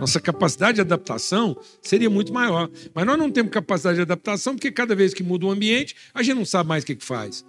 Nossa 0.00 0.20
capacidade 0.20 0.74
de 0.74 0.80
adaptação 0.80 1.56
seria 1.80 2.10
muito 2.10 2.32
maior. 2.32 2.68
Mas 2.92 3.06
nós 3.06 3.16
não 3.16 3.30
temos 3.30 3.52
capacidade 3.52 3.94
de 3.94 4.02
adaptação 4.02 4.56
porque 4.56 4.72
cada 4.72 4.96
vez 4.96 5.14
que 5.14 5.22
muda 5.22 5.46
o 5.46 5.52
ambiente, 5.52 5.94
a 6.12 6.20
gente 6.20 6.36
não 6.36 6.44
sabe 6.44 6.68
mais 6.68 6.82
o 6.82 6.86
que, 6.86 6.96
que 6.96 7.04
faz. 7.04 7.44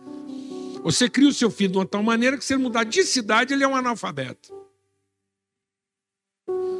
Você 0.83 1.09
cria 1.09 1.27
o 1.27 1.33
seu 1.33 1.49
filho 1.49 1.71
de 1.71 1.77
uma 1.79 1.87
tal 1.87 2.03
maneira 2.03 2.37
que 2.37 2.45
se 2.45 2.53
ele 2.53 2.61
mudar 2.61 2.83
de 2.83 3.03
cidade, 3.03 3.51
ele 3.51 3.63
é 3.63 3.67
um 3.67 3.75
analfabeto. 3.75 4.56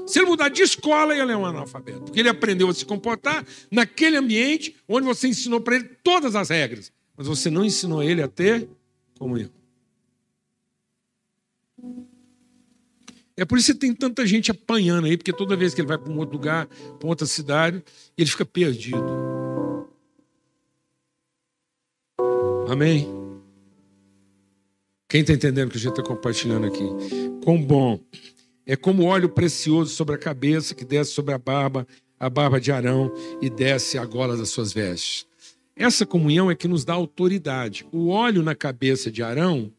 Se 0.08 0.20
ele 0.20 0.28
mudar 0.28 0.50
de 0.50 0.62
escola, 0.62 1.14
ele 1.16 1.32
é 1.32 1.38
um 1.38 1.46
analfabeto. 1.46 2.04
Porque 2.04 2.20
ele 2.20 2.30
aprendeu 2.30 2.70
a 2.70 2.74
se 2.74 2.86
comportar 2.86 3.46
naquele 3.70 4.16
ambiente 4.16 4.76
onde 4.88 5.06
você 5.06 5.28
ensinou 5.28 5.60
para 5.60 5.76
ele 5.76 5.90
todas 6.02 6.36
as 6.36 6.50
regras. 6.50 6.92
Mas 7.16 7.28
você 7.28 7.50
não 7.50 7.66
ensinou 7.66 8.02
ele 8.02 8.22
a 8.22 8.28
ter 8.28 8.70
comunhão. 9.20 9.50
É 13.36 13.46
por 13.46 13.58
isso 13.58 13.74
que 13.74 13.80
tem 13.80 13.94
tanta 13.94 14.26
gente 14.26 14.50
apanhando 14.50 15.06
aí, 15.06 15.16
porque 15.16 15.32
toda 15.32 15.56
vez 15.56 15.74
que 15.74 15.82
ele 15.82 15.88
vai 15.88 15.98
para 15.98 16.12
um 16.12 16.18
outro 16.18 16.36
lugar, 16.36 16.66
para 16.66 17.08
outra 17.08 17.28
cidade, 17.28 17.84
ele 18.18 18.30
fica 18.30 18.46
perdido. 18.46 18.98
Amém? 22.68 23.08
Quem 25.08 25.22
está 25.22 25.34
entendendo 25.34 25.68
o 25.68 25.72
que 25.72 25.78
a 25.78 25.80
gente 25.80 25.92
está 25.92 26.04
compartilhando 26.04 26.66
aqui? 26.66 26.84
Quão 27.44 27.62
bom 27.62 28.00
é 28.68 28.76
como 28.76 29.06
óleo 29.06 29.30
precioso 29.30 29.96
sobre 29.96 30.14
a 30.14 30.18
cabeça 30.18 30.76
que 30.76 30.84
desce 30.84 31.14
sobre 31.14 31.34
a 31.34 31.38
barba, 31.38 31.88
a 32.20 32.30
barba 32.30 32.60
de 32.60 32.70
Arão 32.70 33.12
e 33.42 33.50
desce 33.50 33.98
a 33.98 34.06
gola 34.06 34.36
das 34.36 34.50
suas 34.50 34.74
vestes. 34.74 35.26
Essa 35.74 36.06
comunhão 36.06 36.52
é 36.52 36.56
que 36.56 36.68
nos 36.68 36.84
dá 36.84 36.94
autoridade. 36.94 37.88
O 37.92 38.10
óleo 38.10 38.44
na 38.44 38.54
cabeça 38.54 39.10
de 39.10 39.24
Arão 39.24 39.72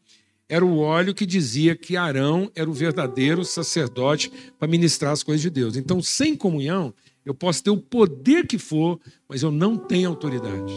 era 0.47 0.65
o 0.65 0.79
óleo 0.79 1.13
que 1.13 1.25
dizia 1.25 1.75
que 1.75 1.95
Arão 1.95 2.49
era 2.55 2.67
o 2.67 2.73
verdadeiro 2.73 3.45
sacerdote 3.45 4.31
para 4.57 4.67
ministrar 4.67 5.11
as 5.11 5.21
coisas 5.21 5.41
de 5.41 5.49
Deus. 5.51 5.75
Então, 5.75 6.01
sem 6.01 6.35
comunhão, 6.35 6.91
eu 7.23 7.35
posso 7.35 7.63
ter 7.63 7.69
o 7.69 7.77
poder 7.77 8.47
que 8.47 8.57
for, 8.57 8.99
mas 9.27 9.43
eu 9.43 9.51
não 9.51 9.77
tenho 9.77 10.09
autoridade. 10.09 10.73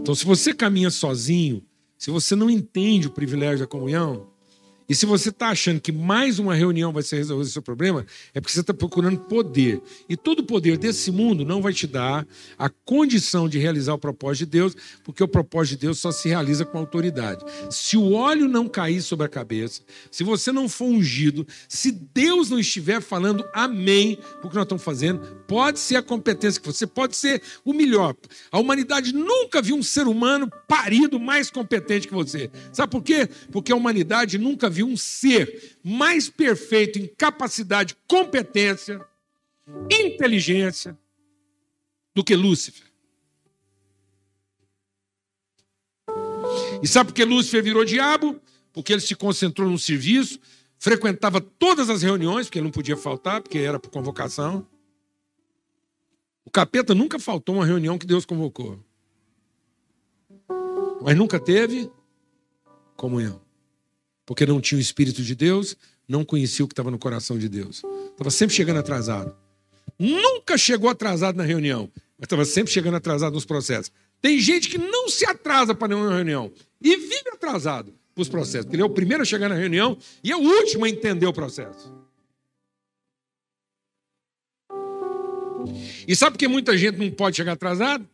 Então, 0.00 0.14
se 0.14 0.24
você 0.24 0.54
caminha 0.54 0.88
sozinho, 0.88 1.62
se 1.98 2.10
você 2.10 2.34
não 2.34 2.48
entende 2.48 3.08
o 3.08 3.10
privilégio 3.10 3.60
da 3.60 3.66
comunhão, 3.66 4.28
e 4.90 4.94
se 4.96 5.06
você 5.06 5.28
está 5.28 5.50
achando 5.50 5.80
que 5.80 5.92
mais 5.92 6.40
uma 6.40 6.52
reunião 6.52 6.92
vai 6.92 7.04
ser 7.04 7.18
resolver 7.18 7.44
o 7.44 7.46
seu 7.46 7.62
problema, 7.62 8.04
é 8.34 8.40
porque 8.40 8.52
você 8.52 8.60
está 8.60 8.74
procurando 8.74 9.20
poder. 9.20 9.80
E 10.08 10.16
todo 10.16 10.42
poder 10.42 10.76
desse 10.76 11.12
mundo 11.12 11.44
não 11.44 11.62
vai 11.62 11.72
te 11.72 11.86
dar 11.86 12.26
a 12.58 12.68
condição 12.68 13.48
de 13.48 13.56
realizar 13.56 13.94
o 13.94 13.98
propósito 13.98 14.46
de 14.46 14.50
Deus, 14.50 14.76
porque 15.04 15.22
o 15.22 15.28
propósito 15.28 15.78
de 15.78 15.86
Deus 15.86 16.00
só 16.00 16.10
se 16.10 16.28
realiza 16.28 16.64
com 16.64 16.76
autoridade. 16.76 17.44
Se 17.70 17.96
o 17.96 18.14
óleo 18.14 18.48
não 18.48 18.68
cair 18.68 19.00
sobre 19.00 19.24
a 19.24 19.28
cabeça, 19.28 19.80
se 20.10 20.24
você 20.24 20.50
não 20.50 20.68
for 20.68 20.86
ungido, 20.86 21.46
se 21.68 21.92
Deus 21.92 22.50
não 22.50 22.58
estiver 22.58 23.00
falando 23.00 23.44
amém 23.54 24.18
porque 24.42 24.56
nós 24.56 24.64
estamos 24.64 24.82
fazendo, 24.82 25.20
pode 25.46 25.78
ser 25.78 25.94
a 25.94 26.02
competência 26.02 26.60
que 26.60 26.66
você 26.66 26.84
pode 26.84 27.16
ser 27.16 27.40
o 27.64 27.72
melhor. 27.72 28.16
A 28.50 28.58
humanidade 28.58 29.14
nunca 29.14 29.62
viu 29.62 29.76
um 29.76 29.84
ser 29.84 30.08
humano 30.08 30.50
parido 30.66 31.20
mais 31.20 31.48
competente 31.48 32.08
que 32.08 32.14
você. 32.14 32.50
Sabe 32.72 32.90
por 32.90 33.04
quê? 33.04 33.28
Porque 33.52 33.70
a 33.70 33.76
humanidade 33.76 34.36
nunca 34.36 34.68
viu 34.68 34.79
um 34.82 34.96
ser 34.96 35.78
mais 35.82 36.28
perfeito 36.28 36.98
em 36.98 37.06
capacidade, 37.06 37.96
competência, 38.06 39.04
inteligência 39.90 40.98
do 42.14 42.24
que 42.24 42.34
Lúcifer. 42.34 42.86
E 46.82 46.88
sabe 46.88 47.10
por 47.10 47.14
que 47.14 47.24
Lúcifer 47.24 47.62
virou 47.62 47.84
diabo? 47.84 48.40
Porque 48.72 48.92
ele 48.92 49.00
se 49.00 49.14
concentrou 49.14 49.68
no 49.68 49.78
serviço, 49.78 50.40
frequentava 50.78 51.40
todas 51.40 51.90
as 51.90 52.02
reuniões, 52.02 52.46
porque 52.46 52.58
ele 52.58 52.64
não 52.64 52.72
podia 52.72 52.96
faltar, 52.96 53.42
porque 53.42 53.58
era 53.58 53.78
por 53.78 53.90
convocação. 53.90 54.66
O 56.44 56.50
capeta 56.50 56.94
nunca 56.94 57.18
faltou 57.18 57.56
uma 57.56 57.66
reunião 57.66 57.98
que 57.98 58.06
Deus 58.06 58.24
convocou. 58.24 58.78
Mas 61.02 61.16
nunca 61.16 61.38
teve 61.38 61.90
comunhão 62.96 63.49
porque 64.30 64.46
não 64.46 64.60
tinha 64.60 64.78
o 64.78 64.80
Espírito 64.80 65.24
de 65.24 65.34
Deus, 65.34 65.76
não 66.06 66.24
conhecia 66.24 66.64
o 66.64 66.68
que 66.68 66.72
estava 66.72 66.88
no 66.88 67.00
coração 67.00 67.36
de 67.36 67.48
Deus. 67.48 67.82
Estava 68.12 68.30
sempre 68.30 68.54
chegando 68.54 68.78
atrasado. 68.78 69.34
Nunca 69.98 70.56
chegou 70.56 70.88
atrasado 70.88 71.34
na 71.34 71.42
reunião, 71.42 71.90
mas 72.16 72.26
estava 72.26 72.44
sempre 72.44 72.72
chegando 72.72 72.94
atrasado 72.96 73.32
nos 73.32 73.44
processos. 73.44 73.90
Tem 74.22 74.38
gente 74.38 74.68
que 74.68 74.78
não 74.78 75.08
se 75.08 75.26
atrasa 75.26 75.74
para 75.74 75.88
nenhuma 75.88 76.14
reunião 76.14 76.52
e 76.80 76.96
vive 76.96 77.28
atrasado 77.32 77.92
para 78.14 78.22
os 78.22 78.28
processos, 78.28 78.66
porque 78.66 78.76
ele 78.76 78.84
é 78.84 78.86
o 78.86 78.90
primeiro 78.90 79.24
a 79.24 79.26
chegar 79.26 79.48
na 79.48 79.56
reunião 79.56 79.98
e 80.22 80.30
é 80.30 80.36
o 80.36 80.40
último 80.40 80.84
a 80.84 80.88
entender 80.88 81.26
o 81.26 81.32
processo. 81.32 81.92
E 86.06 86.14
sabe 86.14 86.34
por 86.34 86.38
que 86.38 86.46
muita 86.46 86.78
gente 86.78 86.98
não 86.98 87.10
pode 87.10 87.36
chegar 87.36 87.54
atrasado? 87.54 88.08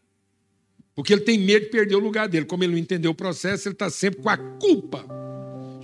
Porque 0.95 1.13
ele 1.13 1.21
tem 1.21 1.39
medo 1.39 1.67
de 1.67 1.71
perder 1.71 1.97
o 1.97 2.01
lugar 2.01 2.27
dele. 2.27 2.47
Como 2.47 2.65
ele 2.65 2.73
não 2.73 2.79
entendeu 2.79 3.11
o 3.11 3.15
processo, 3.15 3.69
ele 3.69 3.75
está 3.75 3.91
sempre 3.91 4.23
com 4.23 4.31
a 4.31 4.39
culpa 4.39 5.26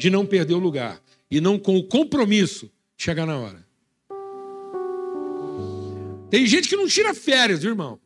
de 0.02 0.10
não 0.10 0.26
perder 0.26 0.54
o 0.54 0.58
lugar 0.58 1.00
e 1.30 1.40
não 1.40 1.56
com 1.56 1.76
o 1.76 1.84
compromisso 1.84 2.66
de 2.96 3.04
chegar 3.04 3.24
na 3.24 3.38
hora. 3.38 3.64
Tem 6.28 6.44
gente 6.44 6.68
que 6.68 6.74
não 6.74 6.88
tira 6.88 7.14
férias, 7.14 7.62
irmão. 7.62 8.00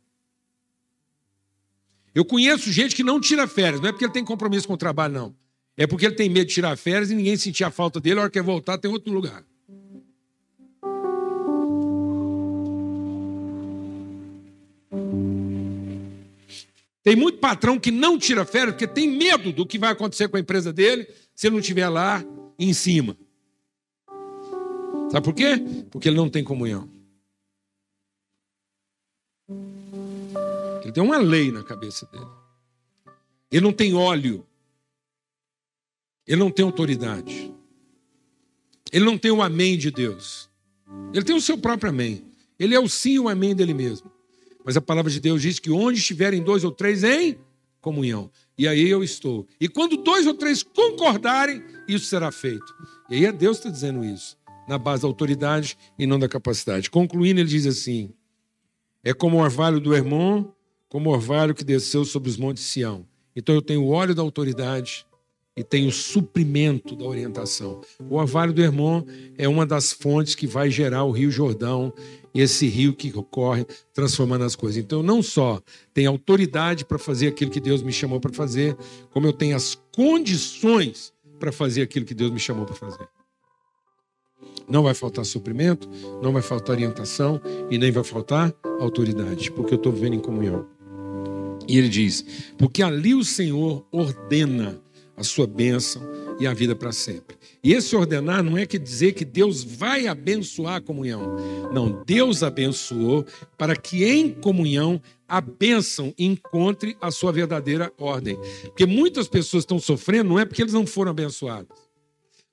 Eu 2.14 2.22
conheço 2.22 2.70
gente 2.70 2.94
que 2.94 3.02
não 3.02 3.18
tira 3.18 3.46
férias, 3.48 3.80
não 3.80 3.88
é 3.88 3.92
porque 3.92 4.04
ele 4.04 4.12
tem 4.12 4.24
compromisso 4.24 4.66
com 4.66 4.74
o 4.74 4.76
trabalho, 4.76 5.14
não. 5.14 5.36
É 5.74 5.86
porque 5.86 6.04
ele 6.04 6.14
tem 6.14 6.28
medo 6.28 6.46
de 6.46 6.54
tirar 6.54 6.76
férias 6.76 7.10
e 7.10 7.14
ninguém 7.14 7.36
sentir 7.36 7.64
a 7.64 7.70
falta 7.70 7.98
dele, 7.98 8.18
a 8.18 8.22
hora 8.24 8.30
que 8.30 8.38
ele 8.38 8.44
voltar 8.44 8.76
tem 8.76 8.90
outro 8.90 9.10
lugar. 9.10 9.42
Tem 17.02 17.16
muito 17.16 17.38
patrão 17.38 17.78
que 17.78 17.90
não 17.90 18.18
tira 18.18 18.44
férias 18.44 18.72
porque 18.72 18.86
tem 18.86 19.08
medo 19.08 19.52
do 19.52 19.64
que 19.64 19.78
vai 19.78 19.92
acontecer 19.92 20.28
com 20.28 20.36
a 20.36 20.40
empresa 20.40 20.72
dele 20.72 21.06
se 21.36 21.46
ele 21.46 21.52
não 21.54 21.60
estiver 21.60 21.88
lá 21.88 22.24
em 22.58 22.72
cima. 22.72 23.16
Sabe 25.12 25.22
por 25.22 25.34
quê? 25.34 25.58
Porque 25.90 26.08
ele 26.08 26.16
não 26.16 26.30
tem 26.30 26.42
comunhão. 26.42 26.90
Ele 30.82 30.92
tem 30.92 31.02
uma 31.02 31.18
lei 31.18 31.52
na 31.52 31.62
cabeça 31.62 32.06
dele. 32.06 32.26
Ele 33.52 33.64
não 33.64 33.72
tem 33.72 33.94
óleo. 33.94 34.46
Ele 36.26 36.40
não 36.40 36.50
tem 36.50 36.64
autoridade. 36.64 37.54
Ele 38.90 39.04
não 39.04 39.18
tem 39.18 39.30
o 39.30 39.42
amém 39.42 39.76
de 39.76 39.90
Deus. 39.90 40.48
Ele 41.12 41.24
tem 41.24 41.36
o 41.36 41.40
seu 41.40 41.58
próprio 41.58 41.90
amém. 41.90 42.24
Ele 42.58 42.74
é 42.74 42.80
o 42.80 42.88
sim 42.88 43.12
e 43.12 43.20
o 43.20 43.28
amém 43.28 43.54
dele 43.54 43.74
mesmo. 43.74 44.10
Mas 44.64 44.76
a 44.76 44.80
palavra 44.80 45.10
de 45.10 45.20
Deus 45.20 45.42
diz 45.42 45.58
que 45.58 45.70
onde 45.70 45.98
estiverem 45.98 46.42
dois 46.42 46.64
ou 46.64 46.72
três 46.72 47.04
em 47.04 47.38
comunhão. 47.80 48.30
E 48.58 48.66
aí 48.66 48.88
eu 48.88 49.04
estou. 49.04 49.46
E 49.60 49.68
quando 49.68 49.96
dois 49.98 50.26
ou 50.26 50.34
três 50.34 50.62
concordarem, 50.62 51.62
isso 51.86 52.06
será 52.06 52.32
feito. 52.32 52.74
E 53.10 53.16
aí 53.16 53.24
é 53.26 53.32
Deus 53.32 53.58
está 53.58 53.68
dizendo 53.68 54.04
isso, 54.04 54.36
na 54.66 54.78
base 54.78 55.02
da 55.02 55.08
autoridade 55.08 55.76
e 55.98 56.06
não 56.06 56.18
da 56.18 56.28
capacidade. 56.28 56.90
Concluindo, 56.90 57.40
ele 57.40 57.48
diz 57.48 57.66
assim: 57.66 58.12
é 59.04 59.12
como 59.12 59.36
o 59.36 59.40
orvalho 59.40 59.78
do 59.78 59.94
Hermon, 59.94 60.46
como 60.88 61.10
o 61.10 61.12
orvalho 61.12 61.54
que 61.54 61.62
desceu 61.62 62.04
sobre 62.04 62.28
os 62.28 62.36
montes 62.36 62.64
de 62.64 62.70
Sião. 62.70 63.06
Então 63.36 63.54
eu 63.54 63.62
tenho 63.62 63.84
o 63.84 63.90
óleo 63.90 64.14
da 64.14 64.22
autoridade 64.22 65.05
e 65.56 65.64
tenho 65.64 65.88
o 65.88 65.92
suprimento 65.92 66.94
da 66.94 67.04
orientação. 67.04 67.80
O 68.10 68.16
orvalho 68.16 68.52
do 68.52 68.62
Hermon 68.62 69.02
é 69.38 69.48
uma 69.48 69.64
das 69.64 69.92
fontes 69.92 70.34
que 70.34 70.46
vai 70.46 70.70
gerar 70.70 71.04
o 71.04 71.12
Rio 71.12 71.30
Jordão 71.30 71.92
esse 72.40 72.66
rio 72.66 72.94
que 72.94 73.10
corre 73.10 73.66
transformando 73.92 74.44
as 74.44 74.54
coisas. 74.54 74.76
Então, 74.76 75.02
não 75.02 75.22
só 75.22 75.60
tenho 75.94 76.10
autoridade 76.10 76.84
para 76.84 76.98
fazer 76.98 77.28
aquilo 77.28 77.50
que 77.50 77.60
Deus 77.60 77.82
me 77.82 77.92
chamou 77.92 78.20
para 78.20 78.32
fazer, 78.32 78.76
como 79.10 79.26
eu 79.26 79.32
tenho 79.32 79.56
as 79.56 79.80
condições 79.94 81.12
para 81.38 81.52
fazer 81.52 81.82
aquilo 81.82 82.04
que 82.04 82.14
Deus 82.14 82.30
me 82.30 82.38
chamou 82.38 82.66
para 82.66 82.74
fazer. 82.74 83.08
Não 84.68 84.82
vai 84.82 84.94
faltar 84.94 85.24
suprimento, 85.24 85.88
não 86.22 86.32
vai 86.32 86.42
faltar 86.42 86.76
orientação 86.76 87.40
e 87.70 87.78
nem 87.78 87.90
vai 87.90 88.02
faltar 88.02 88.52
autoridade, 88.80 89.50
porque 89.52 89.74
eu 89.74 89.76
estou 89.76 89.92
vivendo 89.92 90.14
em 90.14 90.20
comunhão. 90.20 90.66
E 91.68 91.78
ele 91.78 91.88
diz: 91.88 92.24
porque 92.58 92.82
ali 92.82 93.14
o 93.14 93.24
Senhor 93.24 93.86
ordena 93.92 94.80
a 95.16 95.24
sua 95.24 95.46
bênção 95.46 96.02
e 96.38 96.46
a 96.46 96.52
vida 96.52 96.76
para 96.76 96.92
sempre. 96.92 97.36
E 97.64 97.72
esse 97.72 97.96
ordenar 97.96 98.42
não 98.42 98.56
é 98.56 98.66
que 98.66 98.78
dizer 98.78 99.12
que 99.12 99.24
Deus 99.24 99.64
vai 99.64 100.06
abençoar 100.06 100.76
a 100.76 100.80
comunhão. 100.80 101.36
Não, 101.72 102.02
Deus 102.04 102.42
abençoou 102.42 103.24
para 103.56 103.74
que 103.74 104.04
em 104.04 104.30
comunhão 104.30 105.00
a 105.28 105.40
bênção 105.40 106.14
encontre 106.18 106.96
a 107.00 107.10
sua 107.10 107.32
verdadeira 107.32 107.92
ordem. 107.98 108.38
Porque 108.62 108.86
muitas 108.86 109.26
pessoas 109.26 109.62
estão 109.62 109.78
sofrendo 109.78 110.28
não 110.28 110.38
é 110.38 110.44
porque 110.44 110.62
eles 110.62 110.74
não 110.74 110.86
foram 110.86 111.10
abençoados. 111.10 111.85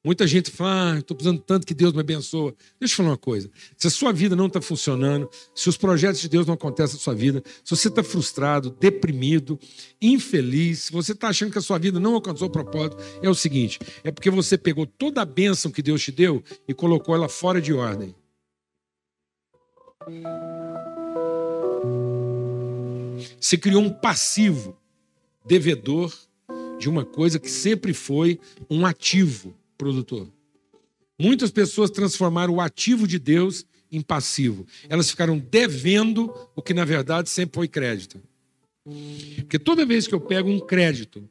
Muita 0.06 0.28
gente 0.28 0.52
fala, 0.52 0.96
ah, 0.96 1.00
estou 1.00 1.16
precisando 1.16 1.40
tanto 1.40 1.66
que 1.66 1.74
Deus 1.74 1.94
me 1.94 2.02
abençoa. 2.02 2.54
Deixa 2.78 2.94
eu 2.94 2.98
falar 2.98 3.10
uma 3.12 3.18
coisa. 3.18 3.50
Se 3.78 3.88
a 3.88 3.90
sua 3.90 4.12
vida 4.12 4.36
não 4.36 4.48
está 4.48 4.62
funcionando, 4.62 5.30
se 5.56 5.70
os 5.70 5.78
projetos 5.78 6.20
de 6.20 6.28
Deus 6.28 6.46
não 6.46 6.56
acontecem 6.56 6.98
na 6.98 7.02
sua 7.02 7.16
vida, 7.16 7.42
se 7.64 7.74
você 7.74 7.88
está 7.88 8.04
frustrado, 8.04 8.70
deprimido, 8.70 9.58
infeliz, 10.02 10.84
se 10.84 10.92
você 10.92 11.14
está 11.14 11.30
achando 11.30 11.54
que 11.54 11.58
a 11.58 11.62
sua 11.62 11.80
vida 11.80 12.02
não 12.02 12.16
alcançou 12.16 12.50
o 12.50 12.52
propósito, 12.52 12.98
é 13.22 13.30
o 13.30 13.34
seguinte: 13.34 13.80
é 14.04 14.12
porque 14.12 14.30
você 14.30 14.58
pegou 14.58 14.86
toda 14.86 15.22
a 15.22 15.26
bênção 15.26 15.72
que 15.72 15.82
Deus 15.82 16.04
te 16.04 16.12
deu 16.12 16.44
e 16.68 16.74
colocou 16.74 17.16
ela 17.16 17.30
fora 17.30 17.62
de 17.62 17.72
ordem. 17.72 18.14
Você 23.40 23.58
criou 23.58 23.82
um 23.82 23.90
passivo 23.90 24.78
devedor 25.46 26.14
de 26.78 26.90
uma 26.90 27.06
coisa 27.06 27.40
que 27.40 27.50
sempre 27.50 27.94
foi 27.94 28.38
um 28.70 28.86
ativo 28.86 29.56
produtor. 29.84 30.32
Muitas 31.20 31.52
pessoas 31.52 31.92
transformaram 31.92 32.56
o 32.56 32.62
ativo 32.62 33.06
de 33.06 33.20
Deus 33.20 33.66
em 33.92 34.02
passivo. 34.02 34.66
Elas 34.88 35.10
ficaram 35.10 35.38
devendo 35.38 36.34
o 36.56 36.62
que 36.62 36.74
na 36.74 36.86
verdade 36.86 37.30
sempre 37.30 37.56
foi 37.56 37.68
crédito. 37.68 38.20
Porque 39.36 39.60
toda 39.60 39.86
vez 39.86 40.08
que 40.08 40.16
eu 40.16 40.22
pego 40.22 40.50
um 40.50 40.60
crédito 40.60 41.30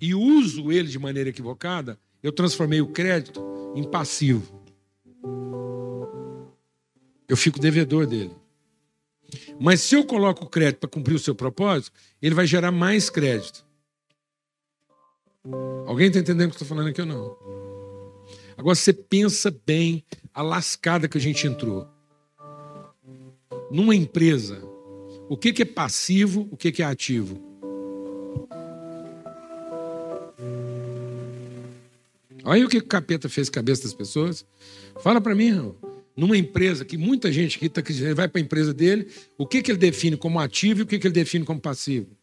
e 0.00 0.14
uso 0.14 0.72
ele 0.72 0.88
de 0.88 0.98
maneira 0.98 1.30
equivocada, 1.30 1.98
eu 2.22 2.32
transformei 2.32 2.80
o 2.80 2.86
crédito 2.86 3.42
em 3.74 3.82
passivo. 3.82 4.60
Eu 7.28 7.36
fico 7.36 7.58
devedor 7.58 8.06
dele. 8.06 8.34
Mas 9.60 9.80
se 9.80 9.94
eu 9.94 10.04
coloco 10.04 10.44
o 10.44 10.48
crédito 10.48 10.80
para 10.80 10.90
cumprir 10.90 11.14
o 11.14 11.18
seu 11.18 11.34
propósito, 11.34 11.92
ele 12.22 12.34
vai 12.34 12.46
gerar 12.46 12.72
mais 12.72 13.10
crédito. 13.10 13.64
Alguém 15.86 16.08
está 16.08 16.20
entendendo 16.20 16.48
o 16.48 16.50
que 16.50 16.62
eu 16.62 16.62
estou 16.62 16.68
falando 16.68 16.88
aqui 16.88 17.00
ou 17.00 17.06
não? 17.06 17.69
Agora 18.60 18.74
você 18.74 18.92
pensa 18.92 19.50
bem 19.64 20.04
a 20.34 20.42
lascada 20.42 21.08
que 21.08 21.16
a 21.16 21.20
gente 21.20 21.46
entrou. 21.46 21.88
Numa 23.70 23.96
empresa, 23.96 24.62
o 25.30 25.36
que 25.36 25.62
é 25.62 25.64
passivo, 25.64 26.46
o 26.50 26.58
que 26.58 26.82
é 26.82 26.84
ativo? 26.84 27.40
Olha 32.44 32.66
o 32.66 32.68
que 32.68 32.76
o 32.76 32.84
capeta 32.84 33.30
fez 33.30 33.48
com 33.48 33.54
a 33.54 33.62
cabeça 33.62 33.84
das 33.84 33.94
pessoas. 33.94 34.44
Fala 35.02 35.22
para 35.22 35.34
mim, 35.34 35.46
irmão. 35.46 35.74
Numa 36.14 36.36
empresa 36.36 36.84
que 36.84 36.98
muita 36.98 37.32
gente 37.32 37.56
aqui 37.56 37.64
está 37.64 37.80
ele 37.88 38.12
vai 38.12 38.28
para 38.28 38.42
a 38.42 38.44
empresa 38.44 38.74
dele, 38.74 39.08
o 39.38 39.46
que, 39.46 39.62
que 39.62 39.70
ele 39.70 39.78
define 39.78 40.18
como 40.18 40.38
ativo 40.38 40.80
e 40.80 40.82
o 40.82 40.86
que, 40.86 40.98
que 40.98 41.06
ele 41.06 41.14
define 41.14 41.46
como 41.46 41.58
passivo? 41.58 42.14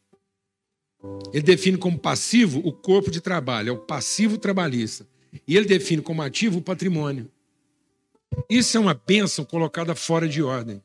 Ele 1.34 1.42
define 1.42 1.80
como 1.80 1.98
passivo 1.98 2.62
o 2.64 2.72
corpo 2.72 3.10
de 3.10 3.22
trabalho, 3.22 3.70
é 3.70 3.72
o 3.72 3.80
passivo 3.80 4.38
trabalhista. 4.38 5.08
E 5.48 5.56
ele 5.56 5.66
define 5.66 6.02
como 6.02 6.22
ativo 6.22 6.60
o 6.60 6.62
patrimônio. 6.62 7.30
Isso 8.50 8.78
é 8.78 8.80
uma 8.80 8.94
bênção 8.94 9.46
colocada 9.46 9.96
fora 9.96 10.28
de 10.28 10.42
ordem. 10.42 10.82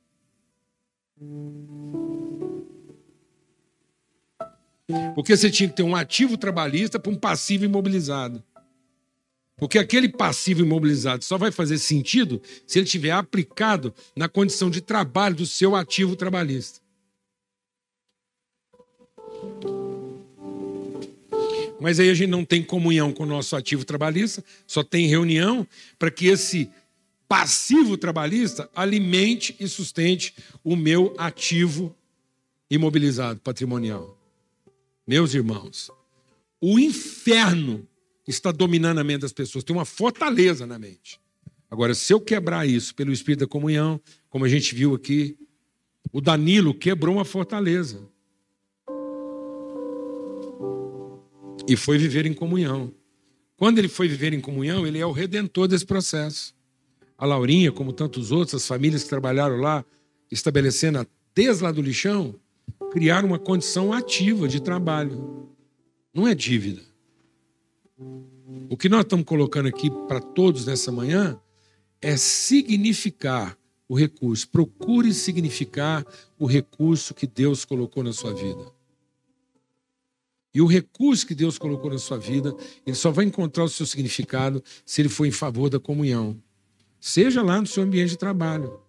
Porque 5.15 5.37
você 5.37 5.51
tinha 5.51 5.69
que 5.69 5.77
ter 5.77 5.83
um 5.83 5.97
ativo 5.97 6.37
trabalhista 6.37 6.99
para 6.99 7.11
um 7.11 7.17
passivo 7.17 7.65
imobilizado. 7.65 8.43
Porque 9.57 9.79
aquele 9.79 10.09
passivo 10.09 10.63
imobilizado 10.63 11.23
só 11.23 11.39
vai 11.39 11.53
fazer 11.53 11.79
sentido 11.79 12.43
se 12.67 12.79
ele 12.79 12.87
tiver 12.87 13.13
aplicado 13.13 13.95
na 14.17 14.29
condição 14.29 14.69
de 14.69 14.81
trabalho 14.81 15.37
do 15.37 15.47
seu 15.47 15.77
ativo 15.77 16.17
trabalhista. 16.17 16.82
Mas 21.83 21.99
aí 21.99 22.09
a 22.09 22.15
gente 22.15 22.31
não 22.31 22.45
tem 22.45 22.63
comunhão 22.63 23.13
com 23.13 23.25
o 23.25 23.27
nosso 23.27 23.57
ativo 23.57 23.85
trabalhista, 23.85 24.45
só 24.67 24.85
tem 24.85 25.09
reunião 25.09 25.67
para 25.99 26.13
que 26.13 26.29
esse 26.29 26.71
passivo 27.29 27.97
trabalhista 27.97 28.71
alimente 28.75 29.57
e 29.59 29.67
sustente 29.67 30.33
o 30.63 30.77
meu 30.77 31.13
ativo 31.19 31.95
imobilizado 32.71 33.41
patrimonial. 33.41 34.17
Meus 35.05 35.35
irmãos, 35.35 35.91
o 36.61 36.79
inferno 36.79 37.85
está 38.29 38.53
dominando 38.53 38.99
a 38.99 39.05
mente 39.05 39.23
das 39.23 39.33
pessoas. 39.33 39.65
Tem 39.65 39.75
uma 39.75 39.85
fortaleza 39.85 40.65
na 40.67 40.79
mente. 40.79 41.21
Agora, 41.69 41.95
se 41.95 42.13
eu 42.13 42.21
quebrar 42.21 42.69
isso 42.69 42.95
pelo 42.95 43.13
espírito 43.13 43.41
da 43.41 43.47
comunhão, 43.49 44.01
como 44.31 44.45
a 44.45 44.49
gente 44.49 44.73
viu 44.75 44.95
aqui, 44.95 45.37
o 46.13 46.21
Danilo 46.21 46.73
quebrou 46.73 47.17
uma 47.17 47.25
fortaleza. 47.25 48.09
E 51.69 51.77
foi 51.77 51.99
viver 51.99 52.27
em 52.27 52.35
comunhão. 52.35 52.93
Quando 53.57 53.79
ele 53.79 53.89
foi 53.89 54.09
viver 54.09 54.33
em 54.33 54.41
comunhão, 54.41 54.87
ele 54.87 54.99
é 54.99 55.07
o 55.07 55.13
redentor 55.13 55.69
desse 55.69 55.87
processo. 55.87 56.55
A 57.17 57.25
Laurinha, 57.25 57.71
como 57.71 57.93
tantos 57.93 58.33
outros, 58.33 58.55
as 58.55 58.67
famílias 58.67 59.05
que 59.05 59.09
trabalharam 59.09 59.57
lá, 59.57 59.85
estabelecendo 60.31 61.07
desde 61.35 61.63
lá 61.63 61.71
do 61.71 61.81
lixão, 61.81 62.35
criaram 62.91 63.29
uma 63.29 63.39
condição 63.39 63.93
ativa 63.93 64.49
de 64.49 64.61
trabalho. 64.61 65.49
Não 66.13 66.27
é 66.27 66.35
dívida. 66.35 66.83
O 68.69 68.77
que 68.77 68.89
nós 68.89 69.03
estamos 69.03 69.25
colocando 69.25 69.69
aqui 69.69 69.91
para 70.09 70.21
todos 70.21 70.67
nessa 70.67 70.91
manhã 70.91 71.41
é 72.01 72.17
significar 72.17 73.57
o 73.89 73.95
recurso. 73.95 74.49
Procure 74.49 75.15
significar 75.15 76.05
o 76.39 76.47
recurso 76.47 77.15
que 77.15 77.27
Deus 77.27 77.65
colocou 77.65 78.03
na 78.03 78.13
sua 78.13 78.35
vida. 78.35 78.73
E 80.55 80.61
o 80.61 80.67
recurso 80.67 81.27
que 81.27 81.35
Deus 81.35 81.59
colocou 81.59 81.91
na 81.91 81.99
sua 81.99 82.19
vida, 82.19 82.55
ele 82.87 82.97
só 82.97 83.11
vai 83.11 83.25
encontrar 83.25 83.65
o 83.65 83.69
seu 83.69 83.87
significado 83.87 84.63
se 84.85 85.01
ele 85.01 85.09
for 85.09 85.25
em 85.25 85.31
favor 85.31 85.71
da 85.71 85.81
comunhão. 85.81 86.37
Seja 87.01 87.43
lá 87.43 87.61
no 87.61 87.67
seu 87.67 87.83
ambiente 87.83 88.11
de 88.11 88.19
trabalho. 88.19 88.81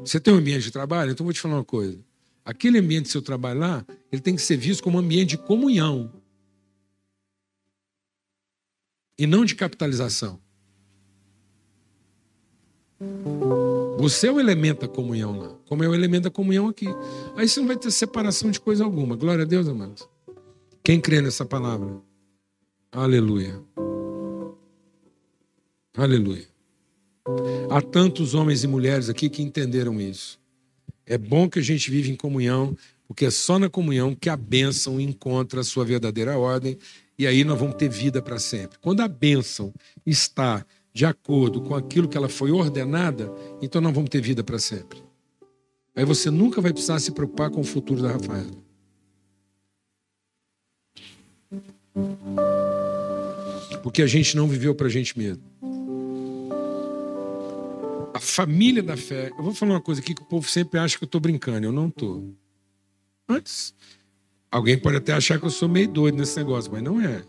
Você 0.00 0.20
tem 0.20 0.32
um 0.32 0.36
ambiente 0.36 0.64
de 0.64 0.70
trabalho? 0.70 1.10
Então 1.10 1.24
vou 1.24 1.32
te 1.32 1.40
falar 1.40 1.56
uma 1.56 1.64
coisa. 1.64 1.98
Aquele 2.44 2.78
ambiente 2.78 3.04
do 3.04 3.08
seu 3.08 3.22
trabalho 3.22 3.58
lá, 3.58 3.86
ele 4.12 4.22
tem 4.22 4.36
que 4.36 4.42
ser 4.42 4.56
visto 4.56 4.82
como 4.82 4.98
um 4.98 5.00
ambiente 5.00 5.30
de 5.30 5.38
comunhão. 5.38 6.12
E 9.18 9.26
não 9.26 9.44
de 9.44 9.56
capitalização. 9.56 10.38
Você 13.98 14.28
é 14.28 14.32
o 14.32 14.38
elemento 14.38 14.82
da 14.82 14.88
comunhão 14.88 15.38
lá, 15.38 15.56
como 15.66 15.82
é 15.82 15.88
o 15.88 15.94
elemento 15.94 16.24
da 16.24 16.30
comunhão 16.30 16.68
aqui. 16.68 16.86
Aí 17.34 17.48
você 17.48 17.60
não 17.60 17.66
vai 17.66 17.76
ter 17.76 17.90
separação 17.90 18.50
de 18.50 18.60
coisa 18.60 18.84
alguma. 18.84 19.16
Glória 19.16 19.44
a 19.44 19.46
Deus, 19.46 19.66
amados. 19.66 20.06
Quem 20.84 21.00
crê 21.00 21.20
nessa 21.20 21.44
palavra? 21.44 21.96
Aleluia. 22.92 23.60
Aleluia. 25.96 26.46
Há 27.70 27.80
tantos 27.80 28.34
homens 28.34 28.62
e 28.62 28.66
mulheres 28.68 29.08
aqui 29.08 29.30
que 29.30 29.42
entenderam 29.42 30.00
isso. 30.00 30.38
É 31.06 31.16
bom 31.16 31.48
que 31.48 31.58
a 31.58 31.62
gente 31.62 31.90
vive 31.90 32.10
em 32.10 32.16
comunhão, 32.16 32.76
porque 33.08 33.24
é 33.24 33.30
só 33.30 33.58
na 33.58 33.70
comunhão 33.70 34.14
que 34.14 34.28
a 34.28 34.36
bênção 34.36 35.00
encontra 35.00 35.60
a 35.60 35.64
sua 35.64 35.84
verdadeira 35.84 36.38
ordem 36.38 36.76
e 37.18 37.26
aí 37.26 37.44
nós 37.44 37.58
vamos 37.58 37.76
ter 37.76 37.88
vida 37.88 38.20
para 38.20 38.38
sempre. 38.38 38.78
Quando 38.80 39.00
a 39.00 39.08
bênção 39.08 39.72
está 40.04 40.64
de 40.96 41.04
acordo 41.04 41.60
com 41.60 41.74
aquilo 41.74 42.08
que 42.08 42.16
ela 42.16 42.26
foi 42.26 42.50
ordenada, 42.50 43.30
então 43.60 43.82
nós 43.82 43.92
vamos 43.92 44.08
ter 44.08 44.22
vida 44.22 44.42
para 44.42 44.58
sempre. 44.58 45.04
Aí 45.94 46.06
você 46.06 46.30
nunca 46.30 46.58
vai 46.58 46.72
precisar 46.72 46.98
se 47.00 47.12
preocupar 47.12 47.50
com 47.50 47.60
o 47.60 47.64
futuro 47.64 48.00
da 48.00 48.12
Rafaela. 48.12 48.50
Porque 53.82 54.00
a 54.00 54.06
gente 54.06 54.34
não 54.34 54.48
viveu 54.48 54.74
para 54.74 54.86
a 54.86 54.90
gente 54.90 55.18
mesmo 55.18 55.42
a 58.14 58.18
família 58.18 58.82
da 58.82 58.96
fé. 58.96 59.30
Eu 59.36 59.44
vou 59.44 59.52
falar 59.52 59.72
uma 59.74 59.82
coisa 59.82 60.00
aqui 60.00 60.14
que 60.14 60.22
o 60.22 60.24
povo 60.24 60.48
sempre 60.48 60.80
acha 60.80 60.96
que 60.96 61.04
eu 61.04 61.06
estou 61.06 61.20
brincando. 61.20 61.66
Eu 61.66 61.72
não 61.72 61.88
estou. 61.88 62.34
Antes, 63.28 63.74
alguém 64.50 64.78
pode 64.78 64.96
até 64.96 65.12
achar 65.12 65.38
que 65.38 65.44
eu 65.44 65.50
sou 65.50 65.68
meio 65.68 65.88
doido 65.88 66.16
nesse 66.16 66.38
negócio, 66.38 66.72
mas 66.72 66.82
não 66.82 66.98
é. 66.98 67.22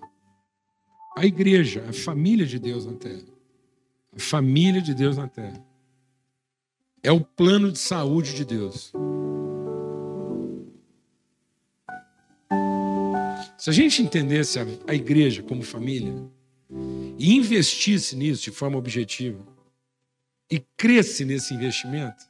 A 1.18 1.26
igreja, 1.26 1.84
a 1.90 1.92
família 1.92 2.46
de 2.46 2.58
Deus 2.58 2.86
na 2.86 2.94
terra. 2.94 3.37
Família 4.20 4.82
de 4.82 4.94
Deus 4.94 5.18
na 5.18 5.28
terra. 5.28 5.64
É 7.04 7.12
o 7.12 7.22
plano 7.22 7.72
de 7.72 7.80
saúde 7.80 8.34
de 8.34 8.44
Deus. 8.44 8.92
Se 13.58 13.70
a 13.70 13.74
gente 13.74 14.02
entendesse 14.02 14.60
a, 14.60 14.66
a 14.88 14.94
igreja 14.94 15.42
como 15.42 15.64
família 15.64 16.14
e 17.18 17.34
investisse 17.34 18.16
nisso 18.16 18.44
de 18.44 18.52
forma 18.52 18.78
objetiva, 18.78 19.44
e 20.50 20.60
cresce 20.78 21.26
nesse 21.26 21.54
investimento, 21.54 22.26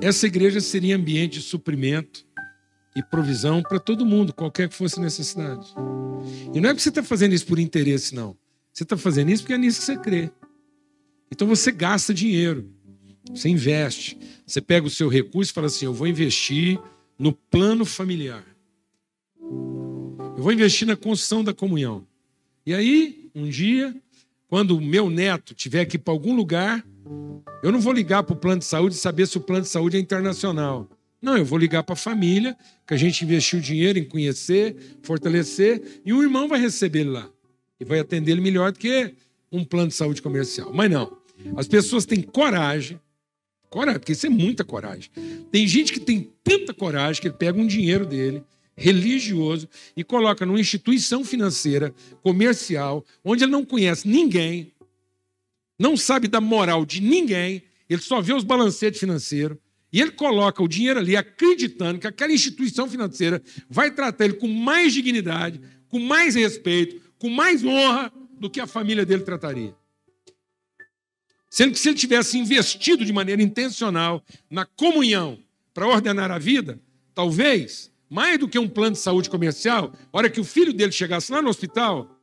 essa 0.00 0.26
igreja 0.26 0.60
seria 0.60 0.96
ambiente 0.96 1.38
de 1.38 1.44
suprimento 1.44 2.26
e 2.96 3.02
provisão 3.02 3.62
para 3.62 3.78
todo 3.78 4.06
mundo, 4.06 4.32
qualquer 4.32 4.68
que 4.68 4.74
fosse 4.74 5.00
necessidade. 5.00 5.66
E 6.52 6.60
não 6.60 6.70
é 6.70 6.72
porque 6.72 6.82
você 6.82 6.88
está 6.88 7.02
fazendo 7.02 7.34
isso 7.34 7.46
por 7.46 7.58
interesse, 7.58 8.14
não. 8.14 8.36
Você 8.74 8.82
está 8.82 8.96
fazendo 8.96 9.30
isso 9.30 9.44
porque 9.44 9.52
é 9.52 9.58
nisso 9.58 9.78
que 9.78 9.86
você 9.86 9.96
crê. 9.96 10.30
Então 11.30 11.46
você 11.46 11.70
gasta 11.70 12.12
dinheiro, 12.12 12.68
você 13.32 13.48
investe, 13.48 14.18
você 14.44 14.60
pega 14.60 14.84
o 14.84 14.90
seu 14.90 15.08
recurso 15.08 15.52
e 15.52 15.54
fala 15.54 15.68
assim: 15.68 15.84
eu 15.84 15.94
vou 15.94 16.08
investir 16.08 16.80
no 17.16 17.32
plano 17.32 17.84
familiar. 17.84 18.44
Eu 19.40 20.42
vou 20.42 20.52
investir 20.52 20.88
na 20.88 20.96
construção 20.96 21.44
da 21.44 21.54
comunhão. 21.54 22.04
E 22.66 22.74
aí, 22.74 23.30
um 23.32 23.48
dia, 23.48 23.94
quando 24.48 24.76
o 24.76 24.80
meu 24.80 25.08
neto 25.08 25.54
tiver 25.54 25.82
ir 25.94 25.98
para 25.98 26.12
algum 26.12 26.34
lugar, 26.34 26.84
eu 27.62 27.70
não 27.70 27.80
vou 27.80 27.92
ligar 27.92 28.24
para 28.24 28.34
o 28.34 28.38
plano 28.38 28.58
de 28.58 28.64
saúde 28.64 28.96
e 28.96 28.98
saber 28.98 29.28
se 29.28 29.38
o 29.38 29.40
plano 29.40 29.62
de 29.62 29.68
saúde 29.68 29.96
é 29.96 30.00
internacional. 30.00 30.90
Não, 31.22 31.38
eu 31.38 31.44
vou 31.44 31.58
ligar 31.58 31.84
para 31.84 31.92
a 31.92 31.96
família, 31.96 32.56
que 32.84 32.92
a 32.92 32.96
gente 32.96 33.24
investiu 33.24 33.60
dinheiro 33.60 34.00
em 34.00 34.04
conhecer, 34.04 34.76
fortalecer, 35.02 36.02
e 36.04 36.12
um 36.12 36.22
irmão 36.22 36.48
vai 36.48 36.60
receber 36.60 37.00
ele 37.00 37.10
lá. 37.10 37.30
E 37.80 37.84
vai 37.84 37.98
atender 37.98 38.32
ele 38.32 38.40
melhor 38.40 38.72
do 38.72 38.78
que 38.78 39.14
um 39.50 39.64
plano 39.64 39.88
de 39.88 39.94
saúde 39.94 40.22
comercial. 40.22 40.72
Mas 40.72 40.90
não. 40.90 41.16
As 41.56 41.66
pessoas 41.66 42.06
têm 42.06 42.22
coragem, 42.22 43.00
coragem, 43.68 43.98
porque 43.98 44.12
isso 44.12 44.26
é 44.26 44.30
muita 44.30 44.64
coragem. 44.64 45.10
Tem 45.50 45.66
gente 45.66 45.92
que 45.92 46.00
tem 46.00 46.32
tanta 46.42 46.72
coragem 46.72 47.20
que 47.20 47.28
ele 47.28 47.36
pega 47.36 47.58
um 47.58 47.66
dinheiro 47.66 48.06
dele, 48.06 48.42
religioso, 48.76 49.68
e 49.96 50.02
coloca 50.02 50.46
numa 50.46 50.60
instituição 50.60 51.24
financeira, 51.24 51.94
comercial, 52.22 53.04
onde 53.24 53.44
ele 53.44 53.52
não 53.52 53.64
conhece 53.64 54.06
ninguém, 54.08 54.72
não 55.78 55.96
sabe 55.96 56.28
da 56.28 56.40
moral 56.40 56.86
de 56.86 57.00
ninguém, 57.00 57.62
ele 57.88 58.00
só 58.00 58.20
vê 58.20 58.32
os 58.32 58.44
balancetes 58.44 59.00
financeiros, 59.00 59.58
e 59.92 60.00
ele 60.00 60.10
coloca 60.10 60.62
o 60.62 60.68
dinheiro 60.68 60.98
ali 60.98 61.16
acreditando 61.16 62.00
que 62.00 62.06
aquela 62.06 62.32
instituição 62.32 62.88
financeira 62.88 63.40
vai 63.68 63.92
tratar 63.92 64.24
ele 64.24 64.34
com 64.34 64.48
mais 64.48 64.92
dignidade, 64.92 65.60
com 65.88 66.00
mais 66.00 66.34
respeito, 66.34 67.00
com 67.18 67.28
mais 67.28 67.64
honra 67.64 68.12
do 68.38 68.50
que 68.50 68.60
a 68.60 68.66
família 68.66 69.06
dele 69.06 69.22
trataria. 69.22 69.74
Sendo 71.50 71.72
que 71.72 71.78
se 71.78 71.88
ele 71.88 71.98
tivesse 71.98 72.36
investido 72.36 73.04
de 73.04 73.12
maneira 73.12 73.42
intencional 73.42 74.22
na 74.50 74.64
comunhão 74.64 75.38
para 75.72 75.86
ordenar 75.86 76.30
a 76.30 76.38
vida, 76.38 76.80
talvez, 77.14 77.92
mais 78.10 78.38
do 78.38 78.48
que 78.48 78.58
um 78.58 78.68
plano 78.68 78.92
de 78.92 78.98
saúde 78.98 79.30
comercial, 79.30 79.92
a 80.12 80.18
hora 80.18 80.30
que 80.30 80.40
o 80.40 80.44
filho 80.44 80.72
dele 80.72 80.92
chegasse 80.92 81.30
lá 81.30 81.40
no 81.40 81.48
hospital, 81.48 82.20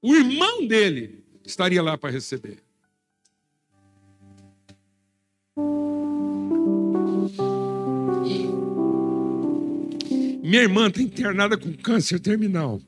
o 0.00 0.14
irmão 0.14 0.66
dele 0.66 1.22
estaria 1.44 1.82
lá 1.82 1.98
para 1.98 2.10
receber. 2.10 2.62
Minha 10.42 10.62
irmã 10.62 10.88
está 10.88 11.00
internada 11.00 11.56
com 11.56 11.72
câncer 11.74 12.18
terminal. 12.18 12.80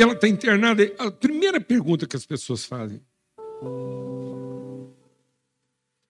E 0.00 0.02
ela 0.02 0.14
está 0.14 0.26
internada. 0.26 0.82
A 0.98 1.10
primeira 1.10 1.60
pergunta 1.60 2.06
que 2.06 2.16
as 2.16 2.24
pessoas 2.24 2.64
fazem: 2.64 3.02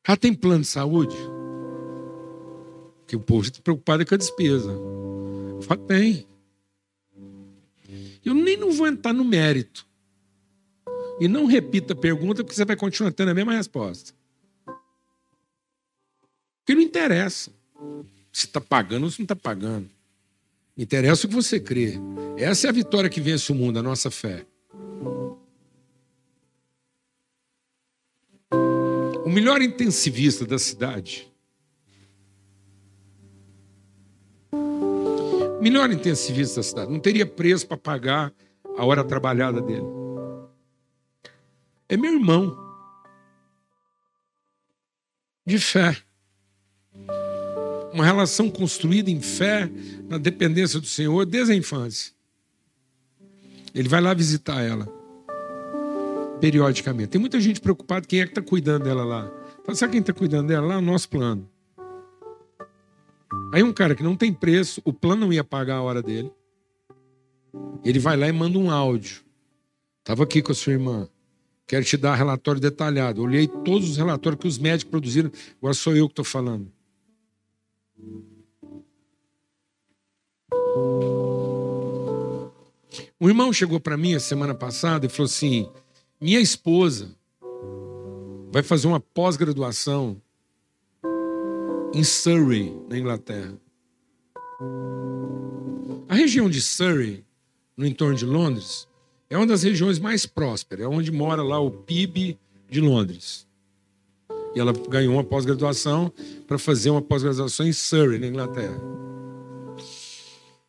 Ela 0.07 0.16
tem 0.16 0.32
plano 0.32 0.61
de 0.61 0.68
saúde? 0.68 1.16
Porque 3.01 3.16
o 3.16 3.20
povo 3.20 3.43
está 3.43 3.61
preocupado 3.61 4.07
com 4.07 4.14
a 4.14 4.16
despesa. 4.18 4.70
Eu 4.70 5.62
falo, 5.62 5.84
tem. 5.86 6.24
Eu 8.24 8.32
nem 8.32 8.57
não 8.57 8.70
vou 8.70 8.86
entrar 8.86 9.12
no 9.12 9.24
mérito. 9.24 9.84
E 11.18 11.26
não 11.26 11.47
repita 11.47 11.93
a 11.93 11.97
pergunta, 11.97 12.45
porque 12.45 12.55
você 12.55 12.64
vai 12.64 12.76
continuar 12.76 13.11
tendo 13.11 13.32
a 13.32 13.34
mesma 13.34 13.55
resposta. 13.55 14.14
Porque 16.61 16.76
não 16.76 16.80
interessa 16.82 17.51
se 18.30 18.47
está 18.47 18.61
pagando 18.61 19.03
ou 19.03 19.11
se 19.11 19.18
não 19.18 19.24
está 19.24 19.34
pagando. 19.34 19.91
Interessa 20.76 21.26
o 21.26 21.28
que 21.28 21.34
você 21.34 21.60
crê. 21.60 21.94
Essa 22.36 22.66
é 22.66 22.70
a 22.70 22.72
vitória 22.72 23.10
que 23.10 23.20
vence 23.20 23.50
o 23.52 23.54
mundo, 23.54 23.78
a 23.78 23.82
nossa 23.82 24.10
fé. 24.10 24.46
O 29.24 29.28
melhor 29.28 29.60
intensivista 29.62 30.46
da 30.46 30.58
cidade. 30.58 31.30
O 34.52 35.62
melhor 35.62 35.90
intensivista 35.90 36.56
da 36.56 36.62
cidade. 36.62 36.90
Não 36.90 36.98
teria 36.98 37.26
preço 37.26 37.66
para 37.66 37.76
pagar 37.76 38.32
a 38.76 38.84
hora 38.84 39.04
trabalhada 39.04 39.60
dele. 39.60 39.86
É 41.88 41.96
meu 41.96 42.14
irmão. 42.14 42.56
De 45.44 45.58
fé 45.58 46.02
uma 47.93 48.05
relação 48.05 48.51
construída 48.51 49.11
em 49.11 49.20
fé, 49.20 49.70
na 50.09 50.18
dependência 50.18 50.80
do 50.80 50.86
Senhor, 50.86 51.24
desde 51.26 51.53
a 51.53 51.57
infância. 51.57 52.12
Ele 53.74 53.88
vai 53.88 54.01
lá 54.01 54.14
visitar 54.14 54.62
ela, 54.62 54.86
periodicamente. 56.41 57.09
Tem 57.09 57.20
muita 57.20 57.41
gente 57.41 57.61
preocupada 57.61 58.07
quem 58.07 58.20
é 58.20 58.24
que 58.24 58.32
está 58.32 58.43
cuidando 58.43 58.84
dela 58.84 59.05
lá. 59.05 59.30
Sabe 59.74 59.93
quem 59.93 60.01
está 60.01 60.12
cuidando 60.12 60.49
dela 60.49 60.66
lá? 60.66 60.78
O 60.78 60.82
nosso 60.82 61.09
plano. 61.09 61.49
Aí 63.53 63.62
um 63.62 63.72
cara 63.72 63.95
que 63.95 64.03
não 64.03 64.16
tem 64.16 64.32
preço, 64.32 64.82
o 64.84 64.93
plano 64.93 65.26
não 65.26 65.32
ia 65.32 65.45
pagar 65.45 65.76
a 65.76 65.82
hora 65.82 66.03
dele. 66.03 66.30
Ele 67.84 67.99
vai 67.99 68.16
lá 68.16 68.28
e 68.28 68.32
manda 68.32 68.59
um 68.59 68.70
áudio. 68.70 69.22
Estava 70.01 70.24
aqui 70.24 70.43
com 70.43 70.51
a 70.51 70.55
sua 70.55 70.72
irmã. 70.72 71.09
Quero 71.66 71.84
te 71.84 71.97
dar 71.97 72.16
relatório 72.16 72.61
detalhado. 72.61 73.22
Olhei 73.22 73.47
todos 73.47 73.91
os 73.91 73.97
relatórios 73.97 74.41
que 74.41 74.49
os 74.49 74.59
médicos 74.59 74.91
produziram. 74.91 75.30
Agora 75.59 75.74
sou 75.74 75.95
eu 75.95 76.09
que 76.09 76.12
estou 76.12 76.24
falando. 76.24 76.70
Um 83.20 83.28
irmão 83.28 83.53
chegou 83.53 83.78
para 83.78 83.98
mim 83.98 84.14
a 84.14 84.20
semana 84.20 84.55
passada 84.55 85.05
e 85.05 85.09
falou 85.09 85.26
assim: 85.26 85.70
minha 86.20 86.40
esposa 86.40 87.14
vai 88.51 88.62
fazer 88.62 88.86
uma 88.86 89.01
pós-graduação 89.01 90.20
em 91.94 92.03
Surrey, 92.03 92.74
na 92.88 92.98
Inglaterra. 92.98 93.59
A 96.09 96.14
região 96.14 96.48
de 96.48 96.61
Surrey, 96.61 97.24
no 97.76 97.86
entorno 97.86 98.16
de 98.16 98.24
Londres, 98.24 98.88
é 99.28 99.36
uma 99.36 99.46
das 99.46 99.62
regiões 99.62 99.98
mais 99.98 100.24
prósperas, 100.26 100.84
é 100.84 100.88
onde 100.88 101.12
mora 101.12 101.42
lá 101.42 101.61
o 101.61 101.70
PIB 101.70 102.38
de 102.68 102.80
Londres. 102.80 103.46
E 104.55 104.61
ela 104.61 104.72
ganhou 104.72 105.14
uma 105.14 105.24
pós-graduação 105.24 106.12
para 106.46 106.59
fazer 106.59 106.90
uma 106.90 107.03
pós-graduação 107.03 107.66
em 107.66 107.72
Surrey, 107.72 108.18
na 108.18 108.26
Inglaterra. 108.26 108.80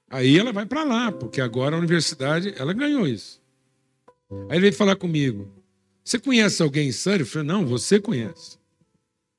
Aí 0.09 0.38
ela 0.38 0.51
vai 0.51 0.65
para 0.65 0.84
lá, 0.84 1.11
porque 1.11 1.39
agora 1.39 1.75
a 1.75 1.79
universidade, 1.79 2.53
ela 2.57 2.73
ganhou 2.73 3.07
isso. 3.07 3.41
Aí 4.49 4.57
ele 4.57 4.61
veio 4.61 4.73
falar 4.73 4.95
comigo. 4.95 5.49
Você 6.03 6.19
conhece 6.19 6.61
alguém 6.61 6.89
em 6.89 6.91
Surrey? 6.91 7.21
Eu 7.21 7.25
falei, 7.25 7.47
não, 7.47 7.65
você 7.65 7.99
conhece. 7.99 8.57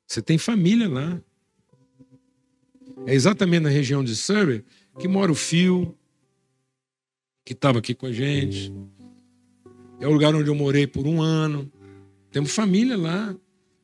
Você 0.07 0.23
tem 0.23 0.39
família 0.39 0.89
lá. 0.89 1.21
É 3.07 3.15
exatamente 3.15 3.63
na 3.63 3.69
região 3.69 4.03
de 4.03 4.15
Surrey 4.15 4.65
que 4.99 5.09
mora 5.09 5.33
o 5.33 5.35
Fio, 5.35 5.97
que 7.45 7.53
estava 7.53 7.79
aqui 7.79 7.95
com 7.95 8.07
a 8.07 8.13
gente. 8.13 8.73
É 10.01 10.07
o 10.07 10.13
lugar 10.13 10.35
onde 10.35 10.49
eu 10.49 10.55
morei 10.55 10.87
por 10.87 11.07
um 11.07 11.21
ano. 11.21 11.71
Temos 12.31 12.55
família 12.55 12.97
lá. 12.97 13.37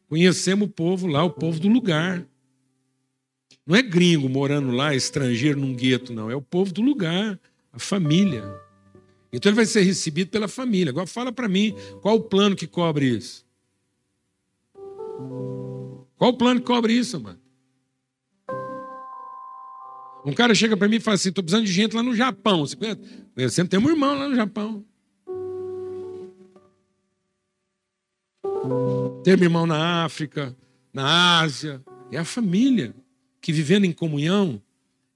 Conhecemos 0.09 0.67
o 0.67 0.71
povo 0.71 1.07
lá, 1.07 1.23
o 1.23 1.31
povo 1.31 1.61
do 1.61 1.69
lugar. 1.69 2.27
Não 3.67 3.77
é 3.77 3.83
gringo 3.83 4.29
morando 4.29 4.71
lá, 4.71 4.95
estrangeiro 4.95 5.61
num 5.61 5.75
gueto, 5.75 6.13
não. 6.15 6.31
É 6.31 6.35
o 6.35 6.41
povo 6.41 6.73
do 6.73 6.81
lugar, 6.81 7.39
a 7.71 7.79
família. 7.79 8.43
Então 9.31 9.51
ele 9.51 9.57
vai 9.57 9.67
ser 9.67 9.83
recebido 9.83 10.31
pela 10.31 10.49
família. 10.49 10.91
Agora 10.91 11.07
fala 11.07 11.31
para 11.31 11.47
mim, 11.47 11.75
qual 12.01 12.17
o 12.17 12.23
plano 12.23 12.57
que 12.57 12.67
cobre 12.67 13.07
isso? 13.07 13.47
Qual 16.17 16.31
o 16.31 16.37
plano 16.37 16.61
que 16.61 16.67
cobre 16.67 16.95
isso, 16.95 17.21
mano? 17.21 17.39
Um 20.25 20.33
cara 20.33 20.55
chega 20.55 20.77
para 20.77 20.89
mim 20.89 20.97
e 20.97 21.01
fala 21.01 21.17
assim: 21.17 21.29
estou 21.29 21.45
precisando 21.45 21.67
de 21.67 21.73
gente 21.73 21.95
lá 21.95 22.03
no 22.03 22.15
Japão. 22.15 22.65
Eu 23.37 23.51
sempre 23.51 23.71
tenho 23.71 23.87
um 23.87 23.91
irmão 23.91 24.19
lá 24.19 24.29
no 24.29 24.35
Japão. 24.35 24.85
Ter 29.23 29.37
meu 29.37 29.47
irmão 29.47 29.67
na 29.67 30.05
África, 30.05 30.57
na 30.93 31.41
Ásia. 31.41 31.83
É 32.11 32.19
a 32.19 32.25
família 32.25 32.95
que, 33.41 33.53
vivendo 33.53 33.85
em 33.85 33.93
comunhão, 33.93 34.63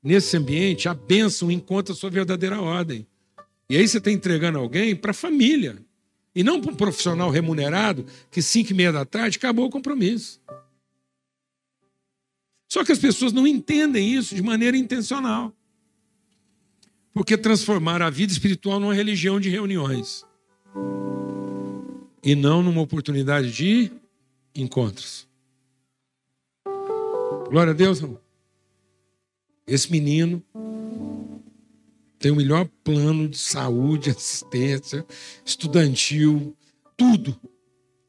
nesse 0.03 0.37
ambiente, 0.37 0.89
a 0.89 0.95
bênção 0.95 1.51
encontra 1.51 1.93
a 1.93 1.97
sua 1.97 2.11
verdadeira 2.11 2.61
ordem. 2.61 3.07
E 3.69 3.77
aí 3.77 3.87
você 3.87 3.99
está 3.99 4.11
entregando 4.11 4.59
alguém 4.59 4.95
para 4.95 5.13
a 5.13 5.15
família. 5.15 5.79
E 6.35 6.43
não 6.43 6.61
para 6.61 6.73
um 6.73 6.77
profissional 6.77 7.31
remunerado 7.31 8.07
que, 8.31 8.43
cinco 8.43 8.73
e 8.73 8.75
meia 8.75 8.93
da 8.93 9.05
tarde, 9.05 9.39
acabou 9.39 9.67
o 9.67 9.71
compromisso. 9.71 10.41
Só 12.69 12.85
que 12.85 12.93
as 12.93 12.99
pessoas 12.99 13.33
não 13.33 13.47
entendem 13.47 14.15
isso 14.15 14.35
de 14.35 14.43
maneira 14.43 14.77
intencional. 14.77 15.55
Porque 17.13 17.37
transformaram 17.37 18.07
a 18.07 18.11
vida 18.11 18.33
espiritual 18.33 18.81
numa 18.81 18.95
religião 18.95 19.39
de 19.39 19.51
reuniões 19.51 20.25
e 22.23 22.35
não 22.35 22.63
numa 22.63 22.81
oportunidade 22.81 23.51
de 23.51 23.91
encontros. 24.55 25.29
Glória 27.49 27.73
a 27.73 27.75
Deus, 27.75 28.01
irmão. 28.01 28.21
Esse 29.67 29.91
menino 29.91 30.43
tem 32.19 32.31
o 32.31 32.37
melhor 32.37 32.69
plano 32.85 33.29
de 33.29 33.39
saúde, 33.39 34.09
assistência, 34.11 35.05
estudantil, 35.45 36.57
tudo. 36.97 37.39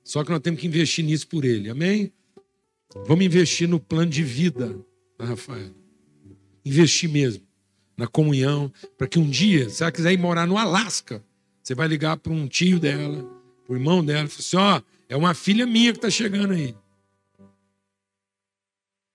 Só 0.04 0.24
que 0.24 0.30
nós 0.30 0.40
temos 0.40 0.60
que 0.62 0.68
investir 0.68 1.04
nisso 1.04 1.28
por 1.28 1.44
ele, 1.44 1.70
amém? 1.70 2.12
Vamos 3.08 3.26
investir 3.26 3.68
no 3.68 3.80
plano 3.80 4.12
de 4.12 4.22
vida 4.22 4.78
Ah, 5.18 5.26
Rafael. 5.26 5.72
Investir 6.64 7.10
mesmo 7.10 7.44
na 7.98 8.08
comunhão, 8.08 8.72
para 8.98 9.08
que 9.08 9.20
um 9.20 9.30
dia, 9.30 9.70
se 9.70 9.84
ela 9.84 9.92
quiser 9.92 10.12
ir 10.12 10.18
morar 10.18 10.48
no 10.48 10.58
Alasca, 10.58 11.24
você 11.62 11.76
vai 11.76 11.88
ligar 11.88 12.18
para 12.18 12.34
um 12.34 12.48
tio 12.48 12.80
dela, 12.80 13.24
o 13.68 13.74
irmão 13.74 14.04
dela, 14.04 14.28
falar 14.28 14.40
assim: 14.40 14.58
ó, 14.58 14.82
é 15.10 15.16
uma 15.16 15.34
filha 15.34 15.66
minha 15.66 15.92
que 15.92 15.98
está 15.98 16.10
chegando 16.10 16.54
aí. 16.54 16.76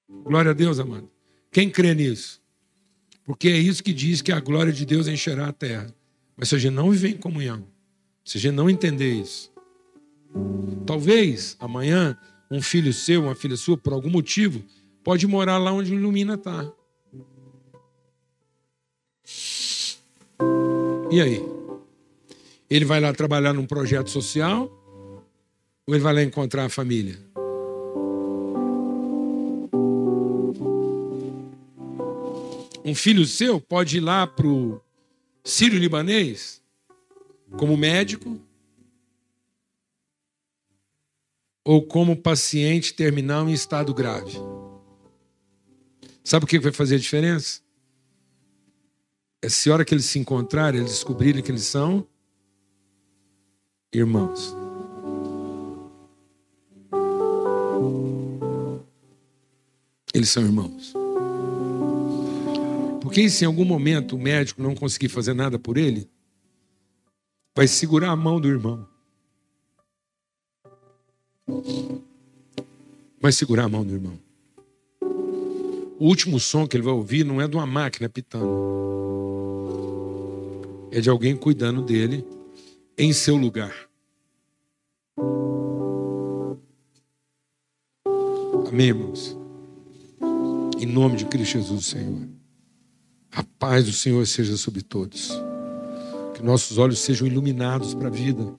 Glória 0.09 0.51
a 0.51 0.55
Deus, 0.55 0.79
amado. 0.79 1.11
Quem 1.51 1.71
crê 1.71 1.95
nisso? 1.95 2.41
Porque 3.25 3.49
é 3.49 3.59
isso 3.59 3.83
que 3.83 3.93
diz 3.93 4.23
que 4.23 4.33
a 4.33 4.41
glória 4.41 4.73
de 4.73 4.87
Deus 4.87 5.07
encherá 5.07 5.49
a 5.49 5.53
terra. 5.53 5.95
Mas 6.37 6.49
se 6.49 6.55
a 6.55 6.59
gente 6.59 6.73
não 6.73 6.91
viver 6.91 7.11
em 7.11 7.17
comunhão, 7.17 7.67
se 8.25 8.39
a 8.39 8.41
gente 8.41 8.55
não 8.55 8.71
entender 8.71 9.13
isso, 9.13 9.53
talvez 10.87 11.57
amanhã 11.59 12.17
um 12.51 12.63
filho 12.63 12.93
seu, 12.93 13.25
uma 13.25 13.35
filha 13.35 13.57
sua, 13.57 13.77
por 13.77 13.93
algum 13.93 14.09
motivo, 14.09 14.65
pode 15.05 15.27
morar 15.27 15.59
lá 15.59 15.73
onde 15.73 15.95
Ilumina 15.95 16.35
está. 16.35 16.71
E 21.11 21.21
aí? 21.21 21.58
Ele 22.71 22.85
vai 22.85 23.01
lá 23.01 23.12
trabalhar 23.12 23.53
num 23.53 23.66
projeto 23.66 24.11
social 24.11 24.71
ou 25.87 25.95
ele 25.95 26.03
vai 26.03 26.12
lá 26.12 26.23
encontrar 26.23 26.66
a 26.66 26.69
família? 26.69 27.19
Um 32.85 32.95
filho 32.95 33.25
seu 33.25 33.61
pode 33.61 33.99
ir 33.99 34.01
lá 34.01 34.27
para 34.27 34.47
o 34.47 34.81
sírio-libanês 35.45 36.62
como 37.57 37.77
médico 37.77 38.39
ou 41.64 41.83
como 41.83 42.16
paciente 42.16 42.95
terminal 42.95 43.49
em 43.49 43.53
estado 43.53 43.93
grave. 43.93 44.39
Sabe 46.25 46.45
o 46.45 46.49
que 46.49 46.59
vai 46.59 46.73
fazer 46.73 46.97
a 46.97 46.99
diferença? 46.99 47.61
É 49.41 49.49
se 49.49 49.71
a 49.71 49.75
hora 49.75 49.85
que 49.85 49.95
eles 49.95 50.07
se 50.07 50.19
encontrarem, 50.19 50.81
eles 50.81 50.93
descobrirem 50.93 51.43
que 51.43 51.51
eles 51.51 51.64
são 51.64 52.07
irmãos. 53.93 54.55
Eles 60.12 60.28
são 60.30 60.43
irmãos. 60.43 60.93
Porque 63.01 63.28
se 63.30 63.45
em 63.45 63.47
algum 63.47 63.64
momento 63.64 64.16
o 64.16 64.18
médico 64.18 64.62
não 64.62 64.74
conseguir 64.74 65.09
fazer 65.09 65.34
nada 65.34 65.59
por 65.59 65.76
ele, 65.76 66.09
vai 67.57 67.66
segurar 67.66 68.11
a 68.11 68.16
mão 68.16 68.41
do 68.41 68.49
irmão. 68.49 68.86
Vai 73.20 73.32
segurar 73.32 73.64
a 73.64 73.68
mão 73.68 73.84
do 73.84 73.95
irmão. 73.95 74.18
O 75.99 76.07
último 76.07 76.39
som 76.39 76.66
que 76.66 76.76
ele 76.76 76.84
vai 76.84 76.93
ouvir 76.93 77.24
não 77.24 77.41
é 77.41 77.49
de 77.49 77.57
uma 77.57 77.66
máquina 77.66 78.09
pitando 78.09 78.47
é 80.91 81.01
de 81.01 81.11
alguém 81.11 81.36
cuidando 81.36 81.82
dele 81.82 82.24
em 82.99 83.13
seu 83.13 83.37
lugar. 83.37 83.73
Amém, 88.69 88.89
irmãos? 88.89 89.39
Em 90.79 90.85
nome 90.85 91.17
de 91.17 91.25
Cristo 91.25 91.53
Jesus, 91.53 91.87
Senhor. 91.87 92.29
A 93.31 93.45
paz 93.59 93.85
do 93.85 93.93
Senhor 93.93 94.27
seja 94.27 94.57
sobre 94.57 94.83
todos. 94.83 95.31
Que 96.35 96.43
nossos 96.43 96.77
olhos 96.77 96.99
sejam 96.99 97.27
iluminados 97.27 97.95
para 97.95 98.09
a 98.09 98.11
vida. 98.11 98.53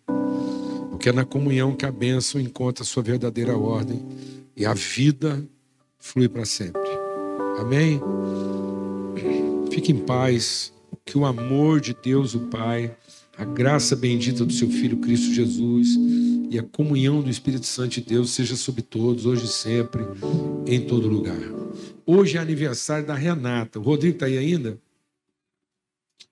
Porque 0.89 1.09
é 1.09 1.13
na 1.13 1.25
comunhão 1.25 1.75
que 1.75 1.85
a 1.85 1.91
bênção 1.91 2.39
encontra 2.39 2.83
a 2.83 2.87
sua 2.87 3.03
verdadeira 3.03 3.57
ordem 3.57 4.01
e 4.55 4.65
a 4.65 4.73
vida 4.73 5.45
flui 5.97 6.29
para 6.29 6.45
sempre. 6.45 6.81
Amém? 7.59 8.01
Fique 9.69 9.91
em 9.91 9.99
paz 9.99 10.73
que 11.05 11.17
o 11.17 11.25
amor 11.25 11.81
de 11.81 11.93
Deus, 11.93 12.33
o 12.35 12.47
Pai, 12.47 12.95
a 13.39 13.45
graça 13.45 13.95
bendita 13.95 14.43
do 14.43 14.51
seu 14.51 14.69
Filho 14.69 14.97
Cristo 14.97 15.33
Jesus 15.33 15.95
e 16.51 16.59
a 16.59 16.63
comunhão 16.63 17.21
do 17.21 17.29
Espírito 17.29 17.65
Santo 17.65 17.91
de 17.91 18.01
Deus 18.01 18.31
seja 18.31 18.57
sobre 18.57 18.81
todos, 18.81 19.25
hoje 19.25 19.45
e 19.45 19.47
sempre, 19.47 20.03
em 20.67 20.81
todo 20.81 21.07
lugar. 21.07 21.39
Hoje 22.05 22.37
é 22.37 22.41
aniversário 22.41 23.07
da 23.07 23.15
Renata. 23.15 23.79
O 23.79 23.81
Rodrigo 23.81 24.15
está 24.15 24.25
aí 24.25 24.37
ainda? 24.37 24.77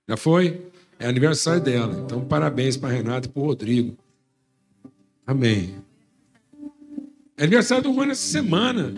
Já 0.05 0.17
foi? 0.17 0.67
É 0.99 1.07
aniversário 1.07 1.61
dela. 1.61 1.97
Então, 2.05 2.25
parabéns 2.25 2.75
para 2.75 2.89
a 2.89 2.91
Renata 2.91 3.29
e 3.29 3.31
para 3.31 3.41
o 3.41 3.45
Rodrigo. 3.45 3.97
Amém. 5.25 5.75
É 7.37 7.43
aniversário 7.43 7.85
do 7.85 7.93
Juan 7.93 8.07
essa 8.07 8.27
semana. 8.27 8.93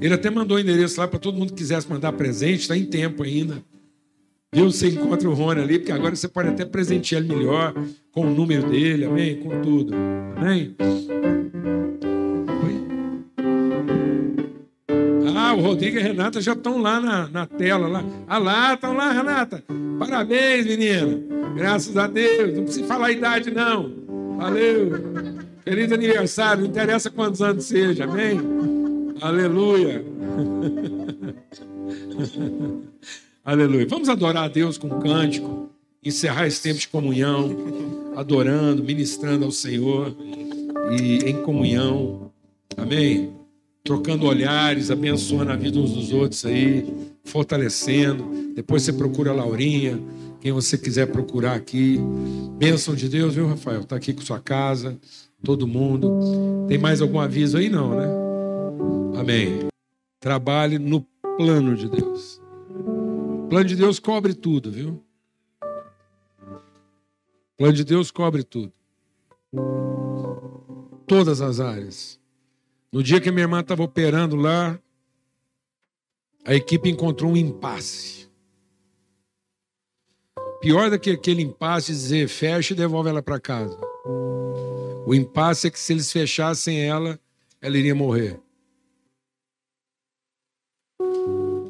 Ele 0.00 0.14
até 0.14 0.30
mandou 0.30 0.58
o 0.58 0.60
endereço 0.60 1.00
lá 1.00 1.08
para 1.08 1.18
todo 1.18 1.36
mundo 1.36 1.52
que 1.52 1.58
quisesse 1.58 1.90
mandar 1.90 2.12
presente, 2.12 2.60
está 2.60 2.76
em 2.76 2.84
tempo 2.84 3.24
ainda. 3.24 3.64
Viu? 4.50 4.70
Você 4.70 4.88
encontra 4.88 5.28
o 5.28 5.34
Rony 5.34 5.60
ali, 5.60 5.78
porque 5.78 5.92
agora 5.92 6.16
você 6.16 6.26
pode 6.26 6.48
até 6.48 6.64
presentear 6.64 7.22
ele 7.22 7.34
melhor, 7.34 7.74
com 8.10 8.22
o 8.22 8.30
número 8.30 8.66
dele, 8.70 9.04
amém? 9.04 9.36
Com 9.36 9.60
tudo. 9.60 9.92
Amém? 10.36 10.74
Oi? 12.64 12.86
Ah, 15.36 15.52
o 15.52 15.60
Rodrigo 15.60 15.98
e 15.98 16.00
a 16.00 16.02
Renata 16.02 16.40
já 16.40 16.54
estão 16.54 16.80
lá 16.80 16.98
na, 16.98 17.28
na 17.28 17.46
tela. 17.46 17.88
Lá. 17.88 18.02
Ah 18.26 18.38
lá, 18.38 18.72
estão 18.72 18.94
lá, 18.94 19.12
Renata. 19.12 19.62
Parabéns, 19.98 20.64
menina. 20.64 21.20
Graças 21.54 21.94
a 21.98 22.06
Deus. 22.06 22.56
Não 22.56 22.64
precisa 22.64 22.86
falar 22.86 23.08
a 23.08 23.12
idade, 23.12 23.50
não. 23.50 23.92
Valeu. 24.38 24.92
Feliz 25.62 25.92
aniversário. 25.92 26.62
Não 26.62 26.70
interessa 26.70 27.10
quantos 27.10 27.42
anos 27.42 27.66
seja, 27.66 28.04
amém? 28.04 28.40
Aleluia. 29.20 30.02
Aleluia. 33.48 33.86
Vamos 33.88 34.10
adorar 34.10 34.44
a 34.44 34.48
Deus 34.48 34.76
com 34.76 34.88
um 34.88 35.00
cântico, 35.00 35.70
encerrar 36.04 36.46
esse 36.46 36.62
tempo 36.62 36.78
de 36.78 36.86
comunhão, 36.86 38.10
adorando, 38.14 38.84
ministrando 38.84 39.46
ao 39.46 39.50
Senhor 39.50 40.14
e 41.00 41.30
em 41.30 41.42
comunhão. 41.42 42.30
Amém? 42.76 43.32
Trocando 43.82 44.26
olhares, 44.26 44.90
abençoando 44.90 45.50
a 45.50 45.56
vida 45.56 45.78
uns 45.78 45.94
dos 45.94 46.12
outros 46.12 46.44
aí, 46.44 46.84
fortalecendo. 47.24 48.52
Depois 48.54 48.82
você 48.82 48.92
procura 48.92 49.30
a 49.30 49.34
Laurinha, 49.34 49.98
quem 50.42 50.52
você 50.52 50.76
quiser 50.76 51.06
procurar 51.06 51.54
aqui. 51.54 51.98
Bênção 52.58 52.94
de 52.94 53.08
Deus, 53.08 53.34
viu, 53.34 53.46
Rafael? 53.46 53.80
Está 53.80 53.96
aqui 53.96 54.12
com 54.12 54.20
sua 54.20 54.40
casa, 54.40 54.98
todo 55.42 55.66
mundo. 55.66 56.66
Tem 56.68 56.76
mais 56.76 57.00
algum 57.00 57.18
aviso 57.18 57.56
aí? 57.56 57.70
Não, 57.70 57.98
né? 57.98 58.08
Amém. 59.18 59.60
Trabalhe 60.20 60.78
no 60.78 61.00
plano 61.38 61.74
de 61.74 61.88
Deus. 61.88 62.37
O 63.48 63.50
plano 63.50 63.64
de 63.64 63.76
Deus 63.76 63.98
cobre 63.98 64.34
tudo, 64.34 64.70
viu? 64.70 65.02
O 66.42 67.56
plano 67.56 67.72
de 67.72 67.82
Deus 67.82 68.10
cobre 68.10 68.44
tudo. 68.44 68.70
Todas 71.06 71.40
as 71.40 71.58
áreas. 71.58 72.20
No 72.92 73.02
dia 73.02 73.18
que 73.22 73.30
minha 73.30 73.44
irmã 73.44 73.60
estava 73.60 73.82
operando 73.82 74.36
lá, 74.36 74.78
a 76.44 76.54
equipe 76.54 76.90
encontrou 76.90 77.32
um 77.32 77.36
impasse. 77.38 78.28
Pior 80.60 80.90
do 80.90 81.00
que 81.00 81.12
aquele 81.12 81.40
impasse 81.40 81.90
dizer 81.90 82.28
fecha 82.28 82.74
e 82.74 82.76
devolve 82.76 83.08
ela 83.08 83.22
para 83.22 83.40
casa. 83.40 83.80
O 85.06 85.14
impasse 85.14 85.68
é 85.68 85.70
que 85.70 85.80
se 85.80 85.94
eles 85.94 86.12
fechassem 86.12 86.84
ela, 86.84 87.18
ela 87.62 87.78
iria 87.78 87.94
morrer. 87.94 88.38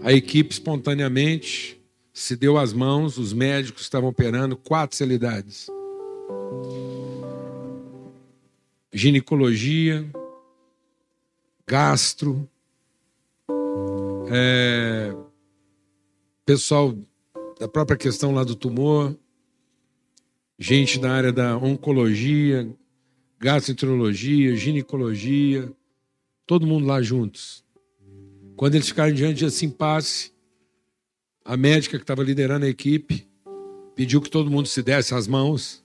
A 0.08 0.12
equipe 0.14 0.54
espontaneamente 0.54 1.78
se 2.14 2.34
deu 2.34 2.56
as 2.56 2.72
mãos, 2.72 3.18
os 3.18 3.34
médicos 3.34 3.82
estavam 3.82 4.08
operando 4.08 4.56
quatro 4.56 4.96
celidades. 4.96 5.68
Ginecologia, 8.90 10.10
gastro, 11.66 12.48
é, 14.32 15.14
pessoal 16.46 16.96
da 17.60 17.68
própria 17.68 17.98
questão 17.98 18.32
lá 18.32 18.44
do 18.44 18.54
tumor, 18.54 19.14
gente 20.58 20.98
da 20.98 21.12
área 21.12 21.32
da 21.34 21.54
oncologia, 21.58 22.66
gastroenterologia, 23.38 24.56
ginecologia, 24.56 25.70
todo 26.46 26.66
mundo 26.66 26.86
lá 26.86 27.02
juntos. 27.02 27.62
Quando 28.58 28.74
eles 28.74 28.88
ficaram 28.88 29.14
diante 29.14 29.44
desse 29.44 29.64
impasse, 29.64 30.32
a 31.44 31.56
médica 31.56 31.96
que 31.96 32.02
estava 32.02 32.24
liderando 32.24 32.66
a 32.66 32.68
equipe 32.68 33.24
pediu 33.94 34.20
que 34.20 34.28
todo 34.28 34.50
mundo 34.50 34.66
se 34.66 34.82
desse 34.82 35.14
as 35.14 35.28
mãos 35.28 35.80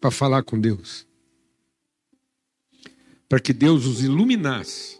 para 0.00 0.10
falar 0.10 0.42
com 0.42 0.58
Deus. 0.58 1.06
Para 3.28 3.38
que 3.38 3.52
Deus 3.52 3.84
os 3.84 4.02
iluminasse. 4.02 4.98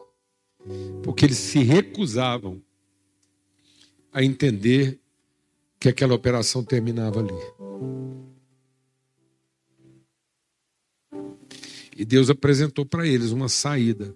Porque 1.02 1.24
eles 1.24 1.38
se 1.38 1.60
recusavam 1.60 2.62
a 4.12 4.22
entender 4.22 5.00
que 5.80 5.88
aquela 5.88 6.14
operação 6.14 6.62
terminava 6.62 7.20
ali. 7.20 7.32
E 11.96 12.04
Deus 12.04 12.28
apresentou 12.28 12.84
para 12.84 13.06
eles 13.06 13.30
uma 13.30 13.48
saída 13.48 14.14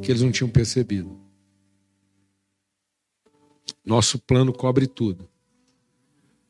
que 0.00 0.12
eles 0.12 0.22
não 0.22 0.30
tinham 0.30 0.48
percebido. 0.48 1.25
Nosso 3.86 4.18
plano 4.18 4.52
cobre 4.52 4.88
tudo. 4.88 5.28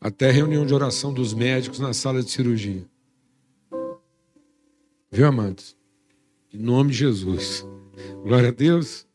Até 0.01 0.30
reunião 0.30 0.64
de 0.64 0.72
oração 0.72 1.12
dos 1.12 1.34
médicos 1.34 1.78
na 1.78 1.93
sala 1.93 2.22
de 2.22 2.30
cirurgia. 2.30 2.89
Viu, 5.11 5.26
amados? 5.26 5.76
Em 6.51 6.57
nome 6.59 6.93
de 6.93 6.97
Jesus. 6.97 7.62
Glória 8.24 8.49
a 8.49 8.53
Deus. 8.53 9.07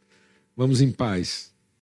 Vamos 0.55 0.81
em 0.81 0.91
paz. 0.91 1.50